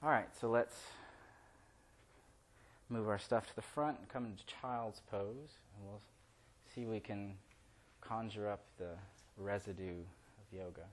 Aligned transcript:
All 0.00 0.10
right, 0.10 0.28
so 0.40 0.48
let's 0.48 0.76
move 2.88 3.08
our 3.08 3.18
stuff 3.18 3.48
to 3.48 3.56
the 3.56 3.62
front 3.62 3.98
and 3.98 4.08
come 4.08 4.26
into 4.26 4.44
child's 4.46 5.00
pose, 5.10 5.58
and 5.74 5.84
we'll 5.84 6.00
see 6.72 6.84
we 6.84 7.00
can 7.00 7.34
conjure 8.00 8.48
up 8.48 8.60
the 8.78 8.90
residue 9.36 9.98
of 9.98 10.56
yoga. 10.56 10.86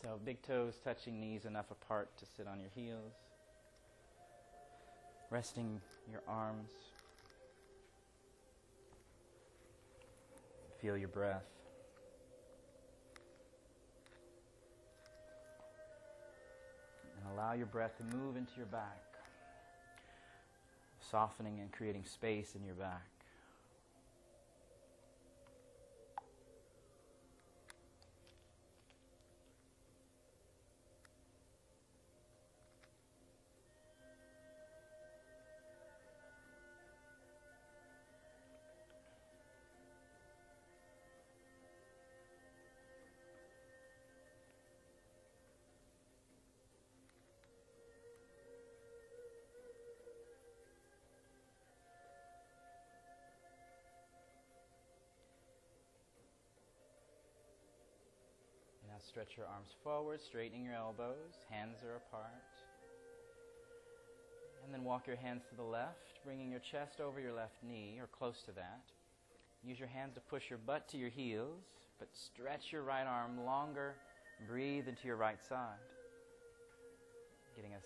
So 0.00 0.18
big 0.24 0.40
toes 0.40 0.80
touching 0.82 1.20
knees 1.20 1.44
enough 1.44 1.70
apart 1.70 2.08
to 2.20 2.24
sit 2.38 2.46
on 2.46 2.58
your 2.58 2.70
heels. 2.74 3.12
Resting 5.28 5.78
your 6.10 6.22
arms. 6.26 6.70
Feel 10.80 10.96
your 10.96 11.08
breath. 11.08 11.59
Allow 17.34 17.52
your 17.52 17.66
breath 17.66 17.96
to 17.98 18.16
move 18.16 18.36
into 18.36 18.52
your 18.56 18.66
back, 18.66 18.98
softening 21.10 21.60
and 21.60 21.72
creating 21.72 22.04
space 22.04 22.54
in 22.54 22.64
your 22.64 22.74
back. 22.74 23.09
Stretch 59.10 59.36
your 59.36 59.46
arms 59.46 59.70
forward, 59.82 60.20
straightening 60.22 60.64
your 60.64 60.74
elbows, 60.74 61.34
hands 61.50 61.78
are 61.82 61.96
apart. 61.96 62.30
And 64.64 64.72
then 64.72 64.84
walk 64.84 65.08
your 65.08 65.16
hands 65.16 65.42
to 65.50 65.56
the 65.56 65.64
left, 65.64 66.22
bringing 66.24 66.48
your 66.48 66.60
chest 66.60 67.00
over 67.00 67.18
your 67.18 67.32
left 67.32 67.56
knee 67.66 67.98
or 68.00 68.06
close 68.06 68.42
to 68.46 68.52
that. 68.52 68.82
Use 69.64 69.80
your 69.80 69.88
hands 69.88 70.14
to 70.14 70.20
push 70.20 70.48
your 70.48 70.60
butt 70.64 70.88
to 70.90 70.96
your 70.96 71.08
heels, 71.08 71.64
but 71.98 72.08
stretch 72.12 72.70
your 72.70 72.82
right 72.82 73.04
arm 73.04 73.44
longer. 73.44 73.96
Breathe 74.48 74.86
into 74.86 75.08
your 75.08 75.16
right 75.16 75.42
side, 75.48 75.82
getting 77.56 77.72
a 77.72 77.82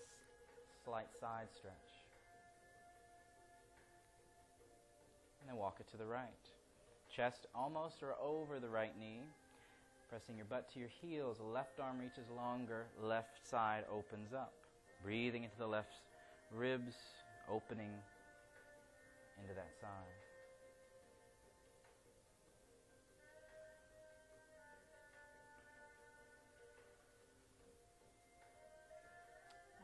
slight 0.85 1.09
side 1.19 1.47
stretch. 1.57 1.73
And 5.41 5.49
then 5.49 5.57
walk 5.57 5.77
it 5.79 5.89
to 5.89 5.97
the 5.97 6.05
right. 6.05 6.29
Chest 7.13 7.47
almost 7.55 8.03
or 8.03 8.13
over 8.21 8.59
the 8.59 8.69
right 8.69 8.93
knee. 8.99 9.23
Pressing 10.09 10.37
your 10.37 10.45
butt 10.45 10.71
to 10.73 10.79
your 10.79 10.89
heels, 11.01 11.37
left 11.41 11.79
arm 11.79 11.99
reaches 11.99 12.29
longer, 12.35 12.85
left 13.01 13.45
side 13.49 13.83
opens 13.91 14.33
up. 14.33 14.53
Breathing 15.03 15.43
into 15.43 15.57
the 15.57 15.67
left 15.67 15.93
ribs, 16.53 16.95
opening 17.51 17.89
into 19.41 19.53
that 19.55 19.71
side. 19.81 19.89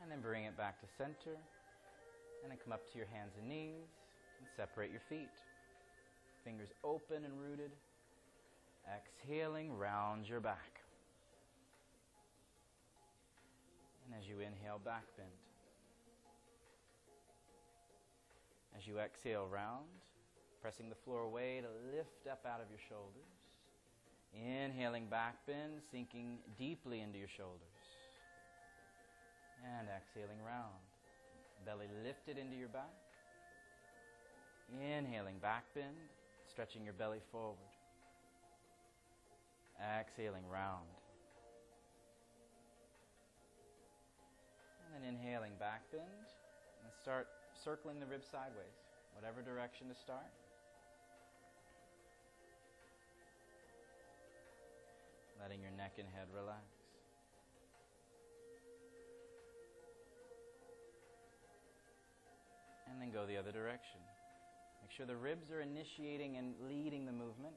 And 0.02 0.10
then 0.10 0.20
bring 0.20 0.44
it 0.44 0.56
back 0.56 0.80
to 0.80 0.86
center. 0.96 1.36
And 2.42 2.50
then 2.50 2.58
come 2.64 2.72
up 2.72 2.90
to 2.92 2.98
your 2.98 3.06
hands 3.12 3.32
and 3.38 3.48
knees 3.48 3.86
and 4.38 4.48
separate 4.56 4.90
your 4.90 5.02
feet. 5.08 5.30
Fingers 6.44 6.70
open 6.82 7.24
and 7.24 7.40
rooted. 7.40 7.70
Exhaling, 8.90 9.76
round 9.76 10.28
your 10.28 10.40
back. 10.40 10.80
And 14.06 14.20
as 14.20 14.28
you 14.28 14.40
inhale, 14.40 14.80
back 14.84 15.04
bend. 15.16 15.28
As 18.76 18.86
you 18.86 18.98
exhale, 18.98 19.46
round, 19.50 19.86
pressing 20.60 20.88
the 20.88 20.94
floor 20.94 21.22
away 21.22 21.60
to 21.60 21.96
lift 21.96 22.26
up 22.30 22.44
out 22.46 22.60
of 22.60 22.66
your 22.68 22.80
shoulders. 22.88 23.30
Inhaling, 24.34 25.06
back 25.06 25.36
bend, 25.46 25.82
sinking 25.90 26.38
deeply 26.58 27.00
into 27.00 27.18
your 27.18 27.28
shoulders. 27.28 27.60
And 29.78 29.86
exhaling, 29.88 30.42
round. 30.44 30.82
Belly 31.64 31.86
lifted 32.04 32.38
into 32.38 32.56
your 32.56 32.68
back. 32.68 32.90
Inhaling, 34.80 35.38
back 35.40 35.64
bend, 35.74 35.94
stretching 36.50 36.84
your 36.84 36.94
belly 36.94 37.20
forward. 37.30 37.71
Exhaling 39.82 40.46
round. 40.48 40.86
And 44.86 44.94
then 44.94 45.14
inhaling 45.14 45.52
back 45.58 45.82
bend. 45.90 46.06
And 46.82 46.92
start 47.02 47.26
circling 47.64 47.98
the 47.98 48.06
ribs 48.06 48.26
sideways, 48.30 48.78
whatever 49.14 49.42
direction 49.42 49.88
to 49.88 49.94
start. 49.94 50.30
Letting 55.42 55.60
your 55.60 55.72
neck 55.72 55.94
and 55.98 56.06
head 56.14 56.28
relax. 56.34 56.62
And 62.90 63.00
then 63.00 63.10
go 63.10 63.26
the 63.26 63.36
other 63.36 63.50
direction. 63.50 63.98
Make 64.82 64.92
sure 64.92 65.06
the 65.06 65.16
ribs 65.16 65.50
are 65.50 65.60
initiating 65.60 66.36
and 66.36 66.54
leading 66.68 67.06
the 67.06 67.12
movement. 67.12 67.54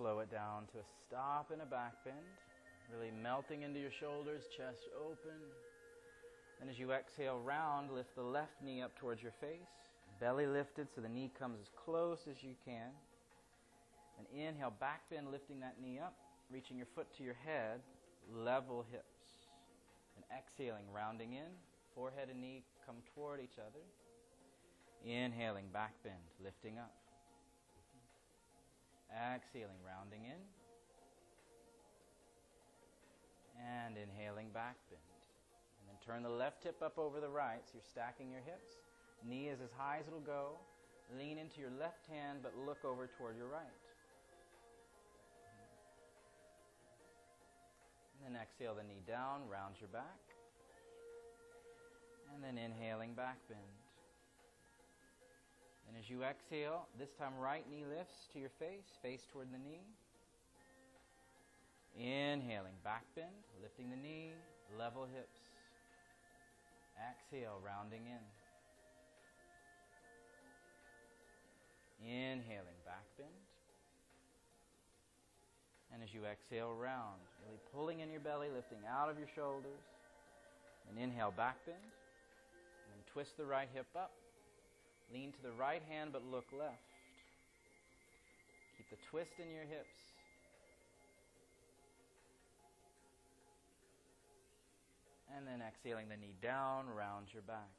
Slow 0.00 0.20
it 0.20 0.32
down 0.32 0.64
to 0.72 0.78
a 0.78 0.86
stop 1.04 1.50
and 1.52 1.60
a 1.60 1.66
back 1.66 1.92
bend. 2.06 2.16
Really 2.90 3.12
melting 3.22 3.62
into 3.62 3.78
your 3.78 3.90
shoulders, 3.90 4.44
chest 4.56 4.88
open. 4.96 5.36
And 6.58 6.70
as 6.70 6.78
you 6.78 6.90
exhale 6.92 7.38
round, 7.44 7.92
lift 7.92 8.16
the 8.16 8.22
left 8.22 8.62
knee 8.64 8.80
up 8.80 8.96
towards 8.98 9.22
your 9.22 9.34
face. 9.42 9.68
Belly 10.18 10.46
lifted 10.46 10.88
so 10.94 11.02
the 11.02 11.08
knee 11.08 11.30
comes 11.38 11.58
as 11.60 11.68
close 11.84 12.20
as 12.30 12.42
you 12.42 12.54
can. 12.64 12.88
And 14.16 14.26
inhale, 14.32 14.72
back 14.80 15.02
bend, 15.10 15.30
lifting 15.30 15.60
that 15.60 15.76
knee 15.82 15.98
up, 15.98 16.14
reaching 16.50 16.78
your 16.78 16.88
foot 16.94 17.06
to 17.18 17.22
your 17.22 17.36
head, 17.44 17.80
level 18.34 18.86
hips. 18.90 19.04
And 20.16 20.24
exhaling, 20.32 20.84
rounding 20.94 21.34
in, 21.34 21.52
forehead 21.94 22.28
and 22.30 22.40
knee 22.40 22.62
come 22.86 22.96
toward 23.14 23.40
each 23.40 23.58
other. 23.58 23.84
Inhaling, 25.04 25.66
back 25.74 25.92
bend, 26.02 26.24
lifting 26.42 26.78
up. 26.78 26.94
Exhaling, 29.10 29.82
rounding 29.84 30.24
in. 30.24 30.40
And 33.58 33.96
inhaling, 33.98 34.48
back 34.54 34.76
bend. 34.88 35.02
And 35.80 35.88
then 35.88 35.98
turn 36.00 36.22
the 36.22 36.30
left 36.30 36.64
hip 36.64 36.80
up 36.82 36.98
over 36.98 37.20
the 37.20 37.28
right 37.28 37.60
so 37.66 37.72
you're 37.74 37.90
stacking 37.90 38.30
your 38.30 38.40
hips. 38.40 38.78
Knee 39.26 39.48
is 39.48 39.60
as 39.60 39.70
high 39.76 39.98
as 40.00 40.06
it'll 40.06 40.20
go. 40.20 40.56
Lean 41.18 41.38
into 41.38 41.60
your 41.60 41.74
left 41.78 42.06
hand, 42.06 42.38
but 42.42 42.54
look 42.56 42.84
over 42.84 43.10
toward 43.18 43.36
your 43.36 43.48
right. 43.48 43.76
And 48.24 48.34
then 48.34 48.40
exhale 48.40 48.74
the 48.74 48.84
knee 48.84 49.02
down, 49.06 49.48
round 49.50 49.74
your 49.80 49.88
back. 49.88 50.22
And 52.32 52.44
then 52.44 52.56
inhaling, 52.62 53.14
back 53.14 53.38
bend. 53.48 53.79
And 55.90 55.98
as 55.98 56.08
you 56.08 56.22
exhale, 56.22 56.86
this 57.00 57.10
time 57.18 57.34
right 57.42 57.66
knee 57.68 57.82
lifts 57.82 58.30
to 58.32 58.38
your 58.38 58.54
face, 58.60 58.86
face 59.02 59.26
toward 59.32 59.48
the 59.50 59.58
knee. 59.58 59.82
Inhaling, 61.98 62.78
back 62.84 63.02
bend, 63.16 63.34
lifting 63.60 63.90
the 63.90 63.96
knee, 63.96 64.30
level 64.78 65.02
hips. 65.02 65.40
Exhale, 66.94 67.58
rounding 67.66 68.06
in. 68.06 68.22
Inhaling, 72.06 72.78
back 72.86 73.02
bend. 73.18 73.28
And 75.92 76.04
as 76.04 76.14
you 76.14 76.20
exhale, 76.24 76.72
round, 76.72 77.18
really 77.44 77.58
pulling 77.74 77.98
in 77.98 78.12
your 78.12 78.20
belly, 78.20 78.46
lifting 78.54 78.78
out 78.88 79.10
of 79.10 79.18
your 79.18 79.26
shoulders. 79.34 79.82
And 80.88 80.96
inhale, 81.02 81.34
back 81.36 81.56
bend. 81.66 81.82
And 81.82 82.94
then 82.94 83.02
twist 83.12 83.36
the 83.36 83.44
right 83.44 83.68
hip 83.74 83.88
up. 83.96 84.12
Lean 85.12 85.32
to 85.32 85.42
the 85.42 85.52
right 85.58 85.82
hand, 85.88 86.10
but 86.12 86.22
look 86.30 86.46
left. 86.56 86.78
Keep 88.76 88.90
the 88.90 88.96
twist 89.10 89.32
in 89.38 89.50
your 89.50 89.64
hips. 89.64 89.98
And 95.36 95.46
then 95.46 95.62
exhaling 95.66 96.08
the 96.08 96.16
knee 96.16 96.34
down, 96.42 96.86
round 96.88 97.26
your 97.32 97.42
back. 97.42 97.70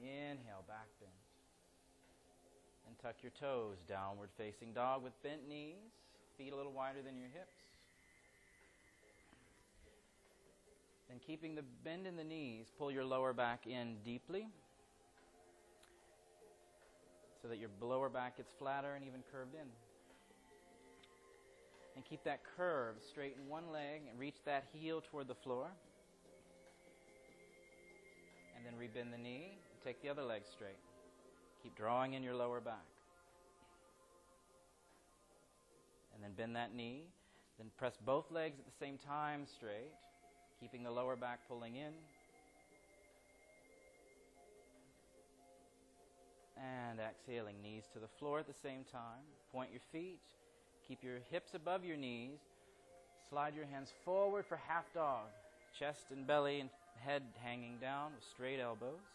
Inhale, 0.00 0.64
back 0.66 0.86
bend. 1.00 1.12
And 2.86 2.98
tuck 2.98 3.16
your 3.22 3.32
toes, 3.38 3.76
downward 3.88 4.30
facing 4.36 4.72
dog 4.72 5.02
with 5.02 5.12
bent 5.22 5.48
knees, 5.48 5.92
feet 6.38 6.52
a 6.52 6.56
little 6.56 6.72
wider 6.72 7.02
than 7.04 7.16
your 7.18 7.28
hips. 7.28 7.54
Then, 11.08 11.18
keeping 11.26 11.56
the 11.56 11.64
bend 11.84 12.06
in 12.06 12.16
the 12.16 12.24
knees, 12.24 12.66
pull 12.78 12.92
your 12.92 13.04
lower 13.04 13.32
back 13.32 13.66
in 13.66 13.96
deeply 14.04 14.46
so 17.40 17.48
that 17.48 17.58
your 17.58 17.70
lower 17.80 18.08
back 18.08 18.36
gets 18.36 18.52
flatter 18.58 18.94
and 18.94 19.04
even 19.04 19.22
curved 19.32 19.54
in. 19.54 19.68
And 21.96 22.04
keep 22.04 22.22
that 22.24 22.40
curve, 22.56 22.96
straighten 23.08 23.48
one 23.48 23.72
leg 23.72 24.02
and 24.08 24.18
reach 24.18 24.36
that 24.44 24.64
heel 24.72 25.02
toward 25.10 25.28
the 25.28 25.34
floor. 25.34 25.66
And 28.56 28.64
then 28.64 28.74
rebend 28.74 29.10
the 29.10 29.18
knee 29.18 29.52
and 29.52 29.82
take 29.84 30.02
the 30.02 30.08
other 30.08 30.22
leg 30.22 30.42
straight. 30.50 30.78
Keep 31.62 31.76
drawing 31.76 32.14
in 32.14 32.22
your 32.22 32.34
lower 32.34 32.60
back. 32.60 32.86
And 36.14 36.22
then 36.22 36.32
bend 36.36 36.56
that 36.56 36.74
knee. 36.74 37.04
Then 37.58 37.70
press 37.76 37.92
both 38.06 38.30
legs 38.30 38.58
at 38.58 38.64
the 38.64 38.84
same 38.84 38.96
time 38.96 39.44
straight, 39.46 39.92
keeping 40.58 40.82
the 40.82 40.90
lower 40.90 41.16
back 41.16 41.40
pulling 41.46 41.76
in. 41.76 41.92
And 46.90 46.98
exhaling, 46.98 47.62
knees 47.62 47.84
to 47.92 48.00
the 48.00 48.08
floor 48.18 48.40
at 48.40 48.48
the 48.48 48.60
same 48.64 48.82
time. 48.90 49.22
Point 49.52 49.70
your 49.70 49.82
feet. 49.92 50.18
Keep 50.88 51.04
your 51.04 51.18
hips 51.30 51.54
above 51.54 51.84
your 51.84 51.96
knees. 51.96 52.40
Slide 53.28 53.54
your 53.54 53.66
hands 53.66 53.92
forward 54.04 54.44
for 54.44 54.56
half 54.56 54.92
dog. 54.92 55.26
Chest 55.78 56.06
and 56.10 56.26
belly 56.26 56.58
and 56.58 56.68
head 56.98 57.22
hanging 57.44 57.76
down 57.80 58.10
with 58.16 58.24
straight 58.24 58.58
elbows. 58.58 59.06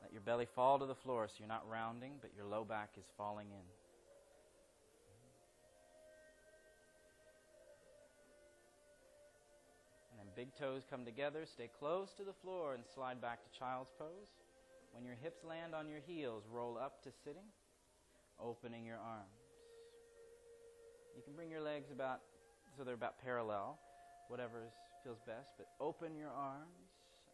Let 0.00 0.12
your 0.12 0.20
belly 0.20 0.46
fall 0.54 0.78
to 0.78 0.86
the 0.86 0.94
floor 0.94 1.26
so 1.26 1.34
you're 1.40 1.48
not 1.48 1.68
rounding, 1.68 2.12
but 2.20 2.30
your 2.36 2.46
low 2.46 2.62
back 2.62 2.90
is 2.96 3.06
falling 3.16 3.48
in. 3.50 3.66
And 10.12 10.20
then 10.20 10.26
big 10.36 10.54
toes 10.54 10.82
come 10.88 11.04
together. 11.04 11.46
Stay 11.52 11.68
close 11.80 12.12
to 12.12 12.22
the 12.22 12.34
floor 12.44 12.74
and 12.74 12.84
slide 12.94 13.20
back 13.20 13.40
to 13.42 13.58
child's 13.58 13.90
pose. 13.98 14.43
When 14.94 15.04
your 15.04 15.16
hips 15.20 15.42
land 15.42 15.74
on 15.74 15.88
your 15.88 16.00
heels, 16.06 16.44
roll 16.50 16.78
up 16.78 17.02
to 17.02 17.10
sitting, 17.24 17.50
opening 18.38 18.86
your 18.86 18.98
arms. 18.98 19.42
You 21.16 21.22
can 21.22 21.34
bring 21.34 21.50
your 21.50 21.60
legs 21.60 21.90
about 21.92 22.20
so 22.76 22.84
they're 22.84 22.94
about 22.94 23.22
parallel, 23.22 23.78
whatever 24.28 24.70
feels 25.02 25.18
best, 25.26 25.50
but 25.58 25.66
open 25.80 26.16
your 26.16 26.30
arms, 26.30 26.78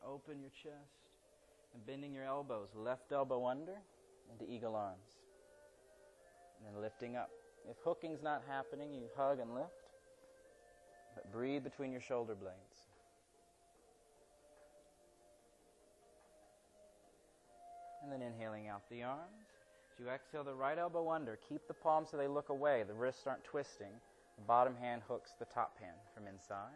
open 0.05 0.41
your 0.41 0.51
chest, 0.51 1.05
and 1.75 1.87
bending 1.87 2.13
your 2.13 2.25
elbows, 2.25 2.69
left 2.75 3.13
elbow 3.13 3.47
under 3.47 3.77
into 4.33 4.51
eagle 4.51 4.75
arms. 4.75 4.99
And 6.59 6.75
then 6.75 6.83
lifting 6.83 7.17
up. 7.17 7.31
If 7.69 7.77
hooking's 7.85 8.23
not 8.23 8.43
happening, 8.49 8.93
you 8.93 9.05
hug 9.17 9.39
and 9.39 9.55
lift, 9.55 9.71
but 11.15 11.31
breathe 11.33 11.63
between 11.63 11.93
your 11.93 12.01
shoulder 12.01 12.35
blades. 12.35 12.70
And 18.11 18.21
then 18.21 18.27
inhaling 18.27 18.67
out 18.67 18.83
the 18.91 19.05
arms. 19.05 19.47
As 19.93 20.01
you 20.01 20.11
exhale 20.11 20.43
the 20.43 20.55
right 20.55 20.77
elbow 20.77 21.11
under, 21.11 21.39
keep 21.49 21.69
the 21.69 21.75
palms 21.75 22.09
so 22.11 22.17
they 22.17 22.27
look 22.27 22.49
away. 22.49 22.83
The 22.83 22.95
wrists 22.95 23.23
aren't 23.25 23.45
twisting. 23.45 23.93
The 24.37 24.43
bottom 24.43 24.75
hand 24.75 25.03
hooks 25.07 25.31
the 25.39 25.45
top 25.45 25.79
hand 25.79 25.95
from 26.13 26.27
inside. 26.27 26.75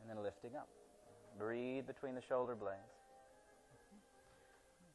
And 0.00 0.08
then 0.08 0.24
lifting 0.24 0.56
up. 0.56 0.68
Breathe 1.38 1.86
between 1.86 2.14
the 2.14 2.22
shoulder 2.22 2.54
blades. 2.54 2.96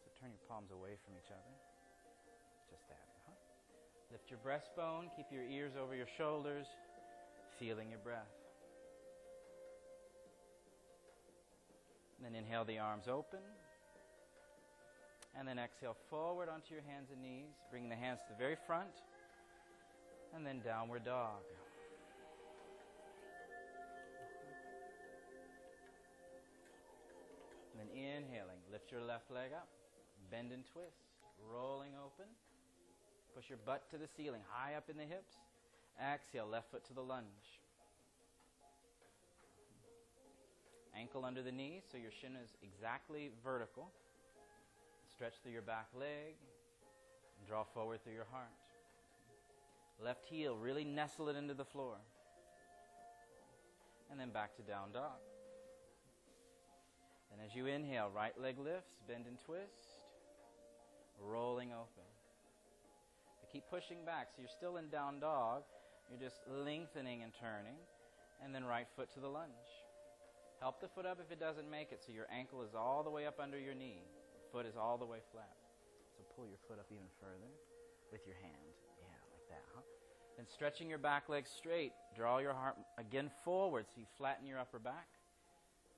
So 0.01 0.09
turn 0.19 0.31
your 0.31 0.41
palms 0.49 0.71
away 0.71 0.97
from 1.05 1.13
each 1.13 1.29
other. 1.29 1.53
Just 2.71 2.87
that. 2.89 3.05
Uh-huh. 3.29 3.37
Lift 4.11 4.31
your 4.31 4.39
breastbone. 4.41 5.15
Keep 5.15 5.27
your 5.31 5.43
ears 5.43 5.73
over 5.79 5.93
your 5.93 6.09
shoulders. 6.17 6.65
Feeling 7.59 7.91
your 7.91 7.99
breath. 7.99 8.33
And 12.17 12.25
then 12.25 12.33
inhale 12.33 12.65
the 12.65 12.79
arms 12.79 13.05
open. 13.07 13.45
And 15.37 15.47
then 15.47 15.59
exhale 15.59 15.97
forward 16.09 16.47
onto 16.47 16.73
your 16.73 16.83
hands 16.87 17.09
and 17.11 17.21
knees, 17.21 17.51
bringing 17.69 17.89
the 17.89 17.95
hands 17.95 18.19
to 18.27 18.33
the 18.33 18.39
very 18.39 18.55
front. 18.65 19.03
And 20.33 20.45
then 20.45 20.61
downward 20.63 21.03
dog. 21.03 21.43
And 27.71 27.79
then 27.79 27.91
inhaling, 27.95 28.59
lift 28.71 28.91
your 28.91 29.01
left 29.01 29.29
leg 29.29 29.51
up, 29.53 29.67
bend 30.31 30.51
and 30.51 30.63
twist, 30.71 31.03
rolling 31.51 31.91
open. 31.99 32.25
Push 33.35 33.49
your 33.49 33.59
butt 33.65 33.89
to 33.91 33.97
the 33.97 34.07
ceiling, 34.15 34.41
high 34.49 34.75
up 34.75 34.89
in 34.89 34.95
the 34.95 35.03
hips. 35.03 35.35
Exhale, 35.99 36.47
left 36.47 36.71
foot 36.71 36.85
to 36.85 36.93
the 36.93 37.01
lunge. 37.01 37.59
Ankle 40.97 41.25
under 41.25 41.43
the 41.43 41.51
knee 41.51 41.81
so 41.91 41.97
your 41.97 42.11
shin 42.11 42.31
is 42.41 42.51
exactly 42.63 43.31
vertical. 43.43 43.91
Stretch 45.15 45.35
through 45.41 45.53
your 45.53 45.61
back 45.61 45.87
leg 45.97 46.35
and 47.39 47.47
draw 47.47 47.63
forward 47.63 48.03
through 48.03 48.15
your 48.15 48.27
heart. 48.33 48.51
Left 50.03 50.25
heel, 50.25 50.57
really 50.57 50.83
nestle 50.83 51.29
it 51.29 51.37
into 51.37 51.53
the 51.53 51.63
floor. 51.63 51.95
And 54.11 54.19
then 54.19 54.31
back 54.31 54.57
to 54.57 54.61
down 54.61 54.91
dog. 54.91 55.23
And 57.31 57.39
as 57.45 57.55
you 57.55 57.65
inhale, 57.65 58.11
right 58.13 58.33
leg 58.41 58.59
lifts, 58.59 58.91
bend 59.07 59.23
and 59.25 59.37
twist, 59.39 60.03
rolling 61.21 61.71
open. 61.71 62.03
But 63.39 63.53
keep 63.53 63.63
pushing 63.69 64.03
back. 64.05 64.27
So 64.35 64.41
you're 64.41 64.49
still 64.49 64.75
in 64.75 64.89
down 64.89 65.21
dog. 65.21 65.63
You're 66.09 66.19
just 66.19 66.41
lengthening 66.51 67.23
and 67.23 67.31
turning. 67.39 67.79
And 68.43 68.53
then 68.53 68.65
right 68.65 68.87
foot 68.97 69.13
to 69.13 69.21
the 69.21 69.29
lunge. 69.29 69.71
Help 70.59 70.81
the 70.81 70.89
foot 70.89 71.05
up 71.05 71.19
if 71.25 71.31
it 71.31 71.39
doesn't 71.39 71.71
make 71.71 71.93
it 71.93 72.03
so 72.05 72.11
your 72.11 72.27
ankle 72.29 72.63
is 72.63 72.75
all 72.75 73.01
the 73.01 73.09
way 73.09 73.25
up 73.25 73.39
under 73.39 73.57
your 73.57 73.73
knee 73.73 74.03
foot 74.55 74.65
is 74.65 74.79
all 74.79 74.97
the 74.97 75.05
way 75.05 75.19
flat. 75.33 75.51
So 76.15 76.23
pull 76.33 76.47
your 76.47 76.59
foot 76.65 76.79
up 76.79 76.87
even 76.87 77.11
further 77.19 77.51
with 78.09 78.21
your 78.25 78.39
hand. 78.39 78.71
Yeah, 79.03 79.19
like 79.35 79.43
that, 79.51 79.63
huh? 79.75 79.83
Then 80.37 80.47
stretching 80.47 80.87
your 80.87 80.97
back 80.97 81.27
leg 81.27 81.43
straight, 81.45 81.91
draw 82.15 82.37
your 82.39 82.53
heart 82.53 82.77
again 82.97 83.29
forward 83.43 83.85
so 83.89 83.99
you 83.99 84.07
flatten 84.17 84.47
your 84.47 84.59
upper 84.59 84.79
back. 84.79 85.07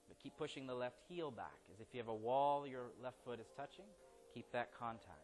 But 0.07 0.17
keep 0.17 0.35
pushing 0.37 0.65
the 0.65 0.73
left 0.73 0.97
heel 1.07 1.29
back 1.29 1.59
as 1.71 1.79
if 1.79 1.85
you 1.93 1.99
have 1.99 2.07
a 2.07 2.15
wall 2.15 2.65
your 2.65 2.89
left 3.03 3.17
foot 3.23 3.39
is 3.39 3.45
touching. 3.55 3.85
Keep 4.33 4.51
that 4.53 4.71
contact. 4.79 5.21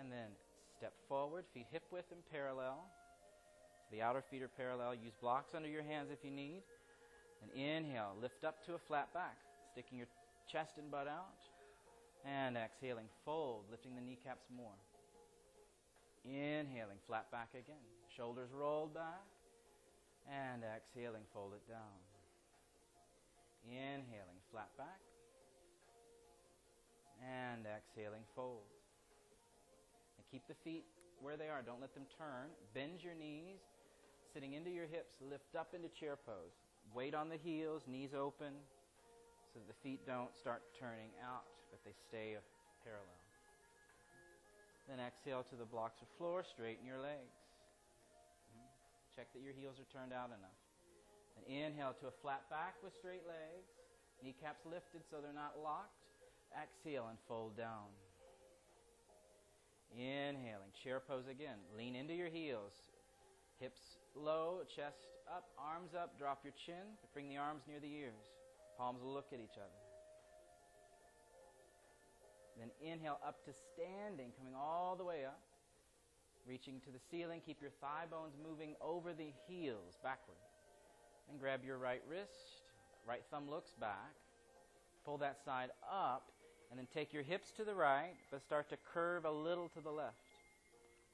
And 0.00 0.10
then 0.10 0.34
step 0.76 0.94
forward, 1.08 1.44
feet 1.54 1.66
hip 1.70 1.84
width 1.92 2.10
and 2.10 2.22
parallel. 2.32 2.90
The 3.92 4.02
outer 4.02 4.22
feet 4.30 4.42
are 4.42 4.48
parallel. 4.48 4.94
Use 4.94 5.14
blocks 5.20 5.54
under 5.54 5.68
your 5.68 5.82
hands 5.82 6.08
if 6.12 6.18
you 6.24 6.30
need. 6.30 6.62
And 7.42 7.50
inhale, 7.54 8.14
lift 8.20 8.44
up 8.44 8.64
to 8.66 8.74
a 8.74 8.78
flat 8.78 9.12
back, 9.14 9.36
sticking 9.72 9.98
your 9.98 10.08
chest 10.50 10.72
and 10.78 10.90
butt 10.90 11.06
out. 11.06 11.38
And 12.24 12.56
exhaling, 12.56 13.06
fold, 13.24 13.64
lifting 13.70 13.94
the 13.94 14.00
kneecaps 14.00 14.46
more. 14.50 14.74
Inhaling, 16.24 16.98
flat 17.06 17.30
back 17.30 17.50
again. 17.54 17.86
Shoulders 18.16 18.50
rolled 18.52 18.94
back. 18.94 19.22
And 20.26 20.62
exhaling, 20.64 21.22
fold 21.32 21.52
it 21.54 21.62
down. 21.70 21.94
Inhaling, 23.70 24.42
flat 24.50 24.70
back. 24.76 24.98
And 27.22 27.62
exhaling, 27.62 28.26
fold. 28.34 28.66
And 30.18 30.26
keep 30.32 30.42
the 30.48 30.58
feet 30.64 30.84
where 31.22 31.36
they 31.36 31.48
are. 31.48 31.62
Don't 31.62 31.80
let 31.80 31.94
them 31.94 32.06
turn. 32.18 32.50
Bend 32.74 33.04
your 33.04 33.14
knees 33.14 33.62
sitting 34.36 34.52
into 34.52 34.68
your 34.68 34.84
hips, 34.84 35.16
lift 35.24 35.56
up 35.56 35.72
into 35.72 35.88
chair 35.88 36.12
pose. 36.12 36.52
Weight 36.92 37.16
on 37.16 37.32
the 37.32 37.40
heels, 37.40 37.88
knees 37.88 38.12
open, 38.12 38.52
so 39.48 39.56
that 39.56 39.64
the 39.64 39.80
feet 39.80 40.04
don't 40.04 40.28
start 40.36 40.60
turning 40.76 41.08
out, 41.24 41.48
but 41.72 41.80
they 41.88 41.96
stay 41.96 42.36
parallel. 42.84 43.20
Then 44.92 45.00
exhale 45.00 45.40
to 45.48 45.56
the 45.56 45.64
blocks 45.64 46.04
of 46.04 46.08
floor, 46.20 46.44
straighten 46.44 46.84
your 46.84 47.00
legs. 47.00 47.32
Check 49.16 49.32
that 49.32 49.40
your 49.40 49.56
heels 49.56 49.80
are 49.80 49.88
turned 49.88 50.12
out 50.12 50.28
enough. 50.28 50.60
And 51.40 51.48
inhale 51.48 51.96
to 52.04 52.12
a 52.12 52.14
flat 52.20 52.44
back 52.52 52.76
with 52.84 52.92
straight 52.92 53.24
legs, 53.24 53.72
kneecaps 54.20 54.68
lifted 54.68 55.00
so 55.08 55.24
they're 55.24 55.32
not 55.32 55.56
locked. 55.64 55.96
Exhale 56.52 57.08
and 57.08 57.16
fold 57.24 57.56
down. 57.56 57.88
Inhaling, 59.96 60.76
chair 60.84 61.00
pose 61.00 61.24
again. 61.24 61.56
Lean 61.72 61.96
into 61.96 62.12
your 62.12 62.28
heels, 62.28 62.76
hips 63.56 63.96
low, 64.16 64.60
chest 64.64 65.06
up, 65.28 65.48
arms 65.58 65.90
up, 65.94 66.18
drop 66.18 66.40
your 66.44 66.54
chin, 66.54 66.96
bring 67.12 67.28
the 67.28 67.36
arms 67.36 67.62
near 67.68 67.80
the 67.80 67.92
ears. 67.92 68.32
Palms 68.78 69.00
look 69.02 69.26
at 69.32 69.40
each 69.40 69.56
other. 69.56 69.80
Then 72.58 72.70
inhale 72.80 73.20
up 73.26 73.44
to 73.44 73.52
standing, 73.52 74.32
coming 74.38 74.54
all 74.56 74.96
the 74.96 75.04
way 75.04 75.24
up. 75.24 75.40
Reaching 76.48 76.80
to 76.84 76.90
the 76.90 77.00
ceiling. 77.10 77.40
Keep 77.44 77.60
your 77.60 77.72
thigh 77.80 78.04
bones 78.10 78.34
moving 78.42 78.76
over 78.80 79.12
the 79.12 79.32
heels, 79.48 79.98
backward. 80.02 80.36
And 81.28 81.40
grab 81.40 81.64
your 81.64 81.76
right 81.76 82.02
wrist. 82.08 82.62
Right 83.06 83.22
thumb 83.30 83.50
looks 83.50 83.72
back. 83.80 84.14
Pull 85.04 85.18
that 85.18 85.38
side 85.44 85.70
up. 85.90 86.30
And 86.70 86.78
then 86.78 86.86
take 86.92 87.12
your 87.12 87.22
hips 87.22 87.52
to 87.56 87.64
the 87.64 87.74
right, 87.74 88.14
but 88.30 88.42
start 88.42 88.68
to 88.70 88.76
curve 88.92 89.24
a 89.24 89.30
little 89.30 89.68
to 89.70 89.80
the 89.80 89.90
left. 89.90 90.16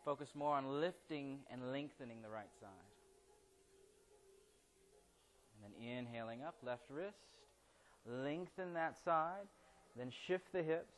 Focus 0.04 0.30
more 0.34 0.56
on 0.56 0.80
lifting 0.80 1.40
and 1.50 1.72
lengthening 1.72 2.22
the 2.22 2.30
right 2.30 2.52
side. 2.60 2.91
And 5.80 5.98
inhaling 5.98 6.42
up, 6.42 6.56
left 6.62 6.84
wrist. 6.90 7.16
Lengthen 8.06 8.74
that 8.74 8.96
side. 9.04 9.46
Then 9.96 10.10
shift 10.26 10.52
the 10.52 10.62
hips. 10.62 10.94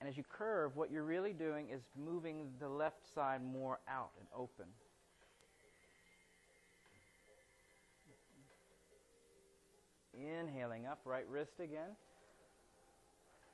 And 0.00 0.08
as 0.08 0.16
you 0.16 0.24
curve, 0.28 0.76
what 0.76 0.90
you're 0.90 1.04
really 1.04 1.32
doing 1.32 1.68
is 1.68 1.82
moving 1.96 2.48
the 2.58 2.68
left 2.68 3.12
side 3.14 3.44
more 3.44 3.80
out 3.86 4.10
and 4.18 4.26
open. 4.34 4.64
Inhaling 10.14 10.86
up, 10.86 11.00
right 11.04 11.26
wrist 11.28 11.60
again. 11.60 11.96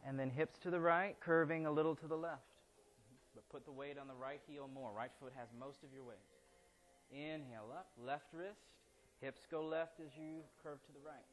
And 0.07 0.19
then 0.19 0.31
hips 0.31 0.59
to 0.61 0.71
the 0.71 0.79
right, 0.79 1.17
curving 1.21 1.67
a 1.67 1.71
little 1.71 1.97
to 1.97 2.07
the 2.07 2.17
left. 2.17 2.43
But 3.35 3.49
put 3.49 3.65
the 3.65 3.73
weight 3.73 3.99
on 3.99 4.07
the 4.07 4.15
right 4.15 4.41
heel 4.47 4.71
more. 4.73 4.93
Right 4.93 5.11
foot 5.21 5.33
has 5.37 5.49
most 5.59 5.83
of 5.83 5.93
your 5.93 6.05
weight. 6.05 6.17
Inhale 7.11 7.73
up, 7.73 7.89
left 8.05 8.33
wrist. 8.33 8.76
Hips 9.21 9.47
go 9.51 9.65
left 9.65 10.01
as 10.01 10.13
you 10.17 10.45
curve 10.63 10.79
to 10.87 10.93
the 10.93 11.01
right. 11.01 11.31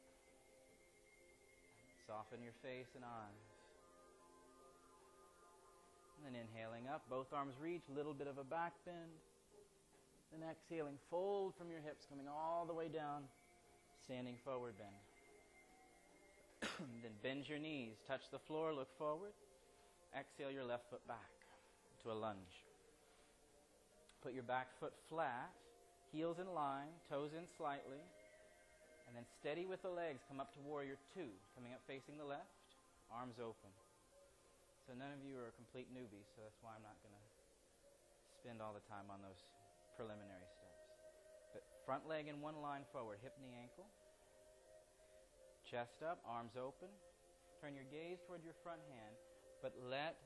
Soften 2.06 2.42
your 2.42 2.56
face 2.62 2.88
and 2.94 3.04
eyes. 3.04 3.44
And 6.16 6.34
then 6.34 6.40
inhaling 6.40 6.88
up, 6.88 7.02
both 7.10 7.32
arms 7.32 7.54
reach, 7.60 7.82
little 7.94 8.14
bit 8.14 8.26
of 8.26 8.38
a 8.38 8.44
back 8.44 8.72
bend. 8.84 9.12
Then 10.32 10.48
exhaling, 10.48 10.96
fold 11.10 11.54
from 11.56 11.70
your 11.70 11.80
hips, 11.80 12.06
coming 12.08 12.26
all 12.28 12.64
the 12.66 12.72
way 12.72 12.88
down, 12.88 13.24
standing 14.04 14.36
forward 14.44 14.74
bend. 14.78 15.04
then 17.02 17.12
bend 17.22 17.48
your 17.48 17.58
knees, 17.58 17.96
touch 18.08 18.22
the 18.32 18.38
floor, 18.38 18.72
look 18.72 18.88
forward. 18.96 19.32
Exhale 20.18 20.50
your 20.50 20.64
left 20.64 20.88
foot 20.90 21.06
back 21.06 21.30
to 22.02 22.12
a 22.12 22.16
lunge. 22.16 22.64
Put 24.22 24.32
your 24.32 24.42
back 24.42 24.68
foot 24.80 24.94
flat, 25.08 25.50
heels 26.14 26.38
in 26.38 26.46
line, 26.54 26.94
toes 27.10 27.34
in 27.34 27.42
slightly, 27.58 27.98
and 29.10 29.12
then 29.18 29.26
steady 29.42 29.66
with 29.66 29.82
the 29.82 29.90
legs. 29.90 30.22
Come 30.30 30.38
up 30.38 30.54
to 30.54 30.62
warrior 30.62 30.94
two, 31.10 31.26
coming 31.58 31.74
up 31.74 31.82
facing 31.90 32.14
the 32.14 32.24
left, 32.24 32.54
arms 33.10 33.42
open. 33.42 33.74
So 34.86 34.94
none 34.94 35.10
of 35.10 35.18
you 35.26 35.42
are 35.42 35.50
complete 35.58 35.90
newbies, 35.90 36.30
so 36.38 36.46
that's 36.46 36.62
why 36.62 36.78
I'm 36.78 36.86
not 36.86 36.94
going 37.02 37.18
to 37.18 37.26
spend 38.38 38.62
all 38.62 38.70
the 38.70 38.86
time 38.86 39.10
on 39.10 39.18
those 39.26 39.42
preliminary 39.98 40.46
steps. 40.54 40.86
But 41.50 41.66
front 41.82 42.06
leg 42.06 42.30
in 42.30 42.38
one 42.38 42.62
line 42.62 42.86
forward, 42.94 43.18
hip, 43.18 43.34
knee, 43.42 43.58
ankle. 43.58 43.90
Chest 45.66 45.98
up, 46.06 46.22
arms 46.22 46.54
open. 46.54 46.92
Turn 47.58 47.74
your 47.74 47.88
gaze 47.90 48.22
toward 48.28 48.44
your 48.44 48.54
front 48.62 48.84
hand, 48.92 49.16
but 49.64 49.72
let 49.88 50.20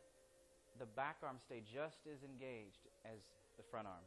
the 0.77 0.91
back 0.99 1.23
arm 1.23 1.39
stay 1.39 1.63
just 1.63 2.03
as 2.11 2.21
engaged 2.27 2.85
as 3.07 3.23
the 3.57 3.65
front 3.71 3.87
arm. 3.87 4.03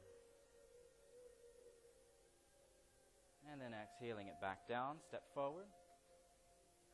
And 3.52 3.60
then 3.60 3.76
exhaling 3.76 4.32
it 4.32 4.40
back 4.40 4.64
down, 4.64 5.04
step 5.04 5.28
forward, 5.36 5.68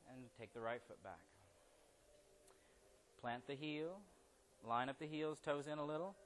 and 0.09 0.25
take 0.41 0.57
the 0.57 0.59
right 0.59 0.81
foot 0.87 0.97
back. 1.05 1.21
Plant 3.21 3.45
the 3.45 3.53
heel, 3.53 4.01
line 4.65 4.89
up 4.89 4.97
the 4.97 5.05
heels, 5.05 5.37
toes 5.37 5.69
in 5.69 5.77
a 5.77 5.85
little, 5.85 6.17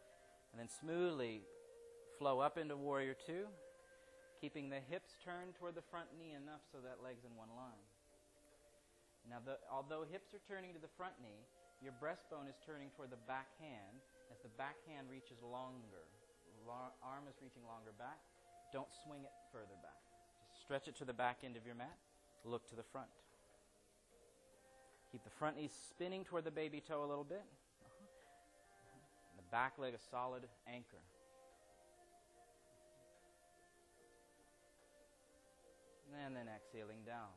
and 0.52 0.60
then 0.62 0.72
smoothly 0.72 1.44
flow 2.18 2.40
up 2.40 2.58
into 2.58 2.78
warrior 2.80 3.12
two, 3.28 3.52
keeping 4.40 4.70
the 4.72 4.80
hips 4.80 5.20
turned 5.20 5.60
toward 5.60 5.76
the 5.76 5.84
front 5.92 6.08
knee 6.16 6.32
enough 6.32 6.64
so 6.72 6.80
that 6.80 7.04
leg's 7.04 7.28
in 7.28 7.36
one 7.36 7.52
line. 7.52 7.84
Now, 9.28 9.44
the, 9.44 9.60
although 9.68 10.08
hips 10.08 10.32
are 10.32 10.44
turning 10.48 10.72
to 10.72 10.80
the 10.80 10.92
front 10.96 11.20
knee, 11.20 11.44
your 11.84 11.92
breastbone 12.00 12.48
is 12.48 12.56
turning 12.64 12.88
toward 12.96 13.12
the 13.12 13.20
back 13.28 13.52
hand 13.60 14.00
as 14.32 14.40
the 14.40 14.54
back 14.56 14.80
hand 14.88 15.12
reaches 15.12 15.44
longer. 15.44 16.08
Arm 17.04 17.28
is 17.28 17.36
reaching 17.44 17.68
longer 17.68 17.92
back. 18.00 18.22
Don't 18.72 18.88
swing 19.04 19.28
it 19.28 19.36
further 19.52 19.76
back. 19.84 20.00
Stretch 20.72 20.88
it 20.88 20.96
to 21.00 21.04
the 21.04 21.12
back 21.12 21.40
end 21.44 21.58
of 21.58 21.66
your 21.66 21.76
mat. 21.76 21.98
Look 22.46 22.66
to 22.70 22.78
the 22.78 22.88
front. 22.94 23.12
Keep 25.12 25.26
the 25.26 25.30
front 25.30 25.58
knee 25.58 25.68
spinning 25.68 26.24
toward 26.24 26.46
the 26.46 26.52
baby 26.52 26.80
toe 26.80 27.04
a 27.04 27.10
little 27.12 27.26
bit. 27.26 27.44
Uh-huh. 27.44 28.06
And 29.32 29.38
the 29.38 29.52
back 29.52 29.74
leg 29.78 29.94
a 29.94 30.00
solid 30.00 30.44
anchor. 30.66 31.04
And 36.24 36.34
then 36.34 36.48
exhaling 36.48 37.04
down. 37.06 37.36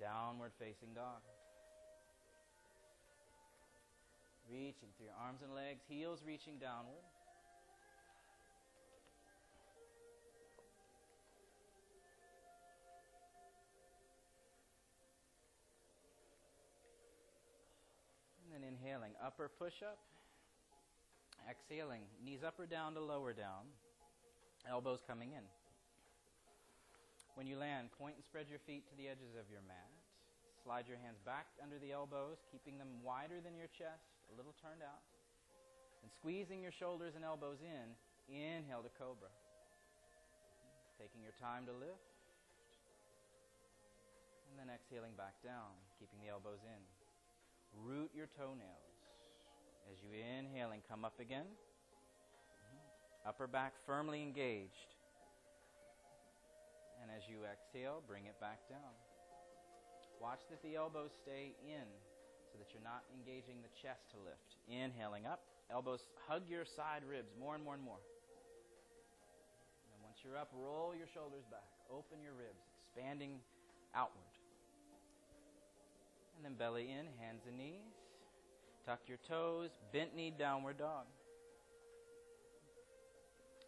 Downward 0.00 0.52
facing 0.58 0.94
dog. 0.94 1.20
Reaching 4.50 4.88
through 4.96 5.12
your 5.12 5.20
arms 5.22 5.42
and 5.44 5.54
legs, 5.54 5.82
heels 5.86 6.22
reaching 6.26 6.56
downward. 6.56 7.04
Inhaling, 18.80 19.12
upper 19.20 19.48
push 19.48 19.84
up. 19.84 20.00
Exhaling, 21.48 22.02
knees 22.24 22.40
up 22.44 22.56
or 22.60 22.66
down 22.66 22.94
to 22.94 23.00
lower 23.00 23.32
down. 23.32 23.68
Elbows 24.68 25.00
coming 25.06 25.32
in. 25.32 25.44
When 27.34 27.46
you 27.46 27.56
land, 27.56 27.88
point 27.96 28.16
and 28.16 28.24
spread 28.24 28.48
your 28.48 28.60
feet 28.68 28.84
to 28.88 28.94
the 28.96 29.08
edges 29.08 29.32
of 29.36 29.48
your 29.48 29.64
mat. 29.64 29.88
Slide 30.64 30.84
your 30.84 31.00
hands 31.00 31.16
back 31.24 31.48
under 31.62 31.80
the 31.80 31.92
elbows, 31.92 32.36
keeping 32.52 32.76
them 32.76 33.00
wider 33.00 33.40
than 33.40 33.56
your 33.56 33.72
chest, 33.72 34.04
a 34.28 34.36
little 34.36 34.52
turned 34.60 34.84
out. 34.84 35.00
And 36.04 36.12
squeezing 36.12 36.60
your 36.60 36.72
shoulders 36.72 37.16
and 37.16 37.24
elbows 37.24 37.64
in, 37.64 37.96
inhale 38.28 38.84
to 38.84 38.92
cobra. 39.00 39.32
Taking 41.00 41.24
your 41.24 41.36
time 41.40 41.64
to 41.64 41.72
lift. 41.72 42.04
And 44.52 44.60
then 44.60 44.68
exhaling 44.68 45.16
back 45.16 45.40
down, 45.40 45.72
keeping 45.96 46.20
the 46.20 46.28
elbows 46.28 46.60
in. 46.60 46.99
Root 47.78 48.10
your 48.14 48.28
toenails. 48.36 48.90
As 49.90 49.98
you 50.02 50.10
inhale 50.14 50.70
and 50.70 50.82
come 50.88 51.04
up 51.04 51.18
again. 51.20 51.46
Upper 53.26 53.46
back 53.46 53.74
firmly 53.86 54.22
engaged. 54.22 54.94
And 57.02 57.10
as 57.10 57.24
you 57.28 57.44
exhale, 57.44 58.02
bring 58.06 58.26
it 58.26 58.38
back 58.40 58.60
down. 58.68 58.94
Watch 60.20 60.40
that 60.50 60.62
the 60.62 60.76
elbows 60.76 61.10
stay 61.24 61.56
in 61.64 61.88
so 62.52 62.58
that 62.60 62.68
you're 62.72 62.84
not 62.84 63.04
engaging 63.16 63.62
the 63.64 63.72
chest 63.80 64.04
to 64.12 64.20
lift. 64.20 64.56
Inhaling 64.68 65.24
up, 65.24 65.40
elbows 65.72 66.04
hug 66.28 66.42
your 66.48 66.64
side 66.64 67.02
ribs 67.08 67.32
more 67.40 67.54
and 67.54 67.64
more 67.64 67.74
and 67.74 67.82
more. 67.82 68.00
And 69.90 69.98
once 70.04 70.20
you're 70.20 70.36
up, 70.36 70.52
roll 70.52 70.92
your 70.94 71.08
shoulders 71.12 71.44
back. 71.50 71.66
Open 71.88 72.20
your 72.20 72.36
ribs, 72.36 72.60
expanding 72.84 73.40
outward. 73.94 74.29
And 76.40 76.56
then 76.56 76.56
belly 76.56 76.88
in, 76.88 77.04
hands 77.20 77.44
and 77.46 77.58
knees. 77.58 77.92
Tuck 78.86 79.00
your 79.06 79.18
toes, 79.28 79.68
bent 79.92 80.16
knee, 80.16 80.32
downward 80.32 80.78
dog. 80.78 81.04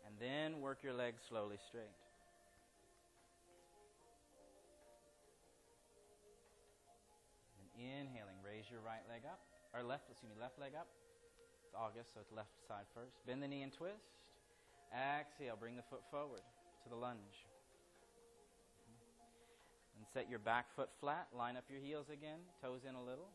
And 0.07 0.17
then 0.17 0.63
work 0.63 0.79
your 0.83 0.95
legs 0.95 1.21
slowly 1.29 1.59
straight. 1.69 1.93
And 7.61 7.69
inhaling, 7.77 8.41
raise 8.41 8.65
your 8.71 8.81
right 8.81 9.05
leg 9.07 9.29
up, 9.29 9.41
or 9.77 9.85
left, 9.85 10.09
excuse 10.09 10.33
me, 10.33 10.41
left 10.41 10.59
leg 10.59 10.73
up. 10.73 10.89
It's 11.67 11.77
August, 11.77 12.15
so 12.15 12.21
it's 12.25 12.33
left 12.33 12.57
side 12.67 12.89
first. 12.95 13.21
Bend 13.27 13.43
the 13.43 13.49
knee 13.49 13.61
and 13.61 13.73
twist. 13.73 14.17
Exhale, 14.97 15.61
bring 15.61 15.77
the 15.77 15.85
foot 15.93 16.09
forward 16.11 16.41
to 16.85 16.89
the 16.89 16.97
lunge. 16.97 17.45
Set 20.13 20.29
your 20.29 20.39
back 20.39 20.67
foot 20.77 20.91
flat. 21.01 21.29
Line 21.33 21.57
up 21.57 21.65
your 21.73 21.81
heels 21.81 22.13
again, 22.13 22.45
toes 22.61 22.85
in 22.89 22.95
a 22.95 23.03
little. 23.03 23.33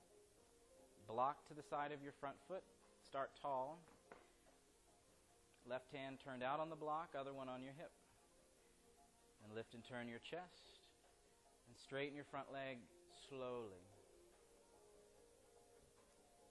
Block 1.09 1.47
to 1.47 1.55
the 1.55 1.63
side 1.63 1.91
of 1.91 2.03
your 2.03 2.13
front 2.19 2.37
foot. 2.47 2.61
Start 3.01 3.31
tall. 3.41 3.79
Left 5.65 5.89
hand 5.91 6.19
turned 6.23 6.43
out 6.43 6.59
on 6.59 6.69
the 6.69 6.75
block, 6.77 7.17
other 7.17 7.33
one 7.33 7.49
on 7.49 7.63
your 7.63 7.73
hip. 7.73 7.89
And 9.43 9.55
lift 9.55 9.73
and 9.73 9.83
turn 9.83 10.07
your 10.07 10.21
chest. 10.21 10.77
And 11.65 11.73
straighten 11.75 12.15
your 12.15 12.29
front 12.29 12.53
leg 12.53 12.77
slowly. 13.27 13.81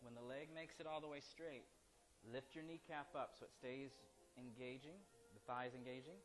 When 0.02 0.14
the 0.14 0.26
leg 0.26 0.49
makes 0.54 0.80
it 0.80 0.87
all 0.87 1.00
the 1.00 1.09
way 1.09 1.23
straight, 1.23 1.71
lift 2.33 2.54
your 2.54 2.64
kneecap 2.64 3.14
up 3.14 3.38
so 3.38 3.47
it 3.47 3.54
stays 3.54 3.95
engaging, 4.35 4.99
the 5.35 5.42
thighs 5.47 5.71
engaging. 5.75 6.18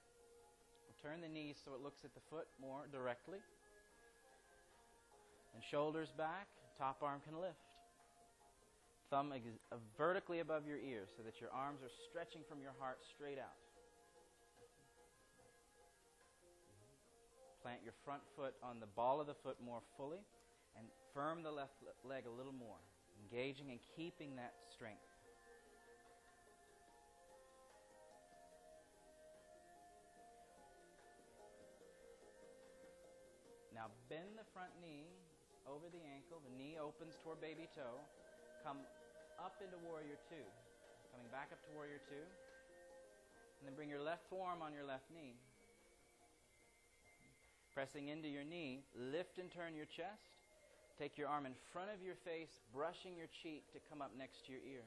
Turn 1.02 1.22
the 1.22 1.30
knees 1.30 1.58
so 1.58 1.74
it 1.74 1.82
looks 1.82 2.06
at 2.06 2.14
the 2.14 2.22
foot 2.30 2.46
more 2.62 2.86
directly. 2.92 3.42
And 5.54 5.64
shoulders 5.64 6.10
back, 6.18 6.48
top 6.78 7.04
arm 7.04 7.20
can 7.28 7.40
lift. 7.40 7.60
Thumb 9.10 9.34
ex- 9.36 9.44
uh, 9.72 9.76
vertically 9.98 10.40
above 10.40 10.66
your 10.66 10.78
ears 10.78 11.10
so 11.18 11.24
that 11.24 11.42
your 11.42 11.52
arms 11.52 11.84
are 11.84 11.92
stretching 12.10 12.42
from 12.48 12.62
your 12.62 12.72
heart 12.80 13.00
straight 13.04 13.38
out. 13.38 13.60
Plant 17.62 17.84
your 17.84 17.94
front 18.06 18.24
foot 18.36 18.56
on 18.64 18.80
the 18.80 18.88
ball 18.96 19.20
of 19.20 19.28
the 19.28 19.36
foot 19.36 19.58
more 19.64 19.82
fully 19.98 20.24
and 20.80 20.88
firm 21.14 21.44
the 21.44 21.52
left 21.52 21.76
le- 21.84 22.10
leg 22.10 22.26
a 22.26 22.32
little 22.32 22.56
more, 22.56 22.80
engaging 23.22 23.70
and 23.70 23.80
keeping 23.96 24.36
that 24.38 24.54
strength. 24.74 25.04
Now 33.76 33.92
bend 34.10 34.38
the 34.38 34.48
front 34.54 34.72
knee 34.82 35.21
over 35.68 35.90
the 35.90 36.04
ankle. 36.14 36.42
The 36.42 36.54
knee 36.56 36.78
opens 36.78 37.18
toward 37.22 37.42
baby 37.42 37.70
toe. 37.74 38.02
Come 38.66 38.82
up 39.42 39.58
into 39.62 39.78
warrior 39.86 40.18
two. 40.30 40.46
Coming 41.12 41.30
back 41.34 41.50
up 41.52 41.60
to 41.66 41.72
warrior 41.74 42.00
two. 42.08 42.26
And 43.60 43.64
then 43.70 43.76
bring 43.76 43.90
your 43.90 44.02
left 44.02 44.26
forearm 44.30 44.62
on 44.62 44.74
your 44.74 44.86
left 44.86 45.06
knee. 45.14 45.38
Pressing 47.74 48.10
into 48.10 48.28
your 48.28 48.44
knee, 48.44 48.84
lift 48.96 49.38
and 49.40 49.50
turn 49.50 49.76
your 49.76 49.88
chest. 49.88 50.36
Take 51.00 51.18
your 51.18 51.30
arm 51.30 51.46
in 51.46 51.54
front 51.72 51.90
of 51.90 52.04
your 52.04 52.16
face, 52.26 52.60
brushing 52.76 53.16
your 53.16 53.30
cheek 53.42 53.64
to 53.74 53.80
come 53.90 54.02
up 54.02 54.12
next 54.18 54.46
to 54.46 54.52
your 54.52 54.62
ear. 54.62 54.84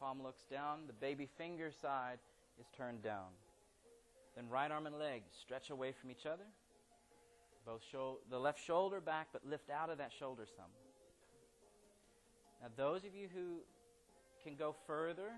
Palm 0.00 0.22
looks 0.22 0.44
down, 0.50 0.86
the 0.86 0.92
baby 0.92 1.28
finger 1.38 1.70
side 1.70 2.18
is 2.60 2.66
turned 2.76 3.02
down. 3.02 3.30
Then 4.34 4.48
right 4.48 4.70
arm 4.70 4.86
and 4.86 4.98
leg 4.98 5.22
stretch 5.40 5.70
away 5.70 5.92
from 5.92 6.10
each 6.10 6.26
other. 6.26 6.44
Both 7.68 7.82
shou- 7.92 8.18
the 8.30 8.40
left 8.40 8.64
shoulder 8.64 8.98
back, 8.98 9.28
but 9.30 9.44
lift 9.44 9.68
out 9.68 9.90
of 9.90 9.98
that 9.98 10.10
shoulder 10.10 10.46
some. 10.56 10.72
Now, 12.62 12.68
those 12.76 13.04
of 13.04 13.14
you 13.14 13.28
who 13.28 13.60
can 14.42 14.56
go 14.56 14.74
further, 14.86 15.30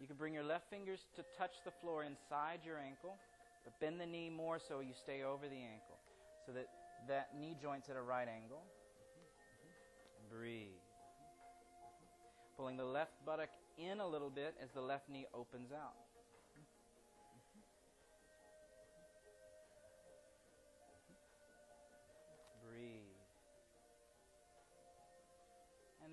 you 0.00 0.06
can 0.06 0.16
bring 0.16 0.32
your 0.32 0.42
left 0.42 0.70
fingers 0.70 1.04
to 1.16 1.24
touch 1.36 1.52
the 1.66 1.70
floor 1.70 2.02
inside 2.02 2.60
your 2.64 2.78
ankle, 2.78 3.14
but 3.62 3.78
bend 3.78 4.00
the 4.00 4.06
knee 4.06 4.30
more 4.30 4.58
so 4.58 4.80
you 4.80 4.94
stay 4.94 5.22
over 5.22 5.46
the 5.46 5.62
ankle, 5.62 5.98
so 6.46 6.52
that 6.52 6.66
that 7.08 7.38
knee 7.38 7.54
joint's 7.60 7.90
at 7.90 7.96
a 7.96 8.02
right 8.02 8.26
angle. 8.26 8.62
Breathe. 10.30 10.80
Pulling 12.56 12.78
the 12.78 12.86
left 12.86 13.12
buttock 13.26 13.50
in 13.76 14.00
a 14.00 14.06
little 14.06 14.30
bit 14.30 14.54
as 14.62 14.70
the 14.70 14.80
left 14.80 15.10
knee 15.10 15.26
opens 15.34 15.72
out. 15.72 16.03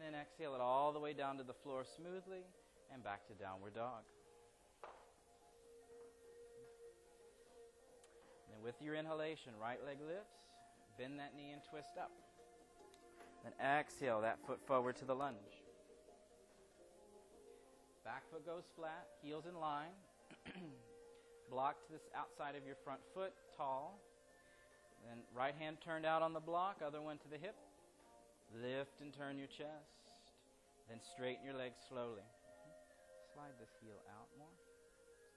And 0.01 0.15
then 0.15 0.20
exhale 0.20 0.55
it 0.55 0.62
all 0.62 0.91
the 0.91 1.00
way 1.00 1.13
down 1.13 1.38
to 1.38 1.43
the 1.43 1.53
floor 1.53 1.84
smoothly 1.86 2.41
and 2.91 3.03
back 3.03 3.27
to 3.27 3.34
downward 3.34 3.75
dog. 3.75 4.01
And 8.51 8.63
with 8.63 8.74
your 8.81 8.96
inhalation, 8.96 9.53
right 9.62 9.77
leg 9.86 9.98
lifts, 10.01 10.34
bend 10.98 11.20
that 11.20 11.34
knee 11.38 11.51
and 11.53 11.62
twist 11.70 12.00
up. 12.00 12.10
Then 13.43 13.53
exhale 13.63 14.22
that 14.22 14.39
foot 14.48 14.60
forward 14.65 14.96
to 14.98 15.05
the 15.05 15.13
lunge. 15.13 15.62
Back 18.03 18.24
foot 18.31 18.43
goes 18.43 18.63
flat, 18.75 19.05
heels 19.22 19.43
in 19.48 19.60
line. 19.60 19.93
block 21.51 21.75
to 21.86 21.91
this 21.93 22.10
outside 22.17 22.55
of 22.55 22.65
your 22.65 22.75
front 22.84 23.01
foot, 23.13 23.34
tall. 23.55 24.00
Then 25.08 25.20
right 25.36 25.53
hand 25.60 25.77
turned 25.86 26.08
out 26.08 26.24
on 26.24 26.34
the 26.34 26.39
block, 26.39 26.77
other 26.84 27.01
one 27.01 27.20
to 27.20 27.27
the 27.29 27.38
hip. 27.38 27.55
Lift 28.60 29.00
and 29.00 29.15
turn 29.15 29.39
your 29.39 29.48
chest. 29.48 30.03
Then 30.91 31.00
straighten 31.00 31.48
your 31.48 31.55
legs 31.55 31.79
slowly. 31.88 32.27
Slide 33.31 33.55
this 33.64 33.72
heel 33.79 33.96
out 34.11 34.27
more. 34.35 34.51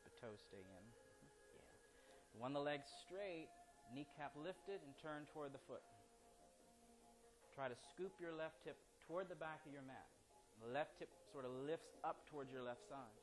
The 0.03 0.13
toes 0.19 0.43
stay 0.43 0.59
in. 0.59 0.85
Yeah. 1.23 2.43
When 2.43 2.51
the 2.51 2.65
legs 2.65 2.91
straight, 3.07 3.47
kneecap 3.95 4.35
lifted 4.35 4.83
and 4.83 4.91
turn 4.99 5.31
toward 5.31 5.55
the 5.55 5.63
foot. 5.71 5.87
Try 7.55 7.71
to 7.71 7.79
scoop 7.95 8.11
your 8.19 8.35
left 8.35 8.67
hip 8.67 8.75
toward 9.07 9.31
the 9.31 9.39
back 9.39 9.63
of 9.63 9.71
your 9.71 9.87
mat. 9.87 10.11
The 10.59 10.75
left 10.75 10.99
hip 10.99 11.11
sort 11.31 11.47
of 11.47 11.55
lifts 11.63 11.95
up 12.03 12.27
towards 12.27 12.51
your 12.51 12.67
left 12.67 12.83
side. 12.91 13.15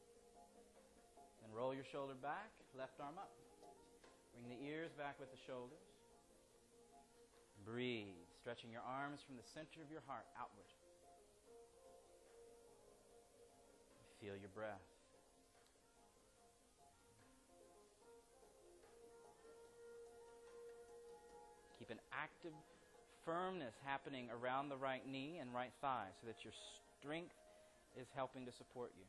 Then 1.44 1.52
roll 1.52 1.76
your 1.76 1.84
shoulder 1.84 2.16
back, 2.16 2.56
left 2.80 2.96
arm 3.04 3.20
up. 3.20 3.36
Bring 4.32 4.48
the 4.48 4.60
ears 4.64 4.96
back 4.96 5.20
with 5.20 5.36
the 5.36 5.42
shoulders. 5.44 5.84
Breathe, 7.68 8.31
stretching 8.42 8.74
your 8.74 8.82
arms 8.82 9.22
from 9.22 9.38
the 9.38 9.46
center 9.54 9.86
of 9.86 9.92
your 9.94 10.02
heart 10.10 10.26
outward. 10.34 10.66
Feel 14.18 14.34
your 14.34 14.50
breath. 14.50 14.82
Keep 21.78 21.92
an 21.92 22.02
active 22.10 22.54
firmness 23.26 23.78
happening 23.86 24.26
around 24.34 24.70
the 24.70 24.78
right 24.78 25.06
knee 25.06 25.38
and 25.40 25.54
right 25.54 25.74
thigh 25.80 26.10
so 26.20 26.26
that 26.26 26.42
your 26.44 26.54
strength 26.98 27.38
is 27.94 28.08
helping 28.16 28.46
to 28.46 28.52
support 28.52 28.90
you. 28.98 29.06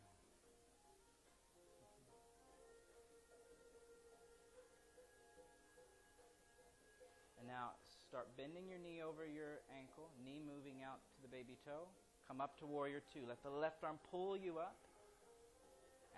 Start 8.12 8.28
bending 8.36 8.68
your 8.68 8.76
knee 8.76 9.00
over 9.00 9.24
your 9.24 9.64
ankle, 9.72 10.12
knee 10.20 10.44
moving 10.44 10.84
out 10.84 11.00
to 11.16 11.24
the 11.24 11.32
baby 11.32 11.56
toe. 11.64 11.88
Come 12.28 12.44
up 12.44 12.60
to 12.60 12.68
warrior 12.68 13.00
two. 13.08 13.24
Let 13.24 13.40
the 13.40 13.48
left 13.48 13.80
arm 13.80 13.96
pull 14.12 14.36
you 14.36 14.60
up. 14.60 14.76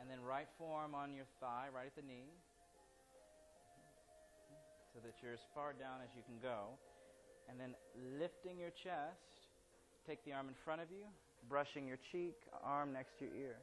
And 0.00 0.10
then 0.10 0.18
right 0.26 0.50
forearm 0.58 0.96
on 0.98 1.14
your 1.14 1.30
thigh, 1.38 1.70
right 1.70 1.86
at 1.86 1.94
the 1.94 2.02
knee. 2.02 2.34
So 4.90 4.98
that 5.06 5.22
you're 5.22 5.38
as 5.38 5.46
far 5.54 5.70
down 5.70 6.02
as 6.02 6.10
you 6.18 6.26
can 6.26 6.34
go. 6.42 6.74
And 7.46 7.62
then 7.62 7.78
lifting 8.18 8.58
your 8.58 8.74
chest, 8.74 9.46
take 10.02 10.18
the 10.24 10.32
arm 10.32 10.48
in 10.48 10.58
front 10.64 10.82
of 10.82 10.90
you, 10.90 11.06
brushing 11.48 11.86
your 11.86 12.02
cheek, 12.10 12.34
arm 12.64 12.92
next 12.92 13.20
to 13.20 13.26
your 13.26 13.54
ear. 13.54 13.56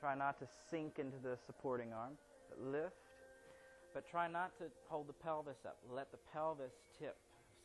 Try 0.00 0.14
not 0.14 0.40
to 0.40 0.48
sink 0.70 0.98
into 0.98 1.20
the 1.22 1.36
supporting 1.44 1.92
arm, 1.92 2.16
but 2.48 2.56
lift. 2.72 3.04
But 3.92 4.08
try 4.08 4.32
not 4.32 4.56
to 4.56 4.72
hold 4.88 5.12
the 5.12 5.18
pelvis 5.20 5.66
up. 5.66 5.76
Let 5.92 6.10
the 6.10 6.24
pelvis 6.32 6.72
tip 6.98 7.18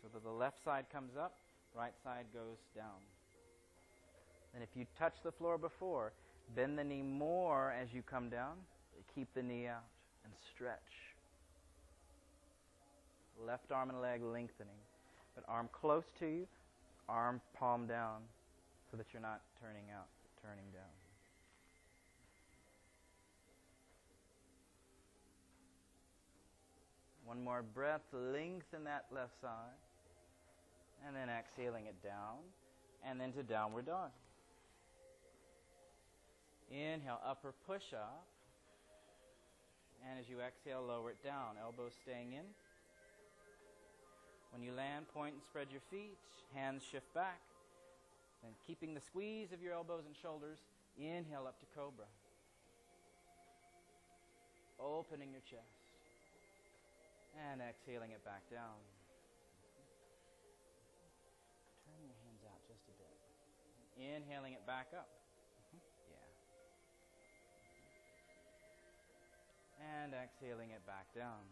so 0.05 0.09
that 0.13 0.23
the 0.23 0.31
left 0.31 0.63
side 0.63 0.85
comes 0.93 1.17
up, 1.19 1.33
right 1.73 1.93
side 2.03 2.25
goes 2.31 2.57
down. 2.75 3.01
And 4.53 4.61
if 4.61 4.69
you 4.75 4.85
touch 4.99 5.15
the 5.23 5.31
floor 5.31 5.57
before, 5.57 6.13
bend 6.55 6.77
the 6.77 6.83
knee 6.83 7.01
more 7.01 7.73
as 7.81 7.87
you 7.91 8.03
come 8.03 8.29
down. 8.29 8.53
Keep 9.15 9.33
the 9.33 9.41
knee 9.41 9.67
out 9.67 9.83
and 10.23 10.33
stretch. 10.53 10.77
Left 13.45 13.71
arm 13.71 13.89
and 13.89 13.99
leg 13.99 14.21
lengthening. 14.21 14.77
But 15.33 15.43
arm 15.47 15.69
close 15.73 16.03
to 16.19 16.25
you, 16.25 16.47
arm 17.09 17.41
palm 17.57 17.87
down 17.87 18.21
so 18.91 18.97
that 18.97 19.07
you're 19.11 19.21
not 19.21 19.41
turning 19.59 19.85
out, 19.93 20.07
turning 20.41 20.69
down. 20.71 20.83
One 27.25 27.43
more 27.43 27.63
breath, 27.63 28.01
lengthen 28.13 28.83
that 28.83 29.05
left 29.11 29.33
side. 29.41 29.85
And 31.05 31.15
then 31.15 31.29
exhaling 31.29 31.85
it 31.85 32.01
down. 32.03 32.41
And 33.05 33.19
then 33.19 33.31
to 33.33 33.43
downward 33.43 33.85
dog. 33.85 34.09
Inhale, 36.71 37.21
upper 37.25 37.53
push 37.67 37.93
up. 37.93 38.25
And 40.09 40.19
as 40.19 40.29
you 40.29 40.41
exhale, 40.41 40.83
lower 40.85 41.11
it 41.11 41.23
down. 41.23 41.57
Elbows 41.61 41.93
staying 42.01 42.33
in. 42.33 42.45
When 44.51 44.63
you 44.63 44.71
land, 44.71 45.05
point 45.13 45.33
and 45.33 45.43
spread 45.43 45.67
your 45.71 45.81
feet. 45.91 46.17
Hands 46.53 46.81
shift 46.81 47.13
back. 47.13 47.41
And 48.43 48.53
keeping 48.65 48.93
the 48.93 49.01
squeeze 49.01 49.51
of 49.51 49.61
your 49.61 49.73
elbows 49.73 50.03
and 50.05 50.15
shoulders, 50.15 50.59
inhale 50.97 51.45
up 51.47 51.59
to 51.59 51.65
cobra. 51.75 52.05
Opening 54.79 55.31
your 55.31 55.41
chest. 55.41 55.81
And 57.51 57.61
exhaling 57.61 58.11
it 58.11 58.23
back 58.23 58.41
down. 58.49 58.79
Inhaling 63.95 64.51
it 64.51 64.67
back 64.67 64.91
up. 64.91 65.08
Mm-hmm. 65.71 65.79
Yeah. 66.12 66.27
And 70.03 70.12
exhaling 70.12 70.71
it 70.75 70.84
back 70.86 71.08
down. 71.15 71.47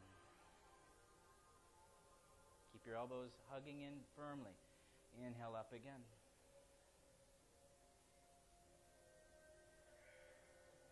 Keep 2.73 2.83
your 2.83 2.99
elbows 2.99 3.31
hugging 3.47 3.79
in 3.79 3.95
firmly. 4.19 4.51
Inhale 5.23 5.55
up 5.55 5.71
again. 5.71 6.03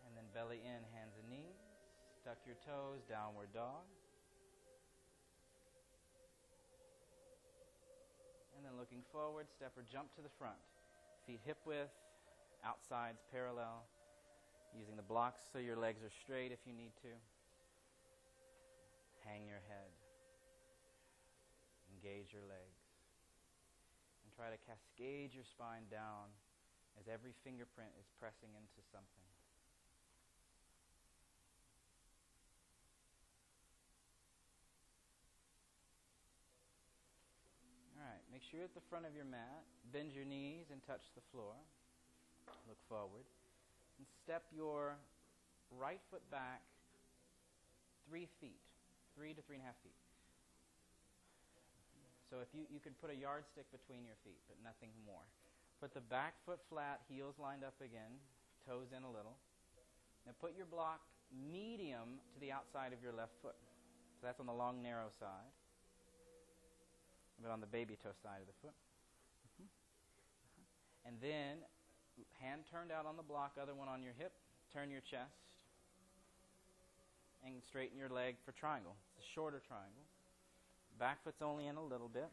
And 0.08 0.16
then 0.16 0.24
belly 0.32 0.64
in, 0.64 0.80
hands 0.96 1.12
and 1.20 1.28
knees. 1.28 1.60
Tuck 2.24 2.40
your 2.46 2.56
toes, 2.64 3.04
downward 3.10 3.52
dog. 3.52 3.84
And 8.56 8.64
then 8.64 8.78
looking 8.78 9.02
forward, 9.12 9.50
step 9.52 9.76
or 9.76 9.84
jump 9.90 10.14
to 10.16 10.22
the 10.22 10.32
front. 10.38 10.56
Feet 11.26 11.40
hip 11.44 11.58
width, 11.64 11.94
outsides 12.66 13.22
parallel, 13.30 13.86
using 14.76 14.96
the 14.96 15.06
blocks 15.06 15.42
so 15.52 15.58
your 15.58 15.76
legs 15.76 16.02
are 16.02 16.10
straight 16.10 16.50
if 16.50 16.58
you 16.66 16.72
need 16.72 16.92
to. 17.02 17.12
Hang 19.24 19.46
your 19.46 19.62
head. 19.70 19.90
Engage 21.94 22.32
your 22.32 22.42
legs. 22.42 22.82
And 24.24 24.34
try 24.34 24.50
to 24.50 24.58
cascade 24.66 25.30
your 25.34 25.46
spine 25.46 25.86
down 25.90 26.34
as 26.98 27.06
every 27.06 27.32
fingerprint 27.44 27.94
is 28.00 28.08
pressing 28.18 28.50
into 28.58 28.82
something. 28.90 29.31
You're 38.52 38.68
at 38.68 38.76
the 38.76 38.84
front 38.92 39.08
of 39.08 39.16
your 39.16 39.24
mat. 39.24 39.64
Bend 39.96 40.12
your 40.12 40.28
knees 40.28 40.68
and 40.68 40.84
touch 40.84 41.08
the 41.16 41.24
floor. 41.32 41.56
Look 42.68 42.76
forward. 42.88 43.24
And 43.96 44.04
step 44.24 44.44
your 44.52 45.00
right 45.80 46.00
foot 46.12 46.22
back 46.28 46.60
three 48.04 48.28
feet, 48.44 48.60
three 49.16 49.32
to 49.32 49.40
three 49.48 49.56
and 49.56 49.64
a 49.64 49.72
half 49.72 49.80
feet. 49.80 49.96
So 52.28 52.44
if 52.44 52.48
you, 52.52 52.68
you 52.68 52.80
could 52.80 52.96
put 53.00 53.08
a 53.08 53.16
yardstick 53.16 53.68
between 53.72 54.04
your 54.04 54.16
feet, 54.24 54.40
but 54.48 54.60
nothing 54.60 54.92
more. 55.04 55.24
Put 55.80 55.96
the 55.96 56.04
back 56.04 56.36
foot 56.44 56.60
flat, 56.68 57.00
heels 57.08 57.36
lined 57.40 57.64
up 57.64 57.76
again, 57.80 58.20
toes 58.68 58.92
in 58.92 59.04
a 59.04 59.10
little. 59.12 59.36
Now 60.28 60.32
put 60.40 60.56
your 60.56 60.68
block 60.68 61.00
medium 61.32 62.20
to 62.32 62.38
the 62.40 62.52
outside 62.52 62.92
of 62.92 63.00
your 63.00 63.12
left 63.12 63.32
foot. 63.40 63.56
So 64.20 64.28
that's 64.28 64.40
on 64.40 64.46
the 64.46 64.56
long, 64.56 64.80
narrow 64.84 65.08
side. 65.20 65.52
But 67.42 67.50
on 67.50 67.60
the 67.60 67.66
baby 67.66 67.98
toe 67.98 68.14
side 68.22 68.38
of 68.38 68.46
the 68.46 68.54
foot. 68.62 68.78
Mm-hmm. 69.58 69.68
And 71.10 71.18
then 71.18 71.58
hand 72.38 72.62
turned 72.70 72.90
out 72.90 73.06
on 73.06 73.16
the 73.18 73.26
block, 73.26 73.58
other 73.58 73.74
one 73.74 73.88
on 73.88 74.02
your 74.02 74.14
hip. 74.18 74.30
Turn 74.70 74.90
your 74.90 75.02
chest. 75.02 75.58
And 77.42 77.58
straighten 77.66 77.98
your 77.98 78.10
leg 78.10 78.38
for 78.46 78.54
triangle. 78.54 78.94
It's 79.18 79.26
a 79.26 79.28
shorter 79.34 79.58
triangle. 79.58 80.06
Back 80.98 81.22
foot's 81.24 81.42
only 81.42 81.66
in 81.66 81.74
a 81.74 81.82
little 81.82 82.06
bit. 82.06 82.30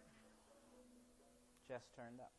Chest 1.65 1.89
turned 1.97 2.21
up. 2.21 2.33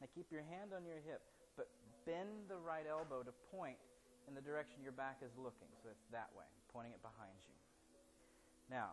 Now 0.00 0.08
keep 0.12 0.28
your 0.28 0.44
hand 0.44 0.76
on 0.76 0.84
your 0.84 1.00
hip, 1.04 1.24
but 1.56 1.68
bend 2.04 2.48
the 2.48 2.60
right 2.60 2.84
elbow 2.84 3.24
to 3.24 3.32
point 3.50 3.80
in 4.28 4.36
the 4.36 4.44
direction 4.44 4.84
your 4.84 4.92
back 4.92 5.24
is 5.24 5.32
looking. 5.36 5.68
So 5.82 5.88
it's 5.88 6.04
that 6.12 6.28
way, 6.36 6.44
pointing 6.72 6.92
it 6.92 7.00
behind 7.00 7.34
you. 7.48 7.56
Now, 8.68 8.92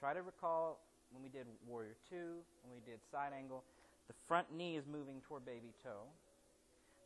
try 0.00 0.16
to 0.16 0.22
recall 0.24 0.80
when 1.10 1.22
we 1.22 1.28
did 1.28 1.46
Warrior 1.66 1.96
Two, 2.08 2.42
when 2.62 2.74
we 2.74 2.80
did 2.84 3.00
side 3.10 3.32
angle, 3.36 3.64
the 4.08 4.14
front 4.26 4.54
knee 4.54 4.76
is 4.76 4.86
moving 4.86 5.20
toward 5.26 5.44
baby 5.44 5.72
toe. 5.82 6.06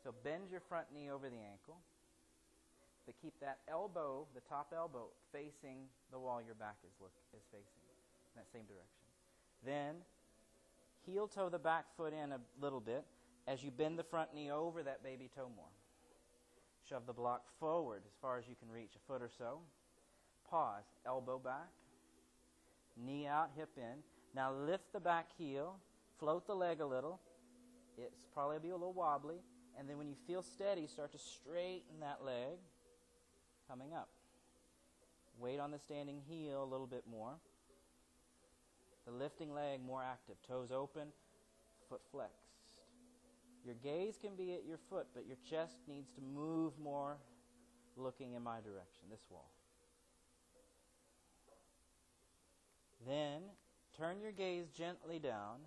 So 0.02 0.14
bend 0.24 0.50
your 0.50 0.60
front 0.60 0.86
knee 0.94 1.10
over 1.10 1.28
the 1.28 1.40
ankle, 1.52 1.76
but 3.04 3.14
keep 3.20 3.38
that 3.40 3.58
elbow, 3.68 4.26
the 4.34 4.40
top 4.40 4.72
elbow, 4.74 5.08
facing 5.32 5.88
the 6.10 6.18
wall 6.18 6.40
your 6.44 6.54
back 6.54 6.76
is, 6.84 6.92
look, 7.00 7.12
is 7.36 7.44
facing, 7.52 7.84
in 8.32 8.40
that 8.40 8.48
same 8.52 8.64
direction. 8.64 9.04
Then 9.64 9.96
heel 11.04 11.28
toe 11.28 11.48
the 11.48 11.58
back 11.58 11.84
foot 11.96 12.12
in 12.12 12.32
a 12.32 12.40
little 12.60 12.80
bit 12.80 13.04
as 13.46 13.62
you 13.62 13.70
bend 13.70 13.98
the 13.98 14.04
front 14.04 14.34
knee 14.34 14.50
over 14.50 14.82
that 14.82 15.02
baby 15.02 15.28
toe 15.34 15.50
more. 15.54 15.72
Shove 16.88 17.06
the 17.06 17.12
block 17.12 17.42
forward 17.58 18.02
as 18.06 18.12
far 18.20 18.38
as 18.38 18.44
you 18.48 18.54
can 18.58 18.70
reach, 18.70 18.92
a 18.96 19.12
foot 19.12 19.22
or 19.22 19.30
so. 19.36 19.60
Pause, 20.48 20.84
elbow 21.06 21.38
back, 21.38 21.68
knee 22.96 23.26
out, 23.26 23.50
hip 23.56 23.70
in. 23.76 24.02
Now 24.34 24.52
lift 24.52 24.92
the 24.92 25.00
back 25.00 25.26
heel, 25.36 25.76
float 26.18 26.46
the 26.46 26.54
leg 26.54 26.80
a 26.80 26.86
little. 26.86 27.20
It's 27.98 28.26
probably 28.32 28.58
be 28.58 28.70
a 28.70 28.76
little 28.76 28.92
wobbly. 28.92 29.42
And 29.78 29.88
then 29.88 29.98
when 29.98 30.08
you 30.08 30.16
feel 30.26 30.42
steady, 30.42 30.86
start 30.86 31.12
to 31.12 31.18
straighten 31.18 32.00
that 32.00 32.24
leg 32.24 32.58
coming 33.68 33.92
up. 33.92 34.08
Weight 35.38 35.58
on 35.58 35.70
the 35.70 35.78
standing 35.78 36.20
heel 36.28 36.62
a 36.62 36.70
little 36.70 36.86
bit 36.86 37.04
more. 37.10 37.34
The 39.06 39.12
lifting 39.12 39.54
leg 39.54 39.80
more 39.84 40.02
active. 40.02 40.36
Toes 40.46 40.70
open, 40.70 41.08
foot 41.88 42.02
flexed. 42.12 42.34
Your 43.64 43.74
gaze 43.82 44.18
can 44.20 44.36
be 44.36 44.52
at 44.54 44.66
your 44.66 44.78
foot, 44.88 45.06
but 45.14 45.26
your 45.26 45.36
chest 45.48 45.76
needs 45.88 46.10
to 46.12 46.20
move 46.20 46.72
more 46.82 47.16
looking 47.96 48.34
in 48.34 48.42
my 48.42 48.60
direction, 48.60 49.08
this 49.10 49.24
wall. 49.30 49.50
Then 53.06 53.42
turn 53.96 54.20
your 54.20 54.32
gaze 54.32 54.68
gently 54.76 55.18
down, 55.18 55.60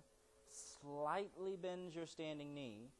slightly 0.50 1.56
bend 1.60 1.94
your 1.94 2.06
standing 2.06 2.54
knee, 2.54 2.90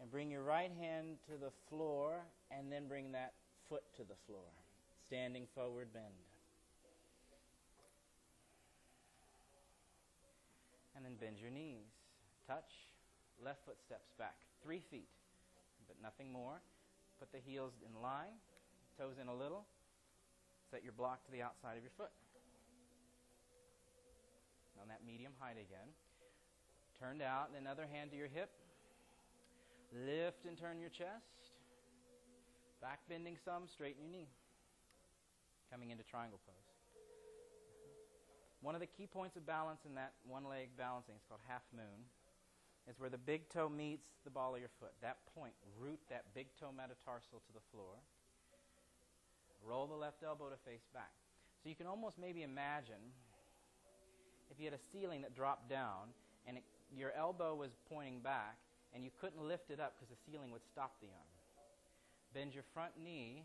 and 0.00 0.10
bring 0.10 0.30
your 0.30 0.42
right 0.42 0.70
hand 0.80 1.16
to 1.26 1.38
the 1.38 1.50
floor, 1.68 2.20
and 2.50 2.70
then 2.70 2.88
bring 2.88 3.12
that 3.12 3.32
foot 3.68 3.82
to 3.96 4.02
the 4.02 4.14
floor. 4.26 4.44
Standing 5.06 5.46
forward 5.54 5.92
bend. 5.92 6.04
And 10.96 11.04
then 11.04 11.14
bend 11.18 11.38
your 11.40 11.50
knees. 11.50 11.88
Touch. 12.46 12.88
Left 13.42 13.64
foot 13.64 13.80
steps 13.80 14.12
back. 14.18 14.36
Three 14.62 14.82
feet, 14.90 15.08
but 15.88 15.96
nothing 16.02 16.30
more. 16.30 16.60
Put 17.18 17.32
the 17.32 17.38
heels 17.38 17.72
in 17.86 18.02
line, 18.02 18.36
toes 18.98 19.16
in 19.20 19.28
a 19.28 19.34
little. 19.34 19.64
Set 20.70 20.84
your 20.84 20.92
block 20.92 21.24
to 21.24 21.32
the 21.32 21.40
outside 21.40 21.76
of 21.76 21.82
your 21.82 21.92
foot 21.96 22.10
on 24.80 24.88
that 24.88 25.00
medium 25.06 25.32
height 25.38 25.60
again. 25.60 25.92
Turned 26.98 27.22
out, 27.22 27.52
then 27.52 27.66
other 27.66 27.86
hand 27.90 28.10
to 28.10 28.16
your 28.16 28.28
hip. 28.28 28.50
Lift 29.92 30.46
and 30.46 30.56
turn 30.56 30.80
your 30.80 30.90
chest. 30.90 31.52
Back 32.80 33.00
bending 33.08 33.36
some, 33.36 33.68
straighten 33.68 34.02
your 34.02 34.10
knee. 34.10 34.28
Coming 35.70 35.90
into 35.90 36.04
triangle 36.04 36.40
pose. 36.44 36.70
One 38.60 38.74
of 38.74 38.80
the 38.80 38.88
key 38.88 39.06
points 39.06 39.36
of 39.36 39.46
balance 39.46 39.80
in 39.88 39.94
that 39.96 40.12
one 40.28 40.44
leg 40.44 40.76
balancing 40.76 41.16
is 41.16 41.24
called 41.28 41.40
half 41.48 41.64
moon. 41.72 42.04
Is 42.88 42.98
where 42.98 43.10
the 43.10 43.20
big 43.20 43.48
toe 43.48 43.68
meets 43.68 44.08
the 44.24 44.30
ball 44.30 44.54
of 44.54 44.60
your 44.60 44.72
foot. 44.80 44.92
That 45.00 45.18
point, 45.36 45.52
root 45.78 46.00
that 46.08 46.24
big 46.34 46.48
toe 46.58 46.72
metatarsal 46.74 47.40
to 47.40 47.52
the 47.52 47.62
floor. 47.70 48.00
Roll 49.62 49.86
the 49.86 49.94
left 49.94 50.24
elbow 50.24 50.48
to 50.48 50.56
face 50.64 50.88
back. 50.92 51.12
So 51.62 51.68
you 51.68 51.76
can 51.76 51.86
almost 51.86 52.18
maybe 52.18 52.42
imagine 52.42 53.12
if 54.50 54.58
you 54.58 54.66
had 54.66 54.74
a 54.74 54.82
ceiling 54.92 55.22
that 55.22 55.34
dropped 55.34 55.68
down 55.68 56.12
and 56.46 56.58
it, 56.58 56.64
your 56.96 57.12
elbow 57.16 57.54
was 57.54 57.70
pointing 57.88 58.20
back 58.20 58.56
and 58.94 59.04
you 59.04 59.10
couldn't 59.20 59.46
lift 59.46 59.70
it 59.70 59.80
up 59.80 59.94
because 59.96 60.10
the 60.10 60.30
ceiling 60.30 60.50
would 60.50 60.64
stop 60.70 60.94
the 61.00 61.06
arm. 61.06 61.30
Bend 62.34 62.54
your 62.54 62.64
front 62.74 62.92
knee 63.02 63.44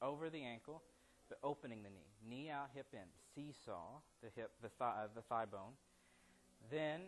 over 0.00 0.30
the 0.30 0.42
ankle, 0.42 0.82
but 1.28 1.38
opening 1.42 1.82
the 1.82 1.90
knee. 1.90 2.08
Knee 2.28 2.50
out, 2.50 2.68
hip 2.74 2.86
in. 2.92 3.08
Seesaw 3.34 4.00
the 4.22 4.28
hip, 4.34 4.50
the 4.62 4.68
thigh, 4.78 5.04
uh, 5.04 5.08
the 5.14 5.22
thigh 5.22 5.44
bone. 5.44 5.72
Then, 6.70 7.00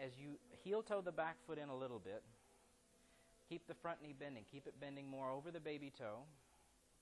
as 0.00 0.12
you 0.18 0.38
heel 0.64 0.82
toe 0.82 1.00
the 1.00 1.12
back 1.12 1.36
foot 1.46 1.58
in 1.58 1.68
a 1.68 1.76
little 1.76 1.98
bit, 1.98 2.22
keep 3.48 3.66
the 3.66 3.74
front 3.74 4.02
knee 4.02 4.14
bending. 4.18 4.44
Keep 4.50 4.66
it 4.66 4.74
bending 4.80 5.08
more 5.08 5.30
over 5.30 5.50
the 5.50 5.60
baby 5.60 5.92
toe, 5.96 6.24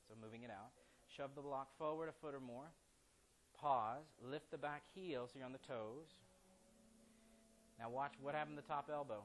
so 0.09 0.15
moving 0.21 0.43
it 0.43 0.51
out. 0.51 0.71
Shove 1.17 1.31
the 1.35 1.43
block 1.43 1.69
forward 1.79 2.09
a 2.09 2.13
foot 2.21 2.35
or 2.35 2.41
more. 2.41 2.67
Pause. 3.65 4.05
Lift 4.21 4.53
the 4.53 4.61
back 4.61 4.85
heel 4.93 5.25
so 5.25 5.41
you're 5.41 5.49
on 5.49 5.57
the 5.57 5.65
toes. 5.65 6.13
Now 7.81 7.89
watch 7.89 8.13
what 8.21 8.37
happened 8.37 8.61
to 8.61 8.63
the 8.63 8.69
top 8.69 8.93
elbow. 8.93 9.25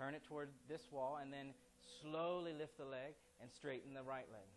Turn 0.00 0.14
it 0.16 0.24
toward 0.24 0.48
this 0.64 0.80
wall 0.90 1.20
and 1.20 1.28
then 1.28 1.52
slowly 2.00 2.56
lift 2.56 2.80
the 2.80 2.88
leg 2.88 3.12
and 3.44 3.52
straighten 3.52 3.92
the 3.92 4.00
right 4.00 4.24
leg. 4.32 4.48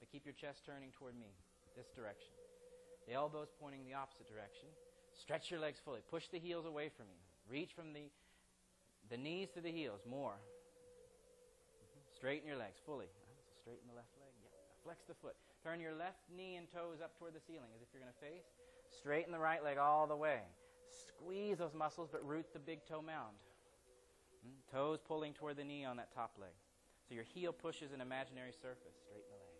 But 0.00 0.08
keep 0.08 0.24
your 0.24 0.32
chest 0.32 0.64
turning 0.64 0.96
toward 0.96 1.12
me, 1.12 1.28
this 1.76 1.92
direction. 1.92 2.32
The 3.04 3.12
elbows 3.12 3.52
pointing 3.60 3.84
the 3.84 3.92
opposite 3.92 4.24
direction. 4.24 4.72
Stretch 5.20 5.50
your 5.50 5.60
legs 5.60 5.76
fully. 5.84 6.00
Push 6.08 6.32
the 6.32 6.40
heels 6.40 6.64
away 6.64 6.88
from 6.88 7.04
you. 7.12 7.20
Reach 7.52 7.76
from 7.76 7.92
the, 7.92 8.08
the 9.12 9.20
knees 9.20 9.52
to 9.52 9.60
the 9.60 9.70
heels. 9.70 10.00
More. 10.08 10.40
Straighten 12.16 12.48
your 12.48 12.56
legs 12.56 12.80
fully. 12.86 13.12
Straighten 13.60 13.84
the 13.92 13.96
left 13.96 14.16
leg. 14.16 14.32
Yeah. 14.40 14.48
Flex 14.88 15.04
the 15.04 15.14
foot. 15.20 15.36
Turn 15.62 15.80
your 15.80 15.92
left 15.92 16.24
knee 16.34 16.56
and 16.56 16.64
toes 16.72 17.04
up 17.04 17.18
toward 17.18 17.34
the 17.34 17.40
ceiling 17.40 17.68
as 17.76 17.82
if 17.82 17.88
you're 17.92 18.00
going 18.00 18.12
to 18.12 18.24
face. 18.24 18.48
Straighten 18.88 19.32
the 19.32 19.38
right 19.38 19.62
leg 19.62 19.76
all 19.76 20.06
the 20.06 20.16
way. 20.16 20.40
Squeeze 20.88 21.58
those 21.58 21.74
muscles, 21.74 22.08
but 22.10 22.26
root 22.26 22.46
the 22.52 22.58
big 22.58 22.80
toe 22.88 23.02
mound. 23.02 23.36
Hmm? 24.42 24.56
Toes 24.72 24.98
pulling 25.06 25.34
toward 25.34 25.56
the 25.56 25.64
knee 25.64 25.84
on 25.84 25.96
that 25.98 26.14
top 26.14 26.32
leg. 26.40 26.56
So 27.08 27.14
your 27.14 27.24
heel 27.24 27.52
pushes 27.52 27.92
an 27.92 28.00
imaginary 28.00 28.52
surface. 28.52 28.96
Straighten 29.04 29.28
the 29.28 29.36
leg. 29.36 29.52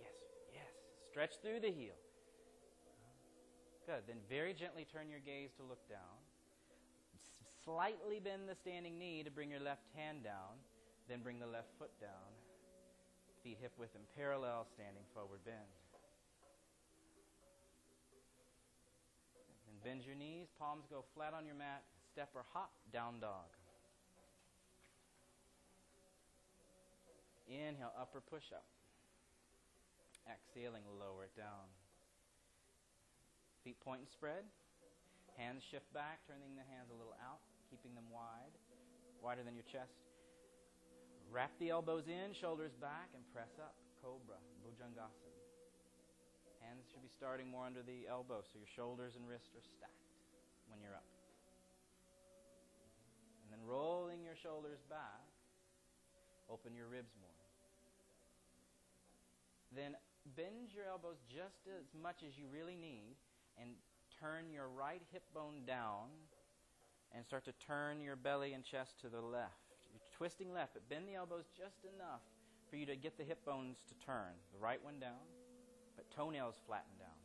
Yes, 0.00 0.16
yes. 0.54 0.72
Stretch 1.10 1.36
through 1.42 1.60
the 1.60 1.70
heel. 1.70 2.00
Good. 3.86 4.08
Then 4.08 4.16
very 4.30 4.54
gently 4.54 4.86
turn 4.90 5.10
your 5.10 5.20
gaze 5.20 5.50
to 5.58 5.62
look 5.62 5.86
down. 5.88 6.16
S- 7.14 7.44
slightly 7.64 8.20
bend 8.20 8.48
the 8.48 8.54
standing 8.54 8.98
knee 8.98 9.22
to 9.22 9.30
bring 9.30 9.50
your 9.50 9.60
left 9.60 9.84
hand 9.94 10.24
down. 10.24 10.56
Then 11.08 11.20
bring 11.20 11.38
the 11.38 11.46
left 11.46 11.68
foot 11.78 11.92
down 12.00 12.32
feet 13.42 13.58
hip 13.60 13.72
width 13.78 13.94
and 13.94 14.04
parallel, 14.14 14.66
standing 14.74 15.02
forward 15.14 15.42
bend. 15.44 15.70
And 19.66 19.76
bend 19.82 20.06
your 20.06 20.14
knees, 20.14 20.46
palms 20.58 20.86
go 20.86 21.04
flat 21.14 21.34
on 21.34 21.44
your 21.44 21.58
mat, 21.58 21.82
step 22.12 22.30
or 22.34 22.46
hop, 22.54 22.70
down 22.92 23.18
dog. 23.20 23.50
Inhale, 27.50 27.92
upper 27.98 28.22
push 28.22 28.54
up. 28.54 28.64
Exhaling, 30.30 30.86
lower 31.02 31.26
it 31.26 31.34
down. 31.36 31.66
Feet 33.64 33.78
point 33.82 34.06
and 34.06 34.08
spread. 34.08 34.46
Hands 35.36 35.58
shift 35.58 35.90
back, 35.92 36.22
turning 36.28 36.54
the 36.54 36.66
hands 36.70 36.92
a 36.94 36.96
little 36.96 37.16
out, 37.18 37.42
keeping 37.70 37.94
them 37.94 38.06
wide, 38.12 38.54
wider 39.18 39.42
than 39.42 39.54
your 39.58 39.66
chest. 39.66 40.11
Wrap 41.32 41.56
the 41.58 41.70
elbows 41.70 42.12
in, 42.12 42.36
shoulders 42.36 42.76
back, 42.76 43.08
and 43.16 43.24
press 43.32 43.56
up. 43.56 43.72
Cobra, 44.04 44.36
Bhujangasana. 44.60 45.32
Hands 46.60 46.84
should 46.92 47.00
be 47.00 47.08
starting 47.08 47.48
more 47.48 47.64
under 47.64 47.80
the 47.80 48.04
elbow, 48.04 48.44
so 48.44 48.60
your 48.60 48.68
shoulders 48.68 49.16
and 49.16 49.24
wrists 49.24 49.56
are 49.56 49.64
stacked 49.64 50.12
when 50.68 50.84
you're 50.84 50.92
up. 50.92 51.08
And 53.40 53.48
then 53.48 53.64
rolling 53.64 54.20
your 54.22 54.36
shoulders 54.36 54.84
back, 54.92 55.24
open 56.52 56.76
your 56.76 56.86
ribs 56.86 57.16
more. 57.16 57.32
Then 59.72 59.96
bend 60.36 60.76
your 60.76 60.84
elbows 60.84 61.16
just 61.32 61.64
as 61.64 61.88
much 61.96 62.20
as 62.28 62.36
you 62.36 62.44
really 62.52 62.76
need 62.76 63.16
and 63.56 63.72
turn 64.20 64.52
your 64.52 64.68
right 64.68 65.00
hip 65.12 65.24
bone 65.32 65.64
down 65.66 66.12
and 67.16 67.24
start 67.24 67.44
to 67.46 67.52
turn 67.52 68.02
your 68.02 68.16
belly 68.16 68.52
and 68.52 68.62
chest 68.64 69.00
to 69.00 69.08
the 69.08 69.20
left. 69.20 69.71
Twisting 70.16 70.52
left, 70.52 70.74
but 70.74 70.88
bend 70.88 71.08
the 71.08 71.14
elbows 71.14 71.48
just 71.56 71.82
enough 71.84 72.22
for 72.70 72.76
you 72.76 72.86
to 72.86 72.96
get 72.96 73.18
the 73.18 73.24
hip 73.24 73.44
bones 73.44 73.84
to 73.88 73.94
turn. 74.06 74.32
The 74.52 74.60
right 74.60 74.82
one 74.82 75.00
down, 75.00 75.24
but 75.96 76.08
toenails 76.14 76.56
flatten 76.66 76.92
down. 77.00 77.16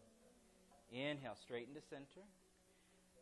Inhale, 0.91 1.36
straighten 1.36 1.76
to 1.76 1.82
center. 1.82 2.23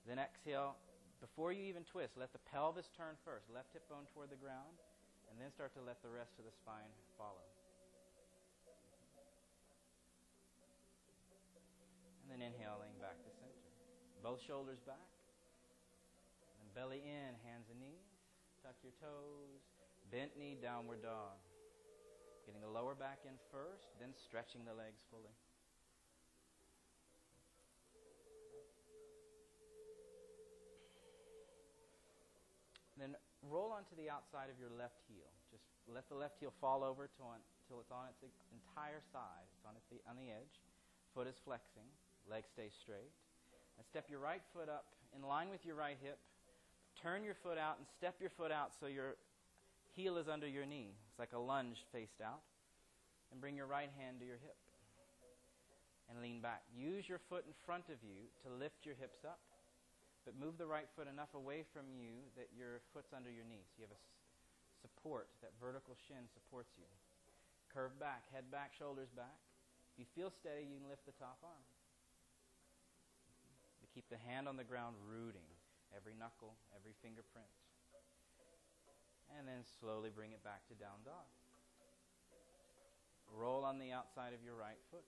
Then 0.08 0.21
exhale. 0.21 0.78
Before 1.19 1.51
you 1.51 1.65
even 1.65 1.84
twist, 1.84 2.13
let 2.17 2.32
the 2.32 2.43
pelvis 2.54 2.89
turn 2.93 3.17
first. 3.25 3.49
Left 3.49 3.73
hip 3.73 3.89
bone 3.89 4.06
toward 4.13 4.30
the 4.30 4.38
ground, 4.38 4.78
and 5.30 5.41
then 5.41 5.49
start 5.49 5.73
to 5.73 5.82
let 5.82 5.97
the 6.06 6.13
rest 6.13 6.38
of 6.38 6.45
the 6.45 6.54
spine 6.54 6.93
follow. 7.17 7.41
And 12.21 12.30
then 12.30 12.45
inhaling 12.45 12.93
back 13.01 13.17
to 13.17 13.30
center. 13.34 13.65
Both 14.21 14.41
shoulders 14.45 14.82
back. 14.86 15.10
And 16.62 16.69
belly 16.73 17.01
in, 17.01 17.34
hands 17.45 17.65
and 17.69 17.80
knees. 17.82 18.04
Tuck 18.65 18.82
your 18.82 18.97
toes. 18.97 19.62
Bent 20.10 20.34
knee, 20.41 20.58
downward 20.58 21.06
dog. 21.06 21.38
Getting 22.49 22.65
the 22.65 22.73
lower 22.73 22.97
back 22.97 23.21
in 23.21 23.38
first, 23.54 23.93
then 24.01 24.10
stretching 24.17 24.65
the 24.65 24.73
legs 24.73 25.06
fully. 25.13 25.38
Then 32.97 33.13
roll 33.45 33.69
onto 33.69 33.93
the 33.93 34.10
outside 34.10 34.49
of 34.49 34.58
your 34.58 34.73
left 34.73 34.97
heel. 35.06 35.30
Just 35.54 35.69
let 35.86 36.10
the 36.10 36.17
left 36.17 36.41
heel 36.41 36.49
fall 36.58 36.82
over 36.82 37.06
until 37.06 37.78
it's 37.78 37.93
on 37.93 38.10
its 38.10 38.34
entire 38.49 39.06
side. 39.13 39.45
It's 39.62 39.65
on, 39.69 39.78
its, 39.78 39.86
on 40.10 40.17
the 40.17 40.34
edge. 40.34 40.58
Foot 41.13 41.30
is 41.30 41.38
flexing. 41.45 41.86
Leg 42.25 42.49
stays 42.49 42.73
straight. 42.73 43.13
Step 43.86 44.10
your 44.10 44.25
right 44.25 44.41
foot 44.58 44.73
up 44.73 44.89
in 45.13 45.21
line 45.21 45.54
with 45.54 45.62
your 45.62 45.78
right 45.78 46.01
hip. 46.01 46.17
Turn 47.05 47.21
your 47.21 47.37
foot 47.45 47.61
out 47.61 47.77
and 47.77 47.85
step 47.85 48.17
your 48.17 48.33
foot 48.33 48.49
out 48.49 48.73
so 48.81 48.89
your 48.89 49.13
heel 49.93 50.17
is 50.17 50.25
under 50.25 50.49
your 50.49 50.65
knee. 50.65 50.97
It's 51.05 51.21
like 51.21 51.37
a 51.37 51.39
lunge 51.39 51.85
faced 51.93 52.17
out. 52.17 52.41
And 53.29 53.37
bring 53.37 53.53
your 53.53 53.69
right 53.69 53.93
hand 53.93 54.17
to 54.17 54.25
your 54.25 54.41
hip. 54.41 54.57
And 56.09 56.17
lean 56.17 56.41
back. 56.41 56.65
Use 56.73 57.05
your 57.05 57.21
foot 57.29 57.45
in 57.45 57.53
front 57.61 57.93
of 57.93 58.01
you 58.01 58.25
to 58.41 58.49
lift 58.49 58.89
your 58.89 58.97
hips 58.97 59.21
up. 59.21 59.37
But 60.25 60.33
move 60.33 60.57
the 60.57 60.65
right 60.65 60.89
foot 60.97 61.05
enough 61.05 61.29
away 61.37 61.61
from 61.69 61.93
you 61.93 62.25
that 62.41 62.49
your 62.57 62.81
foot's 62.89 63.13
under 63.13 63.29
your 63.29 63.45
knee. 63.45 63.61
So 63.69 63.85
you 63.85 63.85
have 63.85 63.93
a 63.93 64.01
support. 64.81 65.29
That 65.45 65.53
vertical 65.61 65.93
shin 66.09 66.25
supports 66.33 66.73
you. 66.73 66.89
Curve 67.69 67.93
back, 68.01 68.25
head 68.33 68.49
back, 68.49 68.73
shoulders 68.73 69.13
back. 69.13 69.37
If 69.93 70.01
you 70.01 70.07
feel 70.17 70.33
steady, 70.33 70.65
you 70.65 70.81
can 70.81 70.89
lift 70.89 71.05
the 71.05 71.13
top 71.21 71.37
arm. 71.45 71.65
To 73.77 73.85
keep 73.93 74.09
the 74.09 74.17
hand 74.25 74.49
on 74.49 74.57
the 74.57 74.65
ground 74.65 74.97
rooting 75.05 75.54
every 75.95 76.13
knuckle, 76.13 76.60
every 76.75 76.91
fingerprint. 76.99 77.47
And 79.39 79.47
then 79.47 79.63
slowly 79.79 80.12
bring 80.12 80.36
it 80.36 80.43
back 80.43 80.67
to 80.69 80.75
down 80.75 81.01
dog. 81.08 81.25
Roll 83.31 83.65
on 83.65 83.79
the 83.79 83.89
outside 83.95 84.36
of 84.36 84.43
your 84.45 84.53
right 84.53 84.79
foot. 84.91 85.08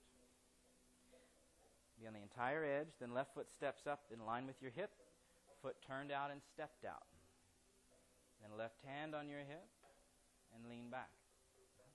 Be 2.00 2.08
on 2.08 2.14
the 2.14 2.22
entire 2.22 2.66
edge, 2.66 2.94
then 3.02 3.14
left 3.14 3.34
foot 3.34 3.50
steps 3.50 3.86
up 3.86 4.06
in 4.14 4.22
line 4.26 4.46
with 4.46 4.62
your 4.62 4.70
hip, 4.70 4.94
foot 5.62 5.76
turned 5.82 6.12
out 6.12 6.30
and 6.30 6.42
stepped 6.54 6.86
out. 6.86 7.10
Then 8.42 8.54
left 8.54 8.78
hand 8.86 9.18
on 9.18 9.30
your 9.30 9.42
hip 9.42 9.66
and 10.54 10.70
lean 10.70 10.94
back. 10.94 11.10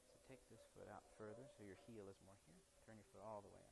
So 0.06 0.14
take 0.26 0.42
this 0.50 0.62
foot 0.74 0.90
out 0.90 1.06
further 1.14 1.46
so 1.54 1.62
your 1.62 1.78
heel 1.86 2.10
is 2.10 2.18
more 2.26 2.38
here. 2.50 2.62
Turn 2.82 2.98
your 2.98 3.06
foot 3.14 3.22
all 3.22 3.46
the 3.46 3.50
way 3.54 3.62
out. 3.62 3.71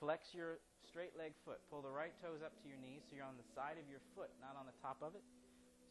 Flex 0.00 0.32
your 0.32 0.64
straight 0.80 1.12
leg 1.14 1.36
foot. 1.44 1.60
Pull 1.68 1.84
the 1.84 1.92
right 1.92 2.16
toes 2.24 2.40
up 2.40 2.56
to 2.64 2.66
your 2.66 2.80
knees 2.80 3.04
so 3.04 3.14
you're 3.14 3.28
on 3.28 3.36
the 3.36 3.44
side 3.52 3.76
of 3.76 3.84
your 3.84 4.00
foot, 4.16 4.32
not 4.40 4.56
on 4.56 4.64
the 4.64 4.74
top 4.80 4.96
of 5.04 5.12
it, 5.12 5.20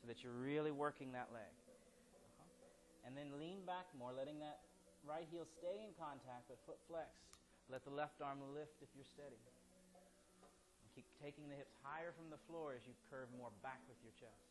so 0.01 0.09
that 0.09 0.25
you're 0.25 0.33
really 0.33 0.73
working 0.73 1.13
that 1.13 1.29
leg. 1.29 1.53
Uh-huh. 1.53 3.05
And 3.05 3.13
then 3.13 3.37
lean 3.37 3.61
back 3.69 3.85
more, 3.93 4.09
letting 4.09 4.41
that 4.41 4.65
right 5.05 5.29
heel 5.29 5.45
stay 5.45 5.85
in 5.85 5.93
contact 5.95 6.49
but 6.49 6.57
foot 6.65 6.81
flexed. 6.89 7.29
Let 7.69 7.85
the 7.85 7.93
left 7.93 8.17
arm 8.17 8.41
lift 8.49 8.81
if 8.81 8.89
you're 8.97 9.05
steady. 9.05 9.37
And 9.37 10.89
keep 10.97 11.05
taking 11.21 11.45
the 11.45 11.55
hips 11.55 11.77
higher 11.85 12.09
from 12.17 12.33
the 12.33 12.41
floor 12.49 12.73
as 12.73 12.81
you 12.89 12.97
curve 13.13 13.29
more 13.37 13.53
back 13.61 13.79
with 13.85 14.01
your 14.01 14.13
chest. 14.17 14.49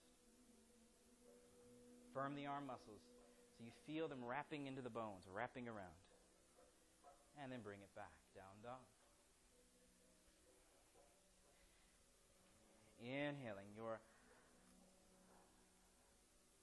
Firm 2.15 2.39
the 2.39 2.47
arm 2.47 2.71
muscles 2.71 3.03
so 3.59 3.67
you 3.67 3.75
feel 3.91 4.07
them 4.07 4.23
wrapping 4.23 4.71
into 4.71 4.87
the 4.87 4.95
bones, 4.95 5.27
wrapping 5.27 5.67
around. 5.67 5.99
And 7.43 7.51
then 7.51 7.59
bring 7.63 7.83
it 7.83 7.91
back, 7.99 8.15
down 8.35 8.55
dog. 8.63 8.83
Inhaling 12.99 13.71
your 13.77 14.01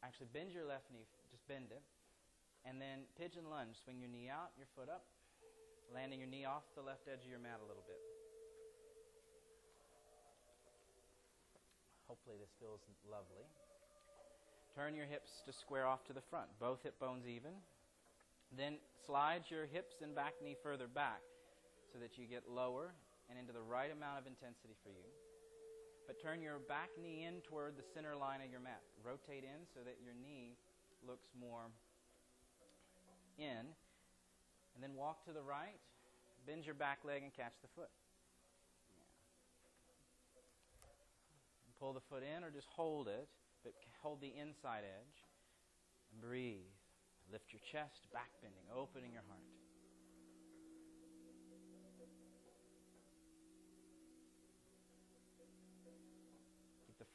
actually 0.06 0.30
bend 0.30 0.54
your 0.54 0.70
left 0.70 0.86
knee, 0.94 1.10
just 1.34 1.42
bend 1.50 1.74
it. 1.74 1.82
And 2.66 2.82
then 2.82 3.10
pigeon 3.18 3.50
lunge, 3.50 3.78
swing 3.82 4.02
your 4.02 4.10
knee 4.10 4.30
out, 4.30 4.54
your 4.58 4.70
foot 4.78 4.90
up, 4.90 5.06
landing 5.94 6.22
your 6.22 6.30
knee 6.30 6.46
off 6.46 6.66
the 6.78 6.82
left 6.82 7.10
edge 7.10 7.26
of 7.26 7.30
your 7.30 7.42
mat 7.42 7.62
a 7.62 7.68
little 7.68 7.86
bit. 7.86 7.98
Hopefully, 12.10 12.38
this 12.38 12.54
feels 12.62 12.82
lovely. 13.10 13.46
Turn 14.74 14.94
your 14.94 15.06
hips 15.06 15.42
to 15.46 15.54
square 15.54 15.86
off 15.86 16.06
to 16.06 16.14
the 16.14 16.22
front, 16.30 16.50
both 16.60 16.84
hip 16.84 17.00
bones 17.00 17.26
even. 17.26 17.54
Then 18.54 18.78
slide 19.06 19.46
your 19.50 19.66
hips 19.66 20.02
and 20.02 20.14
back 20.14 20.34
knee 20.44 20.56
further 20.62 20.88
back 20.88 21.22
so 21.94 21.98
that 22.00 22.18
you 22.18 22.26
get 22.26 22.44
lower 22.50 22.94
and 23.30 23.40
into 23.40 23.54
the 23.54 23.62
right 23.62 23.90
amount 23.90 24.20
of 24.20 24.28
intensity 24.28 24.76
for 24.84 24.90
you. 24.90 25.25
But 26.08 26.22
turn 26.22 26.42
your 26.42 26.60
back 26.60 26.90
knee 27.02 27.26
in 27.26 27.42
toward 27.42 27.78
the 27.78 27.84
center 27.94 28.16
line 28.16 28.42
of 28.46 28.50
your 28.52 28.60
mat. 28.60 28.82
Rotate 29.02 29.44
in 29.44 29.66
so 29.74 29.82
that 29.82 29.98
your 30.04 30.14
knee 30.14 30.54
looks 31.02 31.28
more 31.34 31.74
in. 33.38 33.74
And 34.76 34.84
then 34.84 34.94
walk 34.94 35.26
to 35.26 35.32
the 35.32 35.42
right, 35.42 35.80
bend 36.46 36.66
your 36.66 36.76
back 36.76 37.00
leg 37.04 37.24
and 37.24 37.34
catch 37.34 37.56
the 37.62 37.70
foot. 37.76 37.90
Pull 41.80 41.94
the 41.94 42.06
foot 42.10 42.24
in 42.24 42.44
or 42.44 42.52
just 42.52 42.68
hold 42.70 43.08
it, 43.08 43.28
but 43.64 43.74
hold 44.02 44.22
the 44.22 44.32
inside 44.40 44.84
edge. 44.84 45.18
And 46.12 46.22
breathe. 46.22 46.70
Lift 47.32 47.52
your 47.52 47.62
chest, 47.72 48.06
back 48.14 48.30
bending, 48.42 48.70
opening 48.70 49.12
your 49.12 49.24
heart. 49.28 49.55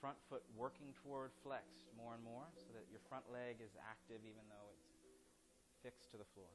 Front 0.00 0.16
foot 0.32 0.42
working 0.56 0.96
toward 1.04 1.30
flexed 1.44 1.92
more 1.92 2.16
and 2.16 2.24
more 2.24 2.48
so 2.56 2.72
that 2.72 2.88
your 2.88 3.04
front 3.12 3.28
leg 3.28 3.60
is 3.60 3.76
active 3.84 4.24
even 4.24 4.42
though 4.48 4.72
it's 4.72 4.88
fixed 5.84 6.08
to 6.10 6.16
the 6.16 6.28
floor. 6.32 6.50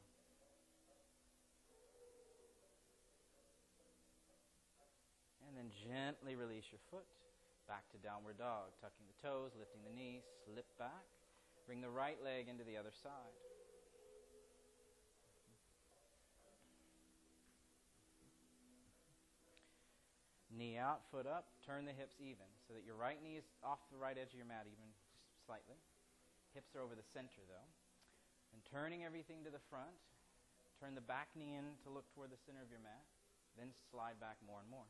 And 5.45 5.53
then 5.53 5.69
gently 5.69 6.33
release 6.33 6.65
your 6.73 6.81
foot 6.89 7.05
back 7.69 7.85
to 7.93 7.97
downward 8.01 8.41
dog, 8.41 8.73
tucking 8.81 9.05
the 9.05 9.17
toes, 9.21 9.53
lifting 9.57 9.81
the 9.85 9.93
knees, 9.93 10.25
slip 10.45 10.65
back. 10.77 11.05
Bring 11.65 11.81
the 11.81 11.89
right 11.89 12.17
leg 12.21 12.49
into 12.49 12.65
the 12.65 12.77
other 12.77 12.93
side. 12.93 13.33
Knee 20.55 20.79
out, 20.79 21.03
foot 21.11 21.27
up, 21.27 21.51
turn 21.67 21.83
the 21.83 21.91
hips 21.91 22.15
even 22.23 22.47
so 22.63 22.71
that 22.71 22.87
your 22.87 22.95
right 22.95 23.19
knee 23.19 23.35
is 23.35 23.43
off 23.59 23.83
the 23.91 23.99
right 23.99 24.15
edge 24.15 24.31
of 24.31 24.39
your 24.39 24.47
mat, 24.47 24.63
even 24.71 24.87
slightly. 25.43 25.75
Hips 26.55 26.71
are 26.79 26.81
over 26.81 26.95
the 26.95 27.03
center 27.03 27.43
though. 27.43 27.67
And 28.55 28.63
turning 28.63 29.03
everything 29.03 29.43
to 29.43 29.51
the 29.51 29.59
front, 29.67 29.99
turn 30.79 30.95
the 30.95 31.03
back 31.03 31.27
knee 31.35 31.59
in 31.59 31.75
to 31.83 31.91
look 31.91 32.07
toward 32.15 32.31
the 32.31 32.39
center 32.47 32.63
of 32.63 32.71
your 32.71 32.79
mat, 32.79 33.03
then 33.59 33.75
slide 33.91 34.15
back 34.23 34.39
more 34.47 34.63
and 34.63 34.71
more. 34.71 34.87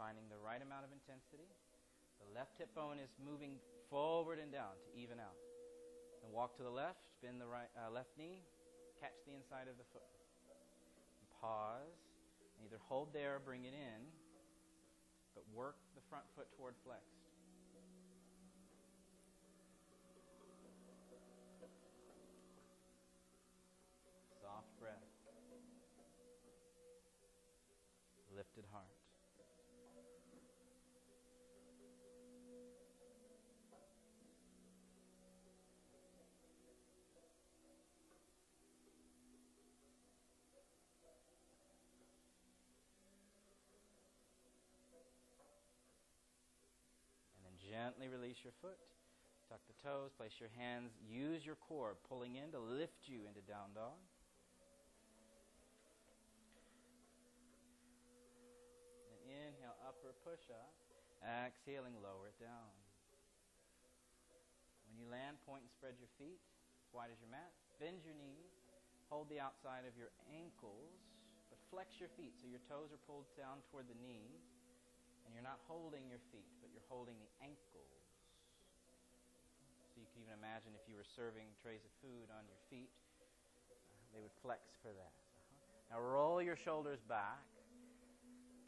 Finding 0.00 0.32
the 0.32 0.40
right 0.40 0.64
amount 0.64 0.88
of 0.88 0.96
intensity. 0.96 1.52
The 2.24 2.28
left 2.32 2.56
hip 2.56 2.72
bone 2.72 2.96
is 2.96 3.12
moving 3.20 3.60
forward 3.92 4.40
and 4.40 4.48
down 4.48 4.80
to 4.80 4.88
even 4.96 5.20
out. 5.20 5.36
And 6.24 6.30
And 6.30 6.38
walk 6.38 6.54
to 6.58 6.62
the 6.62 6.70
left, 6.70 7.02
bend 7.26 7.42
the 7.42 7.50
right, 7.50 7.66
uh, 7.74 7.90
left 7.90 8.14
knee, 8.14 8.46
catch 9.02 9.18
the 9.26 9.34
inside 9.34 9.66
of 9.66 9.74
the 9.82 9.88
foot. 9.90 10.06
Pause. 11.40 12.09
Either 12.64 12.78
hold 12.88 13.12
there 13.12 13.36
or 13.36 13.38
bring 13.40 13.64
it 13.64 13.74
in, 13.74 14.00
but 15.34 15.44
work 15.54 15.76
the 15.94 16.02
front 16.08 16.24
foot 16.36 16.46
toward 16.56 16.74
flexed. 16.84 17.06
Soft 24.42 24.78
breath. 24.78 25.02
Lifted 28.36 28.64
heart. 28.72 28.86
And 47.36 47.44
then 47.44 47.54
gently 47.90 48.06
release 48.06 48.38
your 48.46 48.54
foot. 48.62 48.78
Tuck 49.50 49.58
the 49.66 49.74
toes, 49.82 50.14
place 50.14 50.38
your 50.38 50.52
hands, 50.54 50.94
use 51.02 51.42
your 51.42 51.58
core 51.58 51.98
pulling 52.06 52.38
in 52.38 52.54
to 52.54 52.62
lift 52.62 53.10
you 53.10 53.26
into 53.26 53.42
down 53.50 53.74
dog. 53.74 53.98
And 59.10 59.18
inhale, 59.26 59.74
upper 59.82 60.14
push 60.22 60.46
up. 60.54 60.70
Exhaling, 61.18 61.98
lower 61.98 62.30
it 62.30 62.38
down. 62.38 62.70
When 64.86 64.94
you 64.94 65.10
land, 65.10 65.42
point 65.42 65.66
and 65.66 65.72
spread 65.74 65.98
your 65.98 66.14
feet 66.14 66.38
as 66.86 66.94
wide 66.94 67.10
as 67.10 67.18
your 67.18 67.34
mat. 67.34 67.50
Bend 67.82 68.06
your 68.06 68.14
knees. 68.14 68.54
Hold 69.10 69.26
the 69.34 69.42
outside 69.42 69.82
of 69.82 69.98
your 69.98 70.14
ankles, 70.30 70.94
but 71.50 71.58
flex 71.74 71.98
your 71.98 72.14
feet 72.14 72.38
so 72.38 72.46
your 72.46 72.62
toes 72.70 72.94
are 72.94 73.02
pulled 73.02 73.26
down 73.34 73.66
toward 73.66 73.90
the 73.90 73.98
knees. 73.98 74.59
And 75.30 75.38
you're 75.38 75.46
not 75.46 75.62
holding 75.70 76.10
your 76.10 76.18
feet, 76.34 76.50
but 76.58 76.74
you're 76.74 76.82
holding 76.90 77.14
the 77.22 77.30
ankles. 77.38 78.02
So 79.94 80.02
you 80.02 80.10
can 80.10 80.26
even 80.26 80.34
imagine 80.34 80.74
if 80.74 80.82
you 80.90 80.98
were 80.98 81.06
serving 81.06 81.54
trays 81.62 81.86
of 81.86 81.92
food 82.02 82.26
on 82.34 82.42
your 82.50 82.58
feet, 82.66 82.90
uh, 83.70 83.94
they 84.10 84.18
would 84.18 84.34
flex 84.42 84.74
for 84.82 84.90
that. 84.90 85.14
Uh-huh. 85.14 85.94
Now 85.94 86.02
roll 86.02 86.42
your 86.42 86.58
shoulders 86.58 86.98
back. 87.06 87.46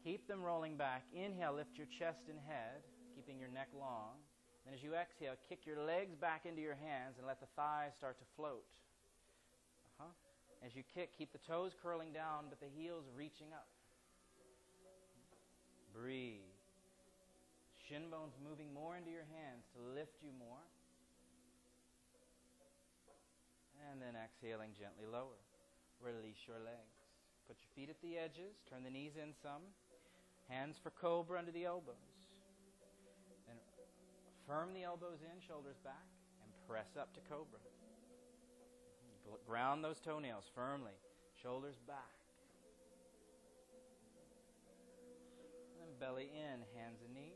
Keep 0.07 0.31
them 0.31 0.39
rolling 0.39 0.79
back. 0.79 1.03
Inhale, 1.11 1.59
lift 1.59 1.75
your 1.75 1.91
chest 1.91 2.31
and 2.31 2.39
head, 2.47 2.87
keeping 3.19 3.43
your 3.43 3.51
neck 3.51 3.75
long. 3.75 4.23
Then 4.63 4.71
as 4.71 4.87
you 4.87 4.95
exhale, 4.95 5.35
kick 5.51 5.67
your 5.67 5.83
legs 5.83 6.15
back 6.15 6.47
into 6.47 6.63
your 6.63 6.79
hands 6.79 7.19
and 7.19 7.27
let 7.27 7.43
the 7.43 7.51
thighs 7.59 7.91
start 7.99 8.23
to 8.23 8.27
float. 8.39 8.71
Uh-huh. 9.99 10.15
As 10.63 10.79
you 10.79 10.87
kick, 10.95 11.11
keep 11.19 11.35
the 11.35 11.43
toes 11.43 11.75
curling 11.83 12.15
down, 12.15 12.47
but 12.55 12.63
the 12.63 12.71
heels 12.71 13.03
reaching 13.19 13.51
up. 13.51 13.67
Breathe. 15.91 16.52
Shin 17.89 18.11
bones 18.11 18.39
moving 18.39 18.73
more 18.73 18.97
into 18.97 19.11
your 19.11 19.27
hands 19.27 19.67
to 19.75 19.79
lift 19.83 20.23
you 20.23 20.31
more. 20.39 20.63
And 23.91 24.01
then 24.01 24.15
exhaling 24.15 24.71
gently 24.79 25.07
lower. 25.11 25.43
Release 25.99 26.39
your 26.47 26.63
legs. 26.63 26.95
Put 27.49 27.59
your 27.59 27.73
feet 27.75 27.91
at 27.91 28.01
the 28.03 28.19
edges. 28.19 28.55
Turn 28.71 28.85
the 28.85 28.91
knees 28.91 29.19
in 29.19 29.35
some. 29.43 29.63
Hands 30.49 30.79
for 30.83 30.91
cobra 30.91 31.39
under 31.39 31.51
the 31.51 31.65
elbows. 31.65 31.99
Then 33.47 33.57
firm 34.47 34.75
the 34.75 34.85
elbows 34.85 35.19
in, 35.23 35.41
shoulders 35.43 35.79
back, 35.83 36.07
and 36.43 36.51
press 36.69 36.95
up 36.99 37.13
to 37.15 37.21
cobra. 37.29 37.59
Ground 39.47 39.83
those 39.83 39.99
toenails 40.01 40.45
firmly. 40.55 40.93
Shoulders 41.43 41.77
back. 41.87 42.15
And 45.83 45.99
belly 45.99 46.31
in, 46.33 46.61
hands 46.79 47.01
and 47.05 47.15
knees. 47.15 47.32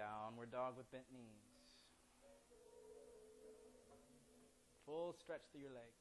Downward 0.00 0.48
dog 0.48 0.80
with 0.80 0.88
bent 0.88 1.04
knees. 1.12 1.44
Full 4.88 5.12
stretch 5.12 5.44
through 5.52 5.68
your 5.68 5.76
legs. 5.76 6.00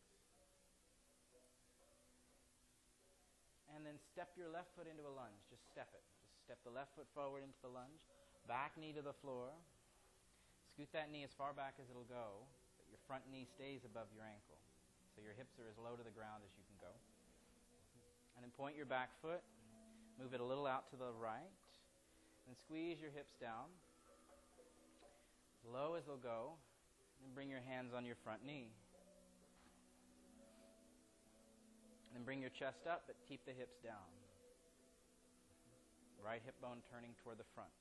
And 3.76 3.84
then 3.84 4.00
step 4.00 4.32
your 4.40 4.48
left 4.48 4.72
foot 4.80 4.88
into 4.88 5.04
a 5.04 5.12
lunge. 5.12 5.44
Just 5.52 5.68
step 5.68 5.92
it. 5.92 6.00
Just 6.32 6.48
step 6.48 6.64
the 6.64 6.72
left 6.72 6.96
foot 6.96 7.12
forward 7.12 7.44
into 7.44 7.60
the 7.60 7.68
lunge. 7.68 8.00
Back 8.48 8.80
knee 8.80 8.96
to 8.96 9.04
the 9.04 9.12
floor. 9.20 9.52
Scoot 10.72 10.88
that 10.96 11.12
knee 11.12 11.28
as 11.28 11.36
far 11.36 11.52
back 11.52 11.76
as 11.76 11.92
it'll 11.92 12.08
go, 12.08 12.48
but 12.80 12.88
your 12.88 13.04
front 13.04 13.28
knee 13.28 13.44
stays 13.44 13.84
above 13.84 14.08
your 14.16 14.24
ankle. 14.24 14.56
So 15.12 15.20
your 15.20 15.36
hips 15.36 15.60
are 15.60 15.68
as 15.68 15.76
low 15.76 16.00
to 16.00 16.06
the 16.08 16.16
ground 16.16 16.40
as 16.48 16.56
you 16.56 16.64
can 16.72 16.80
go. 16.80 16.96
And 18.40 18.48
then 18.48 18.56
point 18.56 18.80
your 18.80 18.88
back 18.88 19.12
foot. 19.20 19.44
Move 20.16 20.32
it 20.32 20.40
a 20.40 20.48
little 20.48 20.64
out 20.64 20.88
to 20.92 20.96
the 20.96 21.12
right. 21.20 21.52
And 22.48 22.56
squeeze 22.56 23.04
your 23.04 23.12
hips 23.12 23.36
down. 23.44 23.68
Low 25.66 25.96
as 25.96 26.06
they'll 26.06 26.18
go. 26.18 26.56
And 27.24 27.36
bring 27.36 27.50
your 27.50 27.64
hands 27.68 27.92
on 27.92 28.06
your 28.06 28.16
front 28.24 28.46
knee. 28.46 28.72
Then 32.14 32.24
bring 32.24 32.40
your 32.42 32.50
chest 32.52 32.88
up, 32.88 33.04
but 33.08 33.16
keep 33.28 33.44
the 33.46 33.52
hips 33.52 33.76
down. 33.84 34.08
Right 36.24 36.42
hip 36.44 36.56
bone 36.62 36.80
turning 36.92 37.12
toward 37.24 37.40
the 37.40 37.48
front. 37.56 37.72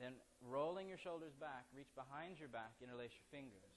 Then 0.00 0.16
rolling 0.48 0.88
your 0.88 0.96
shoulders 0.96 1.36
back, 1.36 1.68
reach 1.76 1.92
behind 1.92 2.40
your 2.40 2.48
back, 2.48 2.72
interlace 2.80 3.12
your 3.12 3.28
fingers. 3.28 3.68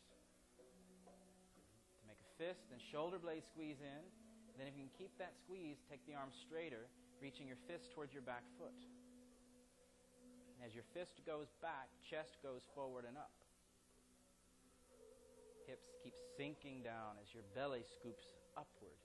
To 2.00 2.04
make 2.08 2.20
a 2.24 2.32
fist, 2.40 2.64
then 2.72 2.80
shoulder 2.80 3.20
blades 3.20 3.48
squeeze 3.52 3.80
in. 3.84 4.04
Then 4.56 4.72
if 4.72 4.76
you 4.80 4.88
can 4.88 4.96
keep 4.96 5.12
that 5.20 5.36
squeeze, 5.44 5.84
take 5.92 6.00
the 6.08 6.16
arm 6.16 6.32
straighter, 6.32 6.88
reaching 7.20 7.48
your 7.48 7.60
fist 7.68 7.92
towards 7.92 8.16
your 8.16 8.24
back 8.24 8.48
foot. 8.56 8.76
As 10.64 10.72
your 10.72 10.88
fist 10.96 11.20
goes 11.28 11.52
back, 11.62 11.92
chest 12.08 12.40
goes 12.40 12.64
forward 12.72 13.04
and 13.04 13.18
up. 13.18 13.36
Hips 15.68 15.92
keep 16.00 16.16
sinking 16.40 16.80
down 16.84 17.20
as 17.20 17.28
your 17.36 17.44
belly 17.52 17.84
scoops 17.84 18.24
upward. 18.56 18.96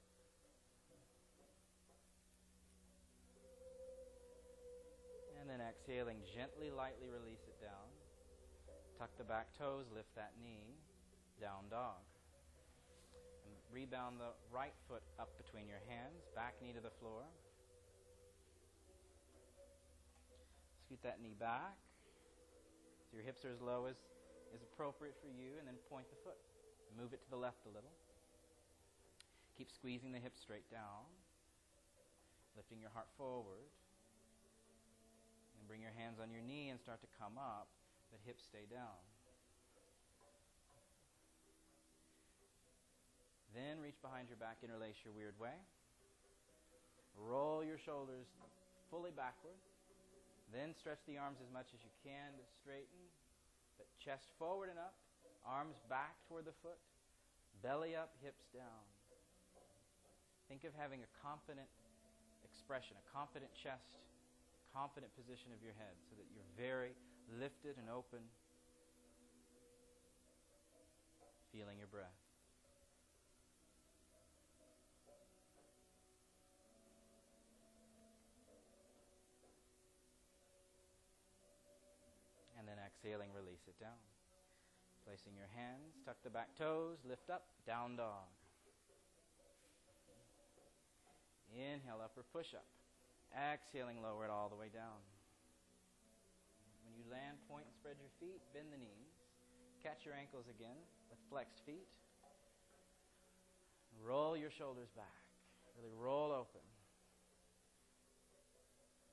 And 5.40 5.50
then 5.50 5.58
exhaling, 5.58 6.22
gently, 6.30 6.70
lightly 6.70 7.10
release 7.10 7.42
it 7.50 7.58
down. 7.58 7.90
Tuck 8.98 9.10
the 9.18 9.26
back 9.26 9.50
toes, 9.58 9.86
lift 9.90 10.14
that 10.14 10.38
knee, 10.38 10.78
down 11.40 11.66
dog. 11.70 12.06
And 13.46 13.54
rebound 13.74 14.22
the 14.22 14.30
right 14.54 14.74
foot 14.86 15.02
up 15.18 15.34
between 15.34 15.66
your 15.66 15.82
hands, 15.90 16.22
back 16.38 16.54
knee 16.62 16.70
to 16.74 16.82
the 16.82 16.94
floor. 17.02 17.26
Scoot 20.88 21.04
that 21.04 21.20
knee 21.20 21.36
back. 21.36 21.76
So 23.12 23.20
your 23.20 23.26
hips 23.28 23.44
are 23.44 23.52
as 23.52 23.60
low 23.60 23.84
as 23.84 24.00
is 24.56 24.64
appropriate 24.64 25.12
for 25.20 25.28
you, 25.28 25.60
and 25.60 25.68
then 25.68 25.76
point 25.92 26.08
the 26.08 26.16
foot. 26.24 26.40
Move 26.96 27.12
it 27.12 27.20
to 27.20 27.28
the 27.28 27.36
left 27.36 27.68
a 27.68 27.72
little. 27.76 27.92
Keep 29.60 29.68
squeezing 29.68 30.16
the 30.16 30.18
hips 30.18 30.40
straight 30.40 30.64
down, 30.72 31.04
lifting 32.56 32.80
your 32.80 32.88
heart 32.88 33.12
forward. 33.20 33.68
And 35.60 35.68
bring 35.68 35.84
your 35.84 35.92
hands 35.92 36.16
on 36.24 36.32
your 36.32 36.40
knee 36.40 36.72
and 36.72 36.80
start 36.80 37.04
to 37.04 37.10
come 37.20 37.36
up, 37.36 37.68
but 38.08 38.24
hips 38.24 38.48
stay 38.48 38.64
down. 38.64 38.96
Then 43.52 43.76
reach 43.84 44.00
behind 44.00 44.32
your 44.32 44.40
back, 44.40 44.64
interlace 44.64 45.04
your 45.04 45.12
weird 45.12 45.36
way. 45.36 45.60
Roll 47.12 47.60
your 47.60 47.76
shoulders 47.76 48.24
fully 48.88 49.12
backward. 49.12 49.60
Then 50.52 50.72
stretch 50.72 51.04
the 51.04 51.20
arms 51.20 51.38
as 51.44 51.50
much 51.52 51.72
as 51.76 51.80
you 51.84 51.92
can 52.00 52.32
to 52.40 52.44
straighten, 52.56 53.04
but 53.76 53.86
chest 54.00 54.32
forward 54.40 54.72
and 54.72 54.80
up, 54.80 54.96
arms 55.44 55.76
back 55.92 56.16
toward 56.28 56.48
the 56.48 56.56
foot, 56.64 56.80
belly 57.60 57.92
up, 57.92 58.16
hips 58.24 58.48
down. 58.52 58.84
Think 60.48 60.64
of 60.64 60.72
having 60.72 61.04
a 61.04 61.10
confident 61.20 61.68
expression, 62.40 62.96
a 62.96 63.04
confident 63.12 63.52
chest, 63.52 63.92
confident 64.72 65.12
position 65.12 65.52
of 65.52 65.60
your 65.60 65.76
head 65.76 65.96
so 66.08 66.16
that 66.16 66.24
you're 66.32 66.48
very 66.56 66.96
lifted 67.36 67.76
and 67.76 67.92
open, 67.92 68.24
feeling 71.52 71.76
your 71.76 71.92
breath. 71.92 72.27
Exhaling, 82.98 83.30
release 83.30 83.62
it 83.70 83.78
down. 83.78 83.94
Placing 85.06 85.38
your 85.38 85.46
hands, 85.54 85.94
tuck 86.04 86.18
the 86.26 86.30
back 86.34 86.50
toes, 86.58 86.98
lift 87.06 87.30
up, 87.30 87.46
down 87.62 87.94
dog. 87.94 88.26
Inhale, 91.54 92.02
upper 92.02 92.26
push 92.34 92.52
up. 92.52 92.66
Exhaling, 93.30 94.02
lower 94.02 94.26
it 94.26 94.30
all 94.30 94.50
the 94.50 94.58
way 94.58 94.68
down. 94.74 94.98
When 96.84 96.92
you 96.98 97.06
land, 97.06 97.38
point 97.48 97.64
and 97.70 97.74
spread 97.78 97.96
your 98.02 98.12
feet, 98.18 98.42
bend 98.52 98.68
the 98.74 98.82
knees. 98.82 99.14
Catch 99.80 100.02
your 100.04 100.18
ankles 100.18 100.50
again 100.50 100.76
with 101.08 101.22
flexed 101.30 101.62
feet. 101.64 101.86
Roll 104.02 104.36
your 104.36 104.50
shoulders 104.50 104.90
back. 104.98 105.22
Really 105.78 105.94
roll 105.94 106.34
open. 106.34 106.66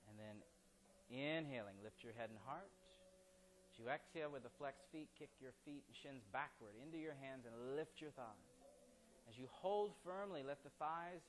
And 0.09 0.17
then 0.17 0.41
inhaling, 1.07 1.77
lift 1.83 2.03
your 2.03 2.13
head 2.17 2.33
and 2.33 2.39
heart. 2.43 2.71
As 3.75 3.83
you 3.83 3.91
exhale 3.91 4.31
with 4.31 4.47
the 4.47 4.55
flexed 4.55 4.87
feet, 4.87 5.11
kick 5.19 5.35
your 5.43 5.51
feet 5.67 5.83
and 5.83 5.91
shins 5.91 6.23
backward 6.31 6.79
into 6.79 6.95
your 6.95 7.11
hands 7.19 7.43
and 7.43 7.75
lift 7.75 7.99
your 7.99 8.15
thighs. 8.15 8.55
As 9.27 9.35
you 9.35 9.51
hold 9.51 9.91
firmly, 9.99 10.47
let 10.47 10.63
the 10.63 10.71
thighs, 10.79 11.19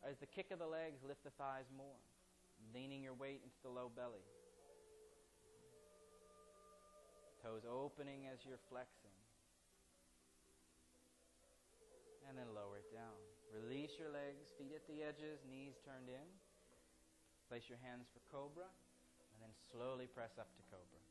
as 0.00 0.16
the 0.16 0.24
kick 0.24 0.48
of 0.48 0.56
the 0.56 0.66
legs, 0.66 1.04
lift 1.04 1.20
the 1.28 1.36
thighs 1.36 1.68
more, 1.76 2.00
leaning 2.72 3.04
your 3.04 3.12
weight 3.12 3.44
into 3.44 3.60
the 3.60 3.68
low 3.68 3.92
belly. 3.92 4.24
Toes 7.44 7.68
opening 7.68 8.32
as 8.32 8.40
you're 8.48 8.64
flexing. 8.72 9.12
And 12.24 12.32
then 12.32 12.48
lower 12.56 12.80
it 12.80 12.88
down. 12.96 13.20
Release 13.52 13.92
your 14.00 14.08
legs, 14.08 14.48
feet 14.56 14.72
at 14.72 14.88
the 14.88 15.04
edges, 15.04 15.44
knees 15.52 15.76
turned 15.84 16.08
in. 16.08 16.28
Place 17.52 17.68
your 17.68 17.82
hands 17.84 18.08
for 18.08 18.24
cobra, 18.32 18.64
and 18.64 19.38
then 19.44 19.52
slowly 19.68 20.08
press 20.08 20.40
up 20.40 20.48
to 20.56 20.62
cobra. 20.72 21.09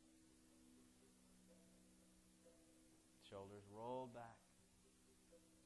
Shoulders 3.30 3.62
rolled 3.70 4.10
back. 4.10 4.42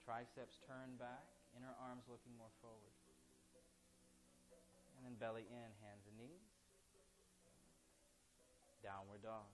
Triceps 0.05 0.61
turned 0.69 1.01
back, 1.01 1.25
inner 1.57 1.73
arms 1.81 2.05
looking 2.13 2.37
more 2.37 2.53
forward. 2.61 2.93
And 5.01 5.09
then 5.09 5.17
belly 5.17 5.49
in, 5.49 5.69
hands 5.81 6.05
and 6.05 6.21
knees. 6.21 6.45
Downward 8.85 9.25
dog. 9.25 9.49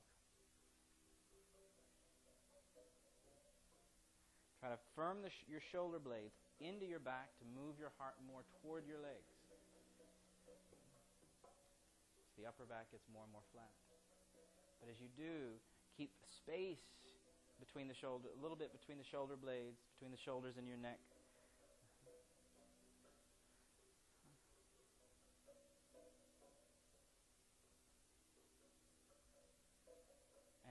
Try 4.59 4.75
to 4.75 4.81
firm 4.99 5.23
sh- 5.31 5.47
your 5.47 5.63
shoulder 5.73 6.03
blades 6.03 6.35
into 6.59 6.85
your 6.85 7.01
back 7.01 7.33
to 7.39 7.47
move 7.47 7.79
your 7.79 7.95
heart 7.97 8.19
more 8.27 8.43
toward 8.61 8.85
your 8.91 8.99
legs. 8.99 9.31
So 12.35 12.43
the 12.43 12.51
upper 12.51 12.67
back 12.67 12.91
gets 12.91 13.07
more 13.09 13.23
and 13.23 13.33
more 13.33 13.47
flat. 13.55 13.71
But 14.83 14.91
as 14.91 14.99
you 14.99 15.09
do, 15.15 15.57
keep 15.97 16.11
space 16.27 16.99
between 17.61 17.87
the 17.87 17.95
shoulder, 17.95 18.33
a 18.33 18.41
little 18.43 18.57
bit 18.57 18.73
between 18.73 18.97
the 18.97 19.05
shoulder 19.05 19.37
blades, 19.37 19.79
between 19.95 20.11
the 20.11 20.19
shoulders 20.19 20.57
and 20.57 20.67
your 20.67 20.81
neck. 20.81 20.99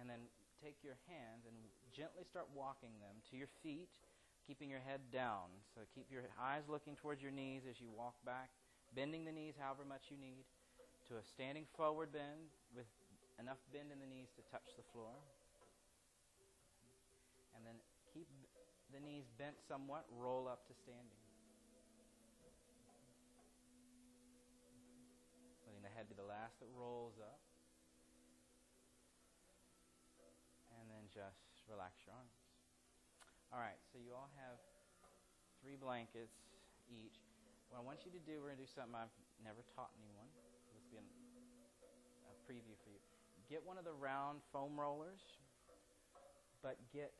And 0.01 0.09
then 0.09 0.25
take 0.63 0.81
your 0.81 0.97
hands 1.05 1.45
and 1.45 1.55
gently 1.93 2.25
start 2.25 2.47
walking 2.55 2.95
them 2.97 3.21
to 3.29 3.37
your 3.37 3.51
feet, 3.61 3.91
keeping 4.47 4.71
your 4.71 4.81
head 4.81 4.99
down. 5.13 5.51
So 5.75 5.85
keep 5.93 6.09
your 6.09 6.25
eyes 6.41 6.63
looking 6.67 6.95
towards 6.97 7.21
your 7.21 7.31
knees 7.31 7.63
as 7.69 7.77
you 7.77 7.91
walk 7.93 8.15
back, 8.25 8.49
bending 8.95 9.23
the 9.23 9.31
knees 9.31 9.53
however 9.59 9.83
much 9.85 10.09
you 10.09 10.17
need 10.17 10.47
to 11.09 11.17
a 11.17 11.23
standing 11.25 11.65
forward 11.75 12.13
bend 12.13 12.53
with 12.75 12.85
enough 13.41 13.57
bend 13.73 13.89
in 13.89 13.97
the 13.97 14.05
knees 14.05 14.29
to 14.37 14.41
touch 14.53 14.65
the 14.77 14.85
floor. 14.93 15.09
And 17.57 17.65
then 17.65 17.75
keep 18.13 18.27
the 18.89 18.99
knees 18.99 19.29
bent 19.37 19.57
somewhat, 19.69 20.05
roll 20.17 20.49
up 20.49 20.65
to 20.67 20.73
standing. 20.73 21.21
Letting 25.65 25.85
the 25.85 25.93
head 25.93 26.09
be 26.09 26.17
the 26.17 26.25
last 26.25 26.57
that 26.59 26.69
rolls 26.73 27.17
up. 27.21 27.37
And 30.73 30.89
then 30.89 31.05
just 31.13 31.65
relax 31.69 32.01
your 32.05 32.17
arms. 32.17 32.33
All 33.53 33.61
right, 33.61 33.77
so 33.93 34.01
you 34.01 34.13
all 34.13 34.29
have 34.41 34.57
three 35.61 35.77
blankets 35.77 36.33
each. 36.89 37.21
What 37.69 37.81
I 37.81 37.83
want 37.85 38.01
you 38.05 38.13
to 38.13 38.21
do, 38.25 38.41
we're 38.41 38.53
going 38.53 38.61
to 38.61 38.65
do 38.65 38.73
something 38.73 38.97
I've 38.97 39.13
never 39.45 39.61
taught 39.77 39.93
anyone. 40.01 40.29
This 40.73 40.81
will 40.81 40.89
be 40.89 40.97
an, 40.97 41.09
a 42.25 42.33
preview 42.49 42.73
for 42.81 42.89
you. 42.89 43.01
Get 43.49 43.61
one 43.61 43.77
of 43.77 43.85
the 43.85 43.93
round 43.93 44.41
foam 44.53 44.77
rollers, 44.77 45.21
but 46.61 46.77
get 46.93 47.13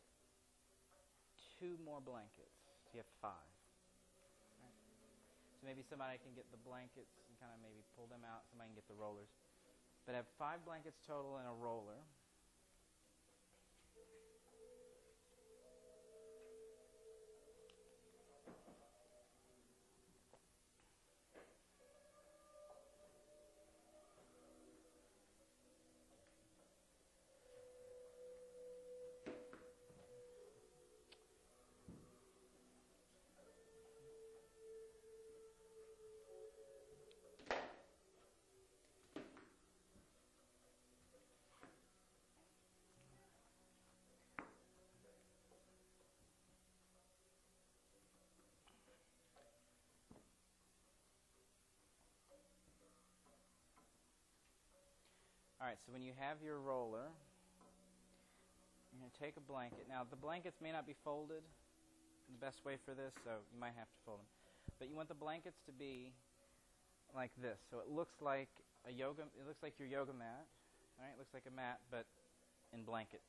two 1.59 1.75
more 1.83 1.99
blankets. 1.99 2.55
So 2.87 2.95
you 2.95 3.03
have 3.03 3.13
five. 3.19 3.51
Right? 4.63 4.73
So 5.59 5.67
maybe 5.67 5.83
somebody 5.83 6.15
can 6.23 6.31
get 6.31 6.47
the 6.55 6.61
blankets 6.63 7.19
and 7.27 7.35
kind 7.37 7.51
of 7.51 7.59
maybe 7.59 7.83
pull 7.93 8.07
them 8.07 8.23
out. 8.23 8.47
Somebody 8.47 8.71
can 8.71 8.79
get 8.79 8.87
the 8.87 8.95
rollers. 8.95 9.29
But 10.07 10.15
have 10.15 10.31
five 10.39 10.63
blankets 10.63 11.03
total 11.03 11.37
and 11.37 11.45
a 11.45 11.53
roller. 11.53 11.99
Right, 55.69 55.77
so 55.85 55.93
when 55.93 56.01
you 56.01 56.17
have 56.17 56.41
your 56.41 56.57
roller, 56.57 57.13
you're 58.89 59.01
going 59.05 59.13
to 59.13 59.21
take 59.21 59.37
a 59.37 59.45
blanket. 59.45 59.85
Now, 59.85 60.01
the 60.01 60.17
blankets 60.17 60.57
may 60.57 60.73
not 60.73 60.89
be 60.89 60.97
folded 61.05 61.45
the 62.25 62.41
best 62.41 62.65
way 62.65 62.81
for 62.81 62.97
this, 62.97 63.13
so 63.21 63.37
you 63.53 63.61
might 63.61 63.77
have 63.77 63.85
to 63.85 63.99
fold 64.01 64.17
them. 64.17 64.29
But 64.81 64.89
you 64.89 64.97
want 64.97 65.13
the 65.13 65.21
blankets 65.21 65.61
to 65.69 65.71
be 65.71 66.09
like 67.13 67.29
this. 67.37 67.61
So 67.69 67.85
it 67.85 67.89
looks 67.93 68.17
like 68.17 68.49
a 68.89 68.93
yoga, 68.93 69.29
it 69.37 69.45
looks 69.45 69.61
like 69.61 69.77
your 69.77 69.85
yoga 69.85 70.09
mat, 70.09 70.49
all 70.97 71.05
right? 71.05 71.13
It 71.13 71.21
looks 71.21 71.37
like 71.37 71.45
a 71.45 71.53
mat, 71.53 71.77
but 71.93 72.09
in 72.73 72.81
blanket 72.81 73.21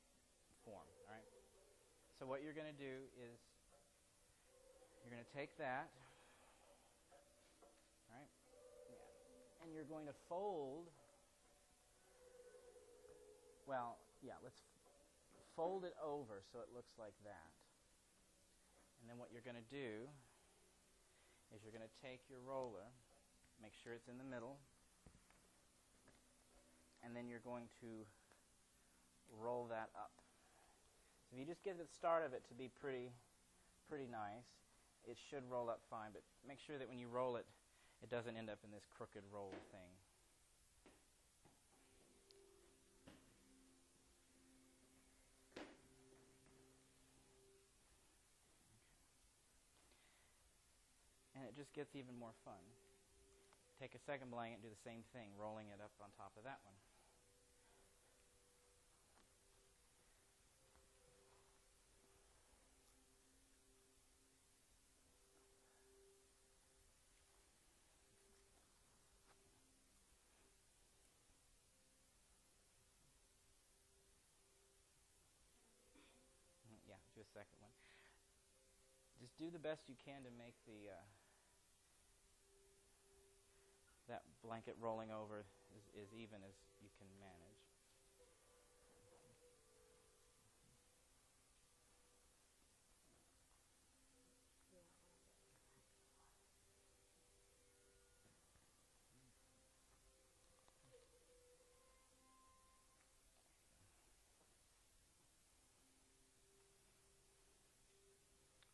form, 0.64 0.80
all 0.80 1.12
right? 1.12 1.28
So 2.16 2.24
what 2.24 2.41
you're 2.41 2.57
going 2.57 2.72
to 2.72 2.80
do 2.80 3.05
is 3.20 3.36
you're 5.05 5.12
going 5.12 5.20
to 5.28 5.32
take 5.36 5.53
that, 5.61 5.93
all 8.09 8.16
right? 8.16 8.32
Yeah. 8.88 9.61
And 9.61 9.76
you're 9.76 9.88
going 9.93 10.09
to 10.09 10.16
fold 10.24 10.88
well, 13.70 14.02
yeah, 14.18 14.34
let's 14.42 14.58
fold 15.54 15.86
it 15.86 15.94
over 16.02 16.42
so 16.50 16.58
it 16.58 16.74
looks 16.74 16.90
like 16.98 17.14
that. 17.22 17.54
And 18.98 19.06
then 19.06 19.14
what 19.14 19.30
you're 19.30 19.46
going 19.46 19.62
to 19.62 19.70
do 19.70 20.10
is 21.54 21.62
you're 21.62 21.70
going 21.70 21.86
to 21.86 21.96
take 22.02 22.26
your 22.26 22.42
roller, 22.42 22.90
make 23.62 23.70
sure 23.78 23.94
it's 23.94 24.10
in 24.10 24.18
the 24.18 24.26
middle, 24.26 24.58
and 27.06 27.14
then 27.14 27.30
you're 27.30 27.46
going 27.46 27.70
to 27.78 28.02
roll 29.38 29.70
that 29.70 29.94
up. 29.94 30.18
So 31.30 31.38
if 31.38 31.46
you 31.46 31.46
just 31.46 31.62
get 31.62 31.78
the 31.78 31.86
start 31.86 32.26
of 32.26 32.34
it 32.34 32.42
to 32.50 32.58
be 32.58 32.66
pretty, 32.82 33.14
pretty 33.86 34.10
nice, 34.10 34.50
it 35.06 35.14
should 35.30 35.46
roll 35.46 35.70
up 35.70 35.78
fine. 35.86 36.10
But 36.10 36.26
make 36.42 36.58
sure 36.58 36.74
that 36.74 36.90
when 36.90 36.98
you 36.98 37.06
roll 37.06 37.38
it, 37.38 37.46
it 38.02 38.10
doesn't 38.10 38.34
end 38.34 38.50
up 38.50 38.58
in 38.66 38.74
this 38.74 38.82
crooked 38.98 39.22
roll 39.30 39.54
thing. 39.70 39.94
Just 51.61 51.76
gets 51.76 51.92
even 51.92 52.16
more 52.16 52.32
fun. 52.40 52.64
Take 53.76 53.92
a 53.92 54.00
second 54.08 54.32
blanket 54.32 54.61
and 54.61 54.64
do 54.64 54.72
the 54.72 54.80
same 54.88 55.04
thing, 55.12 55.28
rolling 55.36 55.68
it 55.68 55.80
up 55.84 55.92
on 56.00 56.08
top 56.16 56.32
of 56.40 56.44
that 56.48 56.64
one. 56.64 56.76
Mm, 76.64 76.80
Yeah, 76.88 77.00
do 77.14 77.20
a 77.20 77.30
second 77.36 77.61
one. 77.61 77.72
Just 79.20 79.36
do 79.36 79.52
the 79.52 79.61
best 79.61 79.84
you 79.88 79.96
can 80.00 80.24
to 80.24 80.32
make 80.32 80.56
the 80.64 80.88
uh, 80.96 81.04
that 84.11 84.22
blanket 84.42 84.74
rolling 84.82 85.14
over 85.14 85.46
is, 85.70 85.86
is 85.94 86.11
even 86.12 86.42
as 86.42 86.54
you 86.82 86.90
can 86.98 87.06
manage. 87.22 87.50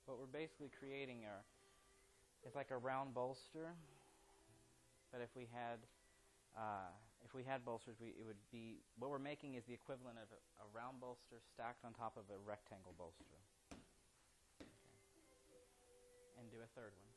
what 0.06 0.32
we're 0.32 0.38
basically 0.38 0.70
creating 0.78 1.26
are 1.26 1.42
it's 2.46 2.54
like 2.54 2.70
a 2.70 2.78
round 2.78 3.12
bolster 3.12 3.74
but 5.12 5.20
if 5.22 5.30
we 5.34 5.48
had, 5.50 5.80
uh, 6.56 6.92
if 7.24 7.34
we 7.34 7.42
had 7.42 7.64
bolsters, 7.64 7.96
we, 8.00 8.14
it 8.14 8.26
would 8.26 8.40
be, 8.52 8.82
what 8.98 9.10
we're 9.10 9.22
making 9.22 9.54
is 9.54 9.64
the 9.64 9.74
equivalent 9.74 10.18
of 10.18 10.28
a, 10.30 10.38
a 10.62 10.66
round 10.74 11.00
bolster 11.00 11.40
stacked 11.54 11.84
on 11.84 11.92
top 11.94 12.16
of 12.16 12.28
a 12.28 12.38
rectangle 12.44 12.94
bolster. 12.98 13.40
Okay. 13.72 13.80
And 16.38 16.50
do 16.50 16.60
a 16.60 16.70
third 16.76 16.92
one. 16.92 17.15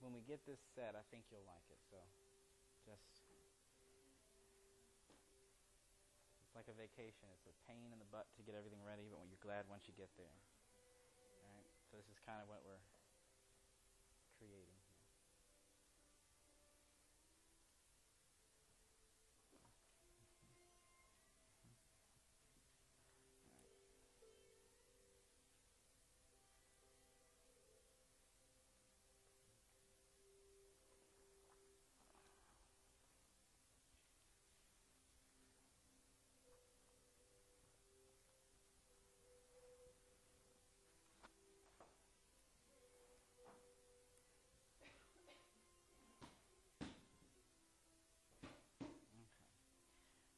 When 0.00 0.16
we 0.16 0.24
get 0.24 0.40
this 0.48 0.60
set, 0.72 0.96
I 0.96 1.04
think 1.12 1.28
you'll 1.28 1.44
like 1.44 1.64
it. 1.68 1.80
So, 1.92 2.00
just 2.88 3.20
it's 6.40 6.56
like 6.56 6.66
a 6.66 6.74
vacation. 6.74 7.28
It's 7.36 7.46
a 7.46 7.54
pain 7.68 7.92
in 7.92 8.00
the 8.00 8.08
butt 8.08 8.26
to 8.34 8.42
get 8.42 8.56
everything 8.56 8.80
ready, 8.82 9.06
but 9.06 9.22
you're 9.28 9.44
glad 9.44 9.68
once 9.70 9.86
you 9.86 9.94
get 9.94 10.10
there. 10.16 10.34
All 11.44 11.52
right. 11.52 11.68
So 11.92 12.00
this 12.00 12.08
is 12.08 12.18
kind 12.24 12.40
of 12.42 12.48
what 12.48 12.64
we're 12.66 12.82
creating. 14.40 14.80
here. 14.80 14.90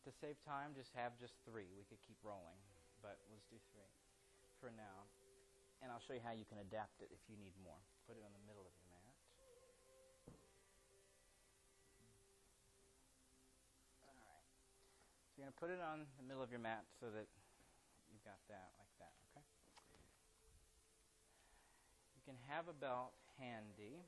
To 0.05 0.12
save 0.23 0.39
time, 0.47 0.71
just 0.79 0.95
have 0.95 1.19
just 1.19 1.35
three. 1.43 1.67
We 1.75 1.83
could 1.91 1.99
keep 2.07 2.15
rolling, 2.23 2.55
but 3.03 3.19
let's 3.27 3.43
do 3.51 3.59
three 3.75 3.91
for 4.63 4.71
now. 4.71 5.11
And 5.83 5.91
I'll 5.91 5.99
show 5.99 6.15
you 6.15 6.23
how 6.23 6.31
you 6.31 6.47
can 6.47 6.63
adapt 6.63 7.03
it 7.03 7.11
if 7.11 7.19
you 7.27 7.35
need 7.35 7.59
more. 7.59 7.83
Put 8.07 8.15
it 8.15 8.23
on 8.23 8.31
the 8.31 8.45
middle 8.47 8.63
of 8.63 8.71
your 8.71 8.87
mat. 8.95 9.15
All 14.07 14.15
right. 14.23 14.47
So 15.35 15.43
you're 15.43 15.51
going 15.51 15.55
to 15.59 15.59
put 15.59 15.75
it 15.75 15.83
on 15.83 16.07
the 16.23 16.27
middle 16.31 16.47
of 16.47 16.55
your 16.55 16.63
mat 16.63 16.87
so 17.03 17.11
that 17.11 17.27
you've 18.07 18.23
got 18.23 18.39
that 18.47 18.71
like 18.79 18.95
that, 19.03 19.11
okay? 19.27 19.43
You 22.15 22.23
can 22.23 22.39
have 22.47 22.71
a 22.71 22.77
belt 22.79 23.11
handy. 23.43 24.07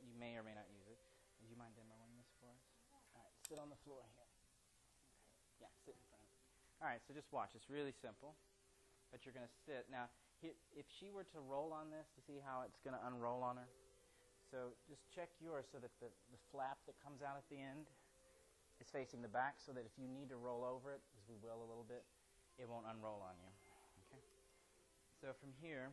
You 0.00 0.16
may 0.16 0.40
or 0.40 0.44
may 0.48 0.56
not 0.56 0.64
use 0.72 0.88
it. 0.88 0.96
Would 1.44 1.52
you 1.52 1.60
mind 1.60 1.76
demoing 1.76 2.16
this 2.16 2.32
for 2.40 2.48
us? 2.48 2.64
All 3.12 3.20
right, 3.20 3.36
sit 3.44 3.60
on 3.60 3.68
the 3.68 3.76
floor 3.84 4.00
here. 4.16 4.24
Okay. 4.24 4.48
Yeah, 5.60 5.72
sit 5.84 5.92
in 5.92 6.04
front. 6.08 6.24
All 6.80 6.88
right, 6.88 7.00
so 7.08 7.16
just 7.16 7.32
watch. 7.32 7.56
It's 7.56 7.72
really 7.72 7.96
simple, 8.04 8.36
but 9.08 9.24
you're 9.24 9.32
going 9.32 9.48
to 9.48 9.56
sit. 9.64 9.88
Now, 9.88 10.12
if 10.44 10.84
she 11.00 11.08
were 11.08 11.24
to 11.32 11.40
roll 11.40 11.72
on 11.72 11.88
this 11.88 12.04
to 12.12 12.20
see 12.20 12.36
how 12.44 12.68
it's 12.68 12.76
going 12.84 12.92
to 12.92 13.00
unroll 13.08 13.40
on 13.40 13.56
her, 13.56 13.68
so 14.52 14.76
just 14.84 15.02
check 15.08 15.32
yours 15.40 15.64
so 15.72 15.80
that 15.80 15.90
the, 15.98 16.12
the 16.30 16.40
flap 16.52 16.78
that 16.84 16.94
comes 17.00 17.24
out 17.24 17.40
at 17.40 17.48
the 17.48 17.58
end 17.58 17.88
is 18.78 18.92
facing 18.92 19.24
the 19.24 19.32
back 19.32 19.56
so 19.58 19.72
that 19.72 19.88
if 19.88 19.96
you 19.96 20.04
need 20.04 20.28
to 20.28 20.36
roll 20.36 20.62
over 20.62 20.92
it, 20.92 21.00
because 21.08 21.24
we 21.26 21.36
will 21.40 21.64
a 21.64 21.68
little 21.68 21.88
bit, 21.88 22.04
it 22.60 22.68
won't 22.68 22.84
unroll 22.84 23.24
on 23.24 23.34
you. 23.40 23.52
Okay? 24.06 24.20
So 25.24 25.32
from 25.40 25.56
here, 25.64 25.88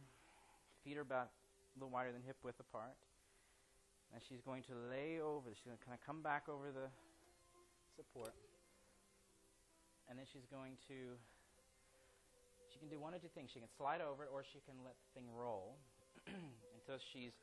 feet 0.83 0.99
are 0.99 1.07
about 1.07 1.31
a 1.31 1.75
little 1.79 1.95
wider 1.95 2.11
than 2.11 2.21
hip 2.27 2.37
width 2.43 2.59
apart. 2.59 2.99
And 4.11 4.21
she's 4.21 4.43
going 4.43 4.61
to 4.69 4.75
lay 4.91 5.17
over, 5.23 5.49
she's 5.55 5.65
going 5.65 5.79
to 5.79 5.85
kind 5.87 5.95
of 5.95 6.03
come 6.05 6.21
back 6.21 6.45
over 6.51 6.69
the 6.69 6.91
support. 7.95 8.35
And 10.09 10.19
then 10.19 10.27
she's 10.29 10.45
going 10.51 10.75
to, 10.91 11.15
she 12.71 12.77
can 12.77 12.91
do 12.91 12.99
one 12.99 13.15
of 13.15 13.21
two 13.23 13.31
things. 13.31 13.51
She 13.53 13.59
can 13.63 13.71
slide 13.79 14.03
over 14.03 14.27
it 14.27 14.31
or 14.31 14.43
she 14.43 14.59
can 14.67 14.75
let 14.83 14.95
the 14.99 15.09
thing 15.15 15.27
roll 15.31 15.79
until 16.77 16.99
she's, 17.11 17.33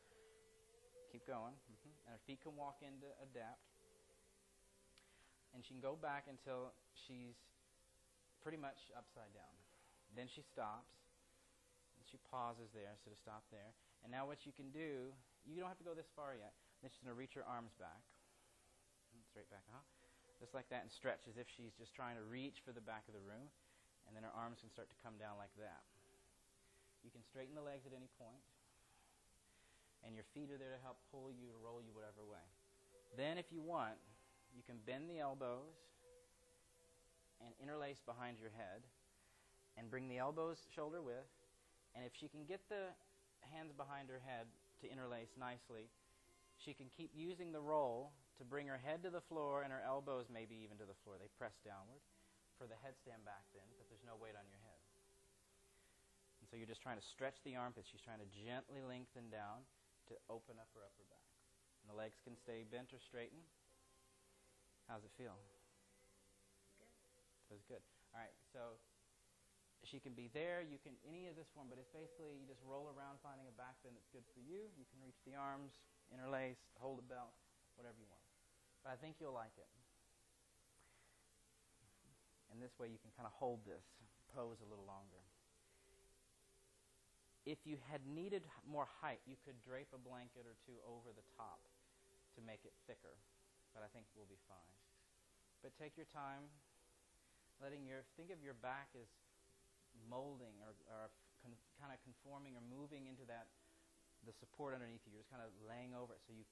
keep 1.10 1.26
going, 1.26 1.56
hmm 1.66 1.90
and 2.06 2.14
her 2.14 2.22
feet 2.26 2.42
can 2.42 2.54
walk 2.58 2.82
in 2.82 2.98
to 3.02 3.08
adapt. 3.22 3.62
And 5.54 5.62
she 5.62 5.74
can 5.74 5.82
go 5.82 5.98
back 5.98 6.30
until 6.30 6.74
she's 7.06 7.38
pretty 8.42 8.58
much 8.58 8.78
upside 8.94 9.30
down. 9.34 9.54
Then 10.14 10.26
she 10.30 10.42
stops. 10.42 10.90
And 11.98 12.06
she 12.08 12.18
pauses 12.30 12.70
there, 12.72 12.96
so 13.04 13.10
to 13.12 13.18
stop 13.18 13.44
there. 13.52 13.74
And 14.02 14.10
now 14.10 14.24
what 14.24 14.48
you 14.48 14.52
can 14.56 14.72
do, 14.72 15.12
you 15.44 15.60
don't 15.60 15.68
have 15.68 15.78
to 15.78 15.86
go 15.86 15.92
this 15.92 16.08
far 16.16 16.32
yet. 16.32 16.56
Then 16.80 16.88
she's 16.88 17.02
going 17.04 17.12
to 17.12 17.18
reach 17.18 17.36
her 17.36 17.44
arms 17.44 17.76
back. 17.76 18.00
Straight 19.30 19.50
back, 19.52 19.62
uh-huh. 19.68 19.99
Just 20.40 20.56
like 20.56 20.72
that 20.72 20.88
and 20.88 20.90
stretch 20.90 21.28
as 21.28 21.36
if 21.36 21.46
she's 21.52 21.76
just 21.76 21.92
trying 21.92 22.16
to 22.16 22.24
reach 22.24 22.64
for 22.64 22.72
the 22.72 22.80
back 22.80 23.04
of 23.06 23.12
the 23.12 23.20
room. 23.20 23.52
And 24.08 24.16
then 24.16 24.24
her 24.24 24.32
arms 24.32 24.64
can 24.64 24.72
start 24.72 24.88
to 24.88 24.98
come 25.04 25.20
down 25.20 25.36
like 25.36 25.52
that. 25.60 25.84
You 27.04 27.12
can 27.12 27.20
straighten 27.22 27.54
the 27.54 27.62
legs 27.62 27.84
at 27.84 27.92
any. 27.92 28.08
And 30.00 30.16
your 30.16 30.24
feet 30.32 30.48
are 30.48 30.56
there 30.56 30.72
to 30.72 30.80
help 30.80 30.96
pull 31.12 31.28
you, 31.28 31.52
roll 31.60 31.84
you 31.84 31.92
whatever 31.92 32.24
way. 32.24 32.42
Then 33.20 33.36
if 33.36 33.52
you 33.52 33.60
want, 33.60 34.00
you 34.56 34.64
can 34.64 34.80
bend 34.88 35.12
the 35.12 35.20
elbows 35.20 35.76
and 37.44 37.52
interlace 37.60 38.00
behind 38.04 38.40
your 38.40 38.50
head 38.56 38.80
and 39.76 39.92
bring 39.92 40.08
the 40.08 40.18
elbows 40.18 40.58
shoulder 40.74 41.00
width. 41.00 41.28
And 41.94 42.04
if 42.04 42.12
she 42.16 42.28
can 42.28 42.44
get 42.48 42.60
the 42.68 42.96
hands 43.52 43.72
behind 43.76 44.08
her 44.08 44.20
head 44.24 44.48
to 44.80 44.90
interlace 44.90 45.36
nicely, 45.38 45.92
she 46.56 46.72
can 46.72 46.86
keep 46.88 47.10
using 47.14 47.52
the 47.52 47.60
roll 47.60 48.12
to 48.40 48.44
bring 48.48 48.64
her 48.72 48.80
head 48.80 49.04
to 49.04 49.12
the 49.12 49.20
floor 49.28 49.60
and 49.60 49.68
her 49.68 49.84
elbows 49.84 50.32
maybe 50.32 50.56
even 50.64 50.80
to 50.80 50.88
the 50.88 50.96
floor. 51.04 51.20
They 51.20 51.28
press 51.36 51.60
downward 51.60 52.00
for 52.56 52.64
the 52.64 52.80
headstand 52.80 53.20
back 53.28 53.44
bend, 53.52 53.68
but 53.76 53.84
there's 53.92 54.04
no 54.08 54.16
weight 54.16 54.32
on 54.32 54.48
your 54.48 54.60
head. 54.64 54.80
And 56.40 56.48
so 56.48 56.56
you're 56.56 56.68
just 56.68 56.80
trying 56.80 56.96
to 56.96 57.04
stretch 57.04 57.36
the 57.44 57.60
armpits. 57.60 57.92
She's 57.92 58.00
trying 58.00 58.24
to 58.24 58.30
gently 58.32 58.80
lengthen 58.80 59.28
down 59.28 59.68
to 60.08 60.16
open 60.32 60.56
up 60.56 60.72
her 60.72 60.80
upper 60.80 61.04
back. 61.12 61.28
And 61.84 61.92
the 61.92 61.96
legs 61.96 62.16
can 62.24 62.32
stay 62.32 62.64
bent 62.64 62.96
or 62.96 63.00
straightened. 63.00 63.44
How's 64.88 65.04
it 65.04 65.12
feel? 65.20 65.36
Good. 66.80 66.90
Feels 67.52 67.64
good. 67.68 67.84
All 68.16 68.24
right, 68.24 68.34
so 68.56 68.80
she 69.84 70.00
can 70.00 70.12
be 70.12 70.28
there. 70.32 70.60
You 70.64 70.80
can 70.80 70.96
any 71.04 71.28
of 71.28 71.36
this 71.36 71.48
form, 71.52 71.68
but 71.72 71.80
it's 71.80 71.92
basically 71.92 72.36
you 72.36 72.44
just 72.48 72.60
roll 72.64 72.92
around 72.92 73.20
finding 73.24 73.48
a 73.48 73.54
back 73.56 73.80
bend 73.84 73.96
that's 73.96 74.10
good 74.12 74.26
for 74.32 74.40
you. 74.44 74.68
You 74.76 74.84
can 74.88 75.00
reach 75.00 75.20
the 75.24 75.36
arms, 75.36 75.76
interlace, 76.12 76.60
hold 76.76 77.00
a 77.00 77.06
belt, 77.06 77.32
whatever 77.76 77.96
you 77.96 78.08
want. 78.08 78.19
But 78.84 78.92
I 78.92 78.96
think 78.96 79.20
you'll 79.20 79.36
like 79.36 79.54
it. 79.60 79.68
And 82.50 82.58
this 82.58 82.74
way 82.80 82.90
you 82.90 82.98
can 82.98 83.14
kind 83.14 83.28
of 83.28 83.34
hold 83.36 83.62
this 83.62 83.84
pose 84.34 84.58
a 84.62 84.68
little 84.68 84.86
longer. 84.86 85.22
If 87.48 87.64
you 87.64 87.80
had 87.88 88.04
needed 88.04 88.44
more 88.68 88.86
height, 89.00 89.24
you 89.24 89.34
could 89.42 89.58
drape 89.64 89.90
a 89.96 90.00
blanket 90.00 90.44
or 90.44 90.54
two 90.66 90.76
over 90.84 91.10
the 91.10 91.24
top 91.34 91.64
to 92.36 92.40
make 92.44 92.62
it 92.68 92.76
thicker. 92.84 93.16
But 93.72 93.86
I 93.86 93.88
think 93.90 94.06
we'll 94.12 94.28
be 94.28 94.40
fine. 94.44 94.74
But 95.64 95.76
take 95.76 95.96
your 95.96 96.08
time, 96.10 96.50
letting 97.60 97.86
your 97.86 98.04
think 98.16 98.32
of 98.32 98.40
your 98.44 98.56
back 98.56 98.92
as 98.96 99.08
molding 100.08 100.56
or, 100.64 100.72
or 100.88 101.12
con, 101.40 101.52
kind 101.80 101.92
of 101.92 101.98
conforming 102.04 102.56
or 102.56 102.64
moving 102.64 103.08
into 103.08 103.24
that 103.28 103.48
the 104.28 104.36
support 104.36 104.76
underneath 104.76 105.00
you. 105.08 105.16
You're 105.16 105.24
just 105.24 105.32
kind 105.32 105.44
of 105.44 105.52
laying 105.64 105.96
over 105.96 106.12
it, 106.12 106.20
so 106.28 106.36
you 106.36 106.44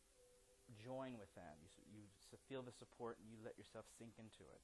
join 0.77 1.17
with 1.19 1.33
that. 1.35 1.57
You, 1.63 1.69
you 1.93 2.03
feel 2.49 2.63
the 2.63 2.73
support 2.73 3.19
and 3.21 3.29
you 3.31 3.39
let 3.45 3.57
yourself 3.57 3.85
sink 3.99 4.17
into 4.19 4.45
it. 4.49 4.61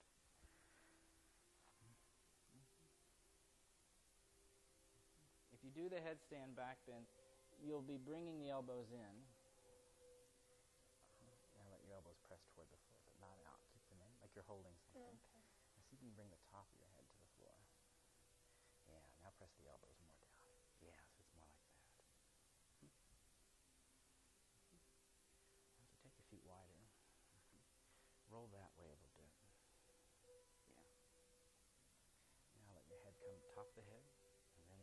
If 5.52 5.62
you 5.64 5.70
do 5.70 5.88
the 5.88 6.02
headstand 6.02 6.56
back 6.56 6.76
bend, 6.84 7.06
you'll 7.62 7.84
be 7.84 7.96
bringing 7.96 8.38
the 8.40 8.50
elbows 8.50 8.90
in. 8.92 9.14
Now 11.56 11.64
let 11.70 11.80
your 11.86 11.94
elbows 11.94 12.18
press 12.26 12.42
toward 12.52 12.68
the 12.68 12.80
floor, 12.84 13.00
but 13.06 13.16
not 13.22 13.38
out. 13.48 13.62
Keep 13.72 13.86
them 13.88 14.00
in, 14.02 14.12
like 14.20 14.34
you're 14.34 14.46
holding 14.48 14.74
something. 14.84 15.16
Okay. 15.16 15.40
Now 15.76 15.82
see 15.88 15.94
if 15.96 16.02
you 16.02 16.10
can 16.10 16.16
bring 16.18 16.30
the 16.30 16.42
top 16.50 16.66
of 16.68 16.76
your 16.76 16.90
head 16.98 17.06
to 17.06 17.18
the 17.18 17.30
floor. 17.38 17.56
Yeah, 18.90 19.00
now 19.22 19.30
press 19.38 19.52
the 19.56 19.66
elbows 19.70 19.96
more 20.04 20.14
down. 20.20 20.36
Yeah, 20.82 20.98
so 21.14 21.22
it's 21.24 21.32
more 21.38 21.48
like 21.48 21.64
that. 21.64 21.80
Mhm. 22.82 22.90
Mhm. 24.68 24.82
Now 25.78 25.84
so 25.88 25.96
take 26.02 26.14
your 26.18 26.26
feet 26.28 26.44
wider. 26.44 26.82
Mhm. 27.32 27.64
Roll 28.28 28.48
that 28.48 28.76
way 28.76 28.86
a 28.90 28.96
little 28.96 29.14
bit. 29.16 29.30
Yeah. 29.88 30.84
Now 32.64 32.72
let 32.74 32.86
your 32.88 32.98
head 32.98 33.14
come 33.20 33.40
top 33.54 33.68
of 33.68 33.74
the 33.76 33.82
head, 33.82 34.02
and 34.56 34.68
then 34.68 34.80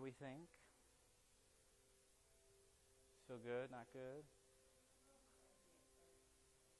do 0.00 0.08
we 0.08 0.16
think? 0.16 0.48
Feel 3.28 3.36
good? 3.44 3.68
Not 3.68 3.84
good? 3.92 4.24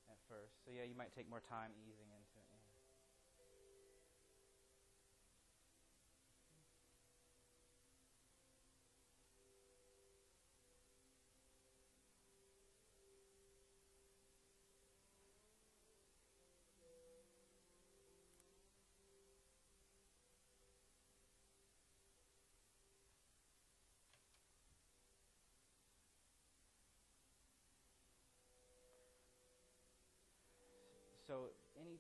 At 0.08 0.16
first. 0.24 0.56
So, 0.64 0.72
yeah, 0.72 0.88
you 0.88 0.96
might 0.96 1.12
take 1.12 1.28
more 1.28 1.44
time 1.44 1.76
easing 1.84 2.08
into 2.16 2.29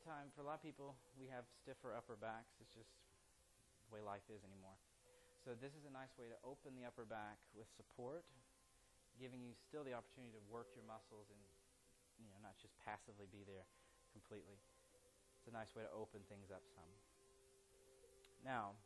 anytime, 0.00 0.32
for 0.32 0.40
a 0.40 0.48
lot 0.48 0.56
of 0.56 0.64
people, 0.64 0.96
we 1.20 1.28
have 1.28 1.44
stiffer 1.60 1.92
upper 1.92 2.16
backs. 2.16 2.56
It's 2.64 2.72
just 2.72 2.88
the 3.84 3.92
way 3.92 4.00
life 4.00 4.24
is 4.32 4.40
anymore. 4.48 4.80
So, 5.44 5.52
this 5.60 5.76
is 5.76 5.84
a 5.84 5.92
nice 5.92 6.16
way 6.16 6.32
to 6.32 6.40
open 6.40 6.72
the 6.72 6.88
upper 6.88 7.04
back 7.04 7.36
with 7.52 7.68
support, 7.76 8.24
giving 9.20 9.44
you 9.44 9.52
still 9.52 9.84
the 9.84 9.92
opportunity 9.92 10.32
to 10.32 10.42
work 10.48 10.72
your 10.72 10.88
muscles 10.88 11.28
and 11.28 11.40
you 12.16 12.32
know, 12.32 12.40
not 12.40 12.56
just 12.56 12.72
passively 12.80 13.28
be 13.28 13.44
there 13.44 13.68
completely. 14.12 14.56
It's 15.36 15.48
a 15.48 15.56
nice 15.56 15.72
way 15.76 15.84
to 15.84 15.92
open 15.92 16.24
things 16.32 16.48
up 16.48 16.64
some. 16.72 16.88
Now, 18.40 18.76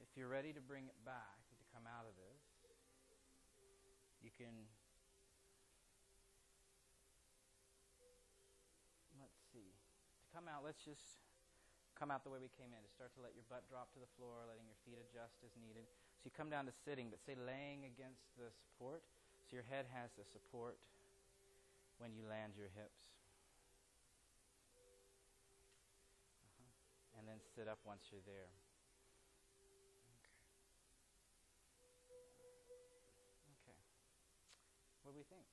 if 0.00 0.16
you're 0.16 0.32
ready 0.32 0.56
to 0.56 0.64
bring 0.64 0.88
it 0.88 0.96
back, 1.04 1.40
to 1.60 1.64
come 1.76 1.84
out 1.84 2.08
of 2.08 2.16
this, 2.16 2.40
you 4.24 4.32
can 4.32 4.52
let's 9.30 9.36
see. 9.52 9.70
To 10.29 10.29
come 10.40 10.48
out, 10.48 10.64
let's 10.64 10.80
just 10.80 11.20
come 12.00 12.08
out 12.08 12.24
the 12.24 12.32
way 12.32 12.40
we 12.40 12.48
came 12.56 12.72
in. 12.72 12.80
To 12.80 12.88
start 12.88 13.12
to 13.12 13.20
let 13.20 13.36
your 13.36 13.44
butt 13.52 13.68
drop 13.68 13.92
to 13.92 14.00
the 14.00 14.08
floor, 14.16 14.48
letting 14.48 14.64
your 14.64 14.80
feet 14.88 14.96
adjust 14.96 15.36
as 15.44 15.52
needed. 15.60 15.84
So 16.16 16.24
you 16.24 16.32
come 16.32 16.48
down 16.48 16.64
to 16.64 16.72
sitting, 16.72 17.12
but 17.12 17.20
stay 17.20 17.36
laying 17.36 17.84
against 17.84 18.24
the 18.40 18.48
support. 18.48 19.04
So 19.44 19.60
your 19.60 19.68
head 19.68 19.84
has 19.92 20.08
the 20.16 20.24
support 20.24 20.80
when 22.00 22.16
you 22.16 22.24
land 22.24 22.56
your 22.56 22.72
hips. 22.72 23.12
Uh-huh. 26.48 27.20
And 27.20 27.28
then 27.28 27.36
sit 27.52 27.68
up 27.68 27.84
once 27.84 28.08
you're 28.08 28.24
there. 28.24 28.48
Okay. 33.60 33.76
What 35.04 35.12
do 35.12 35.20
we 35.20 35.28
think? 35.28 35.44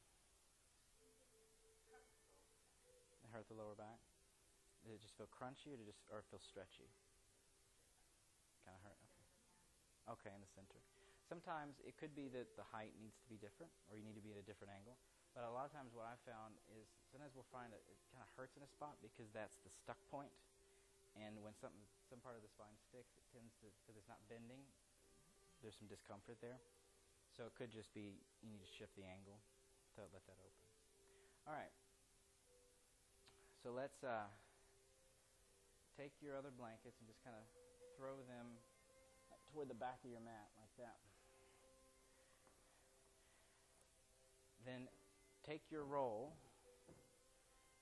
It 3.28 3.36
hurt 3.36 3.52
the 3.52 3.60
lower 3.60 3.76
back? 3.76 4.07
Did 4.88 4.96
it 4.96 5.04
just 5.04 5.20
feel 5.20 5.28
crunchy 5.28 5.76
or 5.76 5.76
did 5.76 5.84
it 5.84 5.92
just 5.92 6.00
or 6.08 6.24
feel 6.32 6.40
stretchy? 6.40 6.88
Kind 8.64 8.72
of 8.72 8.82
hurt. 8.88 8.96
Okay. 9.04 9.28
Okay, 10.16 10.32
in 10.32 10.40
the 10.40 10.48
center. 10.48 10.80
Sometimes 11.28 11.84
it 11.84 12.00
could 12.00 12.16
be 12.16 12.32
that 12.32 12.56
the 12.56 12.64
height 12.64 12.96
needs 12.96 13.20
to 13.20 13.28
be 13.28 13.36
different 13.36 13.68
or 13.92 14.00
you 14.00 14.04
need 14.08 14.16
to 14.16 14.24
be 14.24 14.32
at 14.32 14.40
a 14.40 14.48
different 14.48 14.72
angle. 14.72 14.96
But 15.36 15.44
a 15.44 15.52
lot 15.52 15.68
of 15.68 15.76
times 15.76 15.92
what 15.92 16.08
I've 16.08 16.24
found 16.24 16.56
is 16.72 16.88
sometimes 17.12 17.36
we'll 17.36 17.52
find 17.52 17.68
that 17.76 17.84
it 17.92 18.00
kind 18.16 18.24
of 18.24 18.32
hurts 18.40 18.56
in 18.56 18.64
a 18.64 18.72
spot 18.72 18.96
because 19.04 19.28
that's 19.36 19.60
the 19.68 19.72
stuck 19.76 20.00
point. 20.08 20.32
And 21.20 21.36
when 21.44 21.52
something, 21.60 21.84
some 22.08 22.24
part 22.24 22.40
of 22.40 22.48
the 22.48 22.52
spine 22.56 22.80
sticks, 22.80 23.12
it 23.20 23.28
tends 23.36 23.52
to, 23.60 23.68
because 23.84 24.00
it's 24.00 24.08
not 24.08 24.24
bending, 24.32 24.64
there's 25.60 25.76
some 25.76 25.92
discomfort 25.92 26.40
there. 26.40 26.64
So 27.36 27.44
it 27.44 27.54
could 27.60 27.76
just 27.76 27.92
be 27.92 28.24
you 28.40 28.48
need 28.48 28.64
to 28.64 28.72
shift 28.80 28.96
the 28.96 29.04
angle 29.04 29.36
to 30.00 30.08
let 30.16 30.24
that 30.32 30.40
open. 30.40 30.64
All 31.44 31.54
right. 31.60 31.76
So 33.62 33.76
let's 33.76 34.00
uh, 34.00 34.32
take 35.98 36.14
your 36.22 36.38
other 36.38 36.54
blankets 36.54 37.02
and 37.02 37.10
just 37.10 37.20
kind 37.26 37.34
of 37.34 37.44
throw 37.98 38.22
them 38.30 38.62
toward 39.50 39.66
the 39.68 39.76
back 39.76 39.98
of 40.06 40.10
your 40.14 40.22
mat 40.22 40.54
like 40.62 40.70
that. 40.78 41.02
Then 44.62 44.86
take 45.42 45.66
your 45.74 45.84
roll. 45.84 46.38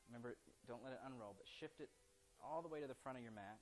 Remember, 0.07 0.39
don't 0.63 0.79
let 0.85 0.93
it 0.95 1.01
unroll, 1.03 1.35
but 1.35 1.43
shift 1.59 1.81
it 1.83 1.89
all 2.39 2.61
the 2.61 2.71
way 2.71 2.79
to 2.79 2.87
the 2.87 2.95
front 3.03 3.17
of 3.17 3.23
your 3.25 3.33
mat. 3.33 3.57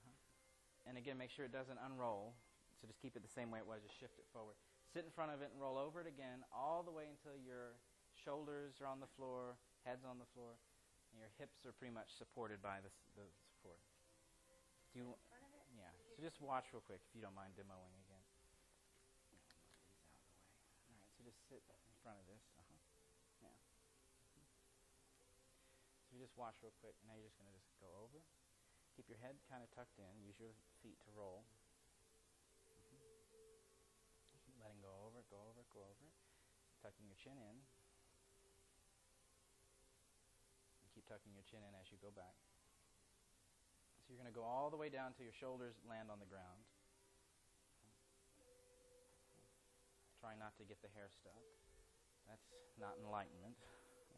Uh-huh. 0.00 0.88
And 0.88 0.96
again, 0.96 1.18
make 1.18 1.34
sure 1.34 1.44
it 1.44 1.52
doesn't 1.52 1.78
unroll. 1.84 2.32
So 2.80 2.86
just 2.86 3.02
keep 3.02 3.18
it 3.18 3.26
the 3.26 3.34
same 3.34 3.50
way 3.50 3.58
it 3.58 3.66
was. 3.66 3.82
Just 3.82 3.98
shift 3.98 4.16
it 4.22 4.26
forward. 4.32 4.54
Sit 4.94 5.02
in 5.02 5.10
front 5.10 5.34
of 5.34 5.42
it 5.42 5.50
and 5.52 5.58
roll 5.60 5.76
over 5.76 6.00
it 6.00 6.06
again 6.06 6.46
all 6.54 6.86
the 6.86 6.94
way 6.94 7.10
until 7.10 7.34
your 7.36 7.74
shoulders 8.14 8.78
are 8.80 8.86
on 8.86 9.02
the 9.02 9.10
floor, 9.18 9.58
head's 9.88 10.04
on 10.04 10.20
the 10.20 10.28
floor, 10.36 10.60
and 11.08 11.16
your 11.16 11.32
hips 11.40 11.64
are 11.64 11.72
pretty 11.72 11.96
much 11.96 12.12
supported 12.12 12.60
by 12.60 12.84
the, 12.84 12.92
the 13.16 13.24
support. 13.48 13.80
Do 14.92 15.00
you? 15.00 15.16
Yeah. 15.72 15.88
So 16.12 16.20
just 16.20 16.44
watch 16.44 16.68
real 16.76 16.84
quick 16.84 17.00
if 17.08 17.12
you 17.16 17.24
don't 17.24 17.32
mind 17.32 17.56
demoing 17.56 17.96
again. 18.04 18.24
These 19.32 19.48
out 19.48 19.64
of 19.64 19.72
the 19.72 19.80
way. 19.80 19.96
All 20.92 20.96
right. 21.00 21.08
So 21.16 21.24
just 21.24 21.40
sit 21.48 21.64
in 21.64 21.96
front 22.04 22.20
of 22.20 22.28
this. 22.28 22.44
Uh 22.52 22.64
huh. 22.68 22.76
Yeah. 23.40 23.56
So 26.08 26.16
you 26.16 26.20
just 26.20 26.36
watch 26.36 26.60
real 26.60 26.76
quick. 26.84 26.96
Now 27.08 27.16
you're 27.16 27.28
just 27.28 27.40
going 27.40 27.48
to 27.48 27.56
just 27.56 27.72
go 27.80 27.88
over. 27.96 28.20
Keep 28.98 29.14
your 29.14 29.22
head 29.22 29.38
kind 29.46 29.62
of 29.62 29.70
tucked 29.70 29.94
in. 30.02 30.10
Use 30.26 30.34
your 30.42 30.50
feet 30.82 30.98
to 31.06 31.10
roll. 31.14 31.46
Mm-hmm. 32.66 34.58
Letting 34.58 34.82
go 34.82 34.90
over, 35.06 35.22
go 35.30 35.38
over, 35.38 35.62
go 35.70 35.86
over. 35.86 36.10
Tucking 36.82 37.06
your 37.06 37.14
chin 37.14 37.38
in. 37.38 37.62
And 40.82 40.90
keep 40.90 40.97
tucking 41.08 41.32
your 41.32 41.44
chin 41.48 41.64
in 41.64 41.72
as 41.80 41.88
you 41.88 41.96
go 42.04 42.12
back. 42.12 42.36
So 44.04 44.12
you're 44.12 44.20
going 44.20 44.28
to 44.28 44.36
go 44.36 44.44
all 44.44 44.68
the 44.68 44.76
way 44.76 44.92
down 44.92 45.16
till 45.16 45.24
your 45.24 45.36
shoulders 45.36 45.80
land 45.88 46.12
on 46.12 46.20
the 46.20 46.28
ground. 46.28 46.60
Try 50.20 50.36
not 50.36 50.52
to 50.60 50.64
get 50.68 50.84
the 50.84 50.92
hair 50.92 51.08
stuck. 51.08 51.40
That's 52.28 52.44
not 52.76 53.00
enlightenment. 53.00 53.56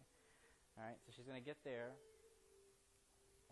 All 0.75 0.83
right, 0.83 0.97
so 1.05 1.13
she's 1.13 1.29
going 1.29 1.39
to 1.39 1.45
get 1.45 1.61
there. 1.63 1.95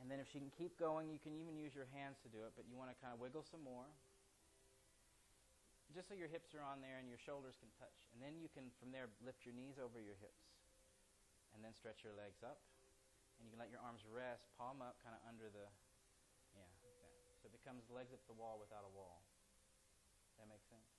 And 0.00 0.06
then 0.06 0.22
if 0.22 0.30
she 0.30 0.38
can 0.38 0.50
keep 0.54 0.78
going, 0.78 1.10
you 1.10 1.18
can 1.18 1.34
even 1.34 1.58
use 1.58 1.74
your 1.74 1.90
hands 1.90 2.22
to 2.22 2.30
do 2.30 2.46
it, 2.46 2.54
but 2.54 2.64
you 2.70 2.78
want 2.78 2.88
to 2.88 2.96
kind 3.02 3.10
of 3.12 3.18
wiggle 3.18 3.42
some 3.42 3.60
more. 3.60 3.90
Just 5.90 6.06
so 6.06 6.14
your 6.14 6.30
hips 6.30 6.54
are 6.54 6.62
on 6.62 6.78
there 6.78 7.02
and 7.02 7.10
your 7.10 7.18
shoulders 7.18 7.58
can 7.58 7.68
touch. 7.80 8.06
And 8.14 8.22
then 8.22 8.38
you 8.38 8.46
can, 8.46 8.70
from 8.78 8.94
there, 8.94 9.10
lift 9.24 9.42
your 9.42 9.56
knees 9.56 9.80
over 9.80 9.98
your 9.98 10.16
hips. 10.22 10.46
And 11.56 11.64
then 11.64 11.74
stretch 11.74 12.06
your 12.06 12.14
legs 12.14 12.44
up. 12.46 12.62
And 13.38 13.46
you 13.46 13.54
can 13.54 13.62
let 13.62 13.70
your 13.70 13.82
arms 13.86 14.02
rest, 14.10 14.50
palm 14.58 14.82
up, 14.82 14.98
kind 14.98 15.14
of 15.14 15.22
under 15.30 15.46
the 15.46 15.70
yeah, 16.54 16.66
like 16.82 16.98
that. 16.98 17.38
So 17.38 17.46
it 17.46 17.54
becomes 17.54 17.86
legs 17.86 18.10
up 18.10 18.22
the 18.26 18.34
wall 18.34 18.58
without 18.58 18.82
a 18.82 18.90
wall. 18.90 19.22
That 20.42 20.50
makes 20.50 20.66
sense? 20.66 20.90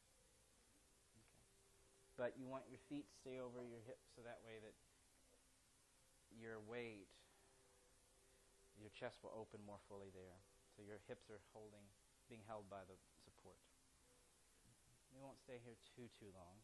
Okay. 1.19 1.43
But 2.15 2.39
you 2.39 2.47
want 2.47 2.67
your 2.71 2.79
feet 2.87 3.07
to 3.07 3.15
stay 3.19 3.39
over 3.39 3.63
your 3.63 3.83
hips 3.83 4.07
so 4.15 4.23
that 4.23 4.39
way 4.43 4.59
that 4.63 4.75
your 6.35 6.63
weight, 6.63 7.11
your 8.79 8.91
chest 8.95 9.19
will 9.23 9.35
open 9.35 9.59
more 9.67 9.79
fully 9.91 10.11
there. 10.15 10.39
So 10.75 10.83
your 10.83 11.03
hips 11.11 11.27
are 11.27 11.43
holding, 11.51 11.83
being 12.31 12.43
held 12.47 12.71
by 12.71 12.87
the 12.87 12.95
support. 13.27 13.59
We 15.11 15.19
won't 15.19 15.39
stay 15.43 15.59
here 15.59 15.75
too, 15.95 16.07
too 16.15 16.31
long. 16.31 16.55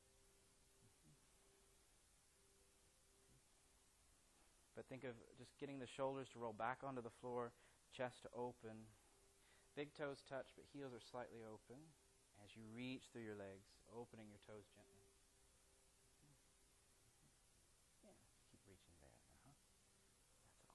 But 4.76 4.86
think 4.88 5.04
of 5.04 5.16
just 5.38 5.58
getting 5.58 5.80
the 5.80 5.88
shoulders 5.88 6.28
to 6.34 6.40
roll 6.40 6.54
back 6.54 6.80
onto 6.84 7.02
the 7.02 7.10
floor 7.22 7.52
chest 7.94 8.22
to 8.24 8.30
open. 8.36 8.86
Big 9.76 9.94
toes 9.94 10.24
touch, 10.28 10.52
but 10.56 10.66
heels 10.74 10.94
are 10.94 11.00
slightly 11.12 11.44
open 11.44 11.78
as 12.44 12.56
you 12.56 12.64
reach 12.76 13.04
through 13.12 13.24
your 13.24 13.36
legs, 13.36 13.68
opening 13.96 14.28
your 14.30 14.40
toes 14.48 14.66
gently. 14.74 15.06
Yeah, 18.04 18.12
keep 18.52 18.62
reaching 18.68 18.96
there. 19.02 19.12
Uh-huh. 19.36 19.52
That's 20.44 20.60
all. 20.64 20.72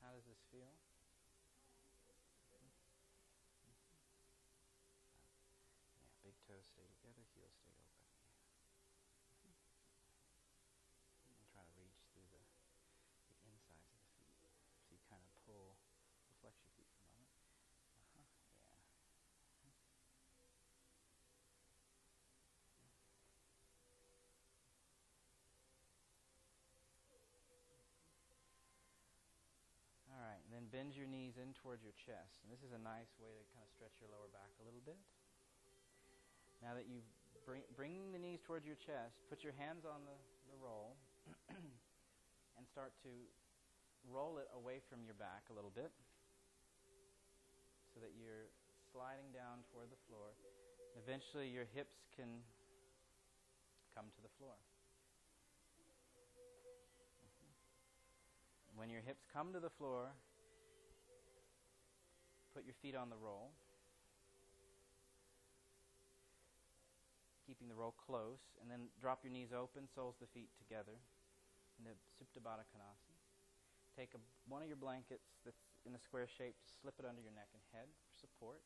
How 0.00 0.12
does 0.14 0.24
this 0.26 0.40
feel? 0.50 0.72
Yeah, 5.92 6.08
big 6.24 6.34
toes 6.46 6.64
stay 6.64 6.86
together, 6.88 7.22
heels 7.34 7.52
stay 7.60 7.72
open. 7.76 8.00
And 11.30 11.46
try 11.52 11.62
to 11.62 11.74
reach 11.78 11.98
through 12.12 12.26
the, 12.28 12.42
the 13.28 13.36
insides 13.46 13.88
of 13.92 14.00
the 14.02 14.10
feet. 14.18 14.34
So 14.42 14.48
you 14.90 14.98
kind 15.08 15.22
of 15.22 15.30
pull, 15.46 15.78
flex 16.40 16.58
your 16.62 16.72
feet 16.76 16.88
for 16.92 17.00
a 17.02 17.08
moment. 17.12 17.32
Uh-huh. 18.10 18.26
Yeah. 30.08 30.57
Bend 30.68 30.92
your 30.92 31.08
knees 31.08 31.40
in 31.40 31.56
towards 31.56 31.80
your 31.80 31.96
chest. 31.96 32.44
And 32.44 32.52
this 32.52 32.60
is 32.60 32.76
a 32.76 32.80
nice 32.80 33.10
way 33.16 33.32
to 33.32 33.44
kind 33.56 33.64
of 33.64 33.70
stretch 33.72 33.96
your 33.98 34.12
lower 34.12 34.28
back 34.28 34.52
a 34.60 34.64
little 34.64 34.84
bit. 34.84 35.00
Now 36.60 36.76
that 36.76 36.84
you've 36.84 37.06
bring, 37.48 38.12
the 38.12 38.20
knees 38.20 38.44
towards 38.44 38.68
your 38.68 38.76
chest, 38.76 39.16
put 39.32 39.40
your 39.40 39.56
hands 39.56 39.88
on 39.88 40.04
the, 40.04 40.16
the 40.52 40.58
roll 40.60 41.00
and 41.48 42.62
start 42.68 42.92
to 43.00 43.08
roll 44.04 44.36
it 44.36 44.48
away 44.52 44.84
from 44.84 45.00
your 45.08 45.16
back 45.16 45.48
a 45.48 45.54
little 45.56 45.72
bit 45.72 45.88
so 47.94 48.04
that 48.04 48.12
you're 48.20 48.52
sliding 48.92 49.32
down 49.32 49.64
toward 49.72 49.88
the 49.88 50.00
floor. 50.04 50.36
Eventually, 51.00 51.48
your 51.48 51.64
hips 51.72 52.04
can 52.12 52.44
come 53.96 54.12
to 54.12 54.20
the 54.20 54.32
floor. 54.36 54.56
When 58.76 58.92
your 58.92 59.02
hips 59.02 59.24
come 59.32 59.52
to 59.56 59.60
the 59.60 59.72
floor, 59.72 60.12
put 62.54 62.64
your 62.64 62.76
feet 62.80 62.96
on 62.96 63.10
the 63.10 63.16
roll, 63.16 63.52
keeping 67.46 67.68
the 67.68 67.74
roll 67.74 67.94
close, 67.96 68.40
and 68.60 68.70
then 68.70 68.88
drop 69.00 69.24
your 69.24 69.32
knees 69.32 69.52
open, 69.52 69.88
soles 69.88 70.16
of 70.20 70.28
the 70.28 70.32
feet 70.32 70.50
together 70.58 70.96
in 71.78 71.88
the 71.88 71.94
Supta 72.16 72.44
Baddha 72.44 72.66
Konasana. 72.68 73.18
Take 73.96 74.14
a, 74.14 74.20
one 74.46 74.62
of 74.62 74.68
your 74.68 74.78
blankets 74.78 75.40
that's 75.44 75.64
in 75.86 75.94
a 75.94 76.00
square 76.00 76.28
shape, 76.28 76.54
slip 76.80 76.94
it 76.98 77.06
under 77.08 77.20
your 77.20 77.32
neck 77.32 77.48
and 77.54 77.62
head 77.72 77.88
for 77.88 78.14
support. 78.14 78.62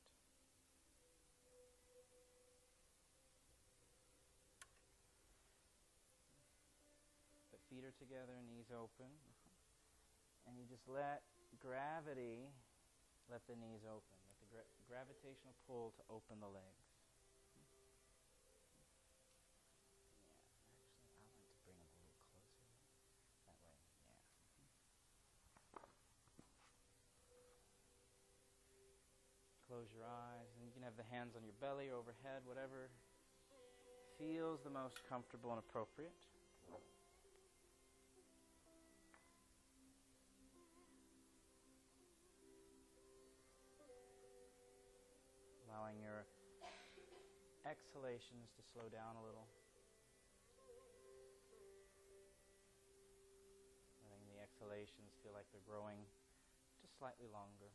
Feet 7.73 7.89
are 7.89 7.97
together, 7.97 8.37
knees 8.45 8.69
open 8.69 9.09
and 10.47 10.59
you 10.59 10.65
just 10.67 10.85
let 10.89 11.23
gravity 11.61 12.51
let 13.33 13.41
the 13.49 13.57
knees 13.57 13.81
open, 13.89 14.17
let 14.29 14.37
the 14.45 14.49
gra- 14.53 14.69
gravitational 14.85 15.57
pull 15.65 15.97
to 15.97 16.03
open 16.13 16.37
the 16.37 16.53
legs. 16.53 16.85
Yeah, 17.57 17.65
actually, 21.01 21.25
I 21.25 21.41
like 21.41 21.49
to 21.57 21.61
bring 21.65 21.81
them 21.81 21.89
a 21.89 21.97
little 21.97 22.21
closer. 22.29 22.61
That 23.49 23.57
way, 23.65 23.73
yeah. 23.73 24.77
Close 29.65 29.89
your 29.97 30.05
eyes, 30.05 30.53
and 30.61 30.67
you 30.69 30.73
can 30.77 30.85
have 30.85 31.01
the 31.01 31.09
hands 31.09 31.33
on 31.33 31.43
your 31.49 31.57
belly 31.57 31.89
or 31.89 31.97
overhead, 31.97 32.45
whatever 32.45 32.93
feels 34.19 34.61
the 34.61 34.71
most 34.71 35.01
comfortable 35.09 35.51
and 35.51 35.59
appropriate. 35.59 36.13
Exhalations 47.73 48.53
to 48.53 48.61
slow 48.77 48.85
down 48.93 49.17
a 49.17 49.25
little. 49.25 49.49
Letting 54.13 54.29
the 54.29 54.45
exhalations 54.45 55.17
feel 55.25 55.33
like 55.33 55.49
they're 55.57 55.65
growing 55.65 56.05
just 56.85 56.93
slightly 57.01 57.33
longer. 57.33 57.73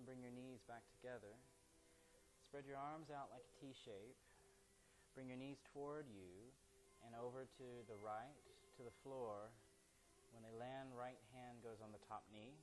And 0.00 0.06
bring 0.08 0.24
your 0.24 0.32
knees 0.32 0.59
back 0.70 0.86
together. 1.02 1.34
Spread 2.46 2.62
your 2.62 2.78
arms 2.78 3.10
out 3.10 3.26
like 3.34 3.42
a 3.42 3.54
T 3.58 3.74
shape. 3.74 4.14
Bring 5.18 5.26
your 5.26 5.40
knees 5.42 5.58
toward 5.74 6.06
you 6.06 6.30
and 7.02 7.10
over 7.18 7.42
to 7.42 7.66
the 7.90 7.98
right, 7.98 8.38
to 8.78 8.86
the 8.86 8.94
floor. 9.02 9.50
When 10.30 10.46
they 10.46 10.54
land, 10.54 10.94
right 10.94 11.18
hand 11.34 11.58
goes 11.66 11.82
on 11.82 11.90
the 11.90 11.98
top 12.06 12.22
knee. 12.30 12.54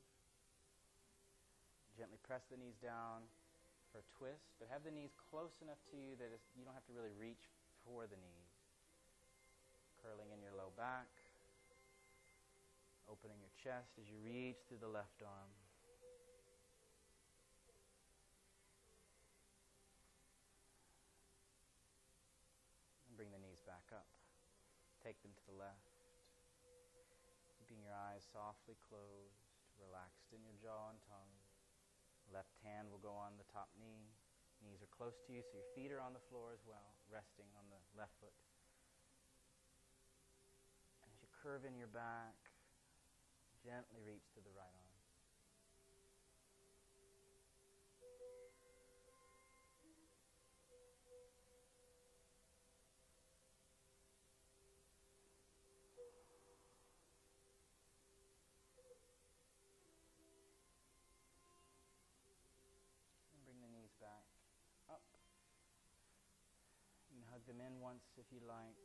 Gently 1.99 2.15
press 2.23 2.47
the 2.47 2.55
knees 2.55 2.79
down 2.79 3.27
for 3.91 3.99
a 3.99 4.07
twist, 4.15 4.55
but 4.55 4.71
have 4.71 4.87
the 4.87 4.93
knees 4.95 5.11
close 5.27 5.59
enough 5.59 5.83
to 5.91 5.99
you 5.99 6.15
that 6.15 6.31
you 6.55 6.63
don't 6.63 6.79
have 6.79 6.87
to 6.87 6.95
really 6.95 7.11
reach 7.19 7.43
for 7.83 8.07
the 8.07 8.15
knees. 8.15 8.51
Curling 9.99 10.31
in 10.31 10.39
your 10.39 10.55
low 10.55 10.71
back, 10.79 11.11
opening 13.11 13.43
your 13.43 13.51
chest 13.59 13.99
as 13.99 14.07
you 14.07 14.15
reach 14.23 14.63
through 14.71 14.79
the 14.79 14.87
left 14.87 15.19
arm. 15.19 15.51
bring 23.17 23.33
the 23.33 23.41
knees 23.41 23.65
back 23.65 23.89
up. 23.89 24.05
Take 25.07 25.23
them 25.23 25.31
to 25.39 25.45
the 25.47 25.55
left. 25.55 25.87
Keeping 27.55 27.79
your 27.79 27.95
eyes 27.95 28.27
softly 28.27 28.75
closed, 28.91 29.39
relaxed 29.79 30.35
in 30.35 30.43
your 30.43 30.59
jaw 30.59 30.91
and 30.91 30.99
tongue. 31.07 31.31
Left 32.27 32.51
hand 32.59 32.91
will 32.91 32.99
go 32.99 33.15
on 33.15 33.39
the 33.39 33.47
top 33.47 33.71
knee. 33.79 34.11
Knees 34.59 34.83
are 34.83 34.91
close 34.91 35.15
to 35.23 35.31
you, 35.31 35.39
so 35.47 35.55
your 35.55 35.71
feet 35.79 35.95
are 35.95 36.03
on 36.03 36.11
the 36.11 36.19
floor 36.27 36.51
as 36.51 36.59
well, 36.67 36.91
resting 37.07 37.47
on 37.55 37.63
the 37.71 37.79
left 37.95 38.19
foot. 38.19 38.35
And 40.99 41.07
as 41.15 41.23
you 41.23 41.31
curve 41.39 41.63
in 41.63 41.79
your 41.79 41.87
back, 41.87 42.35
gently 43.63 44.03
reach 44.03 44.27
to 44.35 44.43
the 44.43 44.51
right 44.59 44.75
arm. 44.75 44.86
Them 67.47 67.63
in 67.63 67.79
once 67.79 68.03
if 68.19 68.27
you 68.29 68.43
like. 68.43 68.75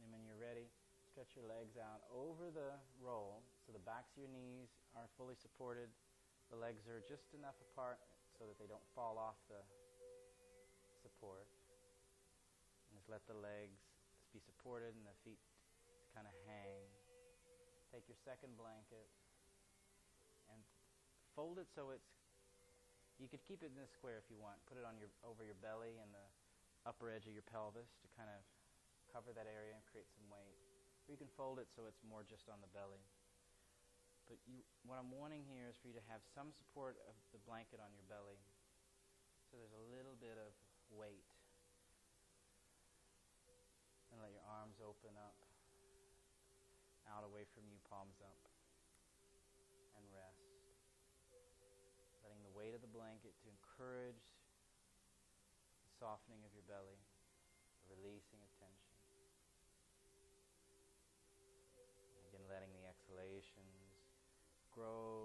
And 0.00 0.08
when 0.08 0.24
you're 0.24 0.40
ready, 0.40 0.72
stretch 1.04 1.36
your 1.36 1.44
legs 1.44 1.76
out 1.76 2.00
over 2.08 2.48
the 2.48 2.74
roll 2.98 3.44
so 3.62 3.76
the 3.76 3.84
backs 3.84 4.16
of 4.16 4.24
your 4.24 4.32
knees 4.32 4.72
are 4.96 5.06
fully 5.20 5.36
supported. 5.36 5.92
The 6.48 6.56
legs 6.56 6.88
are 6.88 7.04
just 7.04 7.28
enough 7.36 7.56
apart 7.72 8.00
so 8.40 8.48
that 8.48 8.56
they 8.56 8.68
don't 8.68 8.84
fall 8.96 9.20
off 9.20 9.36
the 9.52 9.60
support. 11.04 11.44
And 12.88 12.96
just 12.96 13.12
let 13.12 13.24
the 13.28 13.36
legs 13.36 13.80
be 14.32 14.40
supported 14.40 14.96
and 14.96 15.04
the 15.04 15.16
feet 15.22 15.40
kind 16.16 16.24
of 16.24 16.34
hang. 16.48 16.88
Take 17.92 18.08
your 18.08 18.18
second 18.24 18.56
blanket 18.56 19.06
and 20.50 20.58
fold 21.36 21.60
it 21.60 21.68
so 21.70 21.94
it's 21.94 22.10
you 23.22 23.30
could 23.30 23.46
keep 23.46 23.62
it 23.62 23.70
in 23.70 23.78
a 23.78 23.86
square 23.86 24.18
if 24.18 24.26
you 24.26 24.34
want. 24.42 24.58
Put 24.66 24.74
it 24.74 24.82
on 24.82 24.98
your 24.98 25.06
over 25.22 25.46
your 25.46 25.54
belly 25.62 25.94
and 26.02 26.10
the 26.10 26.26
upper 26.84 27.08
edge 27.08 27.24
of 27.24 27.32
your 27.32 27.44
pelvis 27.48 27.96
to 28.04 28.06
kind 28.16 28.28
of 28.28 28.40
cover 29.08 29.32
that 29.32 29.48
area 29.48 29.72
and 29.76 29.84
create 29.88 30.08
some 30.12 30.24
weight. 30.28 30.56
Or 31.04 31.12
you 31.12 31.20
can 31.20 31.28
fold 31.36 31.60
it 31.60 31.68
so 31.72 31.84
it's 31.88 32.00
more 32.04 32.24
just 32.24 32.48
on 32.48 32.60
the 32.60 32.70
belly. 32.72 33.04
But 34.24 34.40
you, 34.48 34.64
what 34.88 34.96
I'm 34.96 35.12
wanting 35.12 35.44
here 35.44 35.68
is 35.68 35.76
for 35.76 35.92
you 35.92 35.96
to 35.96 36.06
have 36.08 36.24
some 36.32 36.48
support 36.56 36.96
of 37.04 37.12
the 37.36 37.40
blanket 37.44 37.76
on 37.80 37.92
your 37.92 38.04
belly. 38.08 38.40
So 39.52 39.60
there's 39.60 39.76
a 39.76 39.86
little 39.92 40.16
bit 40.16 40.40
of 40.40 40.50
weight. 40.90 41.28
And 44.10 44.18
let 44.18 44.32
your 44.32 44.46
arms 44.48 44.80
open 44.80 45.12
up, 45.18 45.36
out 47.06 47.26
away 47.26 47.44
from 47.52 47.68
you, 47.68 47.76
palms 47.86 48.18
up. 48.24 48.40
And 49.94 50.02
rest. 50.10 50.42
Letting 52.24 52.42
the 52.42 52.54
weight 52.56 52.72
of 52.72 52.80
the 52.80 52.90
blanket 52.90 53.36
to 53.44 53.46
encourage 53.46 54.33
softening 56.04 56.44
of 56.44 56.52
your 56.52 56.68
belly, 56.68 57.00
the 57.88 57.96
releasing 57.96 58.36
of 58.44 58.52
tension. 58.60 58.92
Again, 62.28 62.44
letting 62.44 62.68
the 62.76 62.84
exhalations 62.84 64.04
grow 64.68 65.23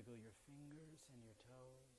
wiggle 0.00 0.16
your 0.16 0.32
fingers 0.48 1.04
and 1.12 1.20
your 1.20 1.36
toes. 1.44 1.92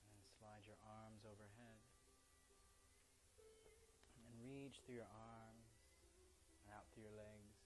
And 0.00 0.08
then 0.08 0.24
slide 0.40 0.64
your 0.64 0.80
arms 0.88 1.20
overhead. 1.28 1.84
And 4.24 4.32
reach 4.40 4.80
through 4.88 5.04
your 5.04 5.12
arms 5.12 5.68
and 6.64 6.72
out 6.72 6.88
through 6.96 7.12
your 7.12 7.12
legs. 7.12 7.60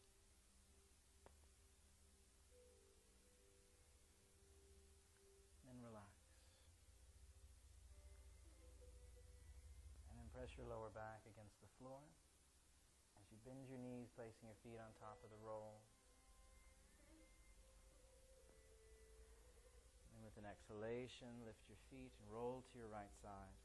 Then 5.63 5.79
relax. 5.87 6.19
And 10.11 10.19
then 10.19 10.27
press 10.35 10.51
your 10.59 10.67
lower 10.67 10.91
back 10.91 11.23
against 11.31 11.63
the 11.63 11.71
floor. 11.79 12.03
As 13.21 13.29
you 13.29 13.39
bend 13.51 13.67
your 13.67 13.83
knees, 13.83 14.07
placing 14.15 14.47
your 14.47 14.55
feet 14.63 14.79
on 14.79 14.95
top 15.03 15.19
of 15.27 15.31
the 15.35 15.43
roll. 15.43 15.83
And 20.15 20.23
with 20.23 20.39
an 20.39 20.47
exhalation, 20.47 21.43
lift 21.43 21.67
your 21.67 21.83
feet 21.91 22.15
and 22.23 22.31
roll 22.31 22.63
to 22.71 22.75
your 22.79 22.87
right 22.87 23.11
side. 23.19 23.59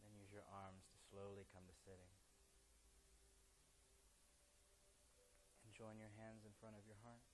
Then 0.00 0.16
use 0.16 0.32
your 0.32 0.48
arms 0.48 0.88
to 0.88 0.96
slowly 1.12 1.44
come 1.52 1.68
to 1.68 1.76
sitting. 1.84 2.16
And 5.68 5.76
join 5.76 6.00
your 6.00 6.16
hands 6.16 6.48
in 6.48 6.56
front 6.64 6.80
of 6.80 6.88
your 6.88 6.96
heart. 7.04 7.33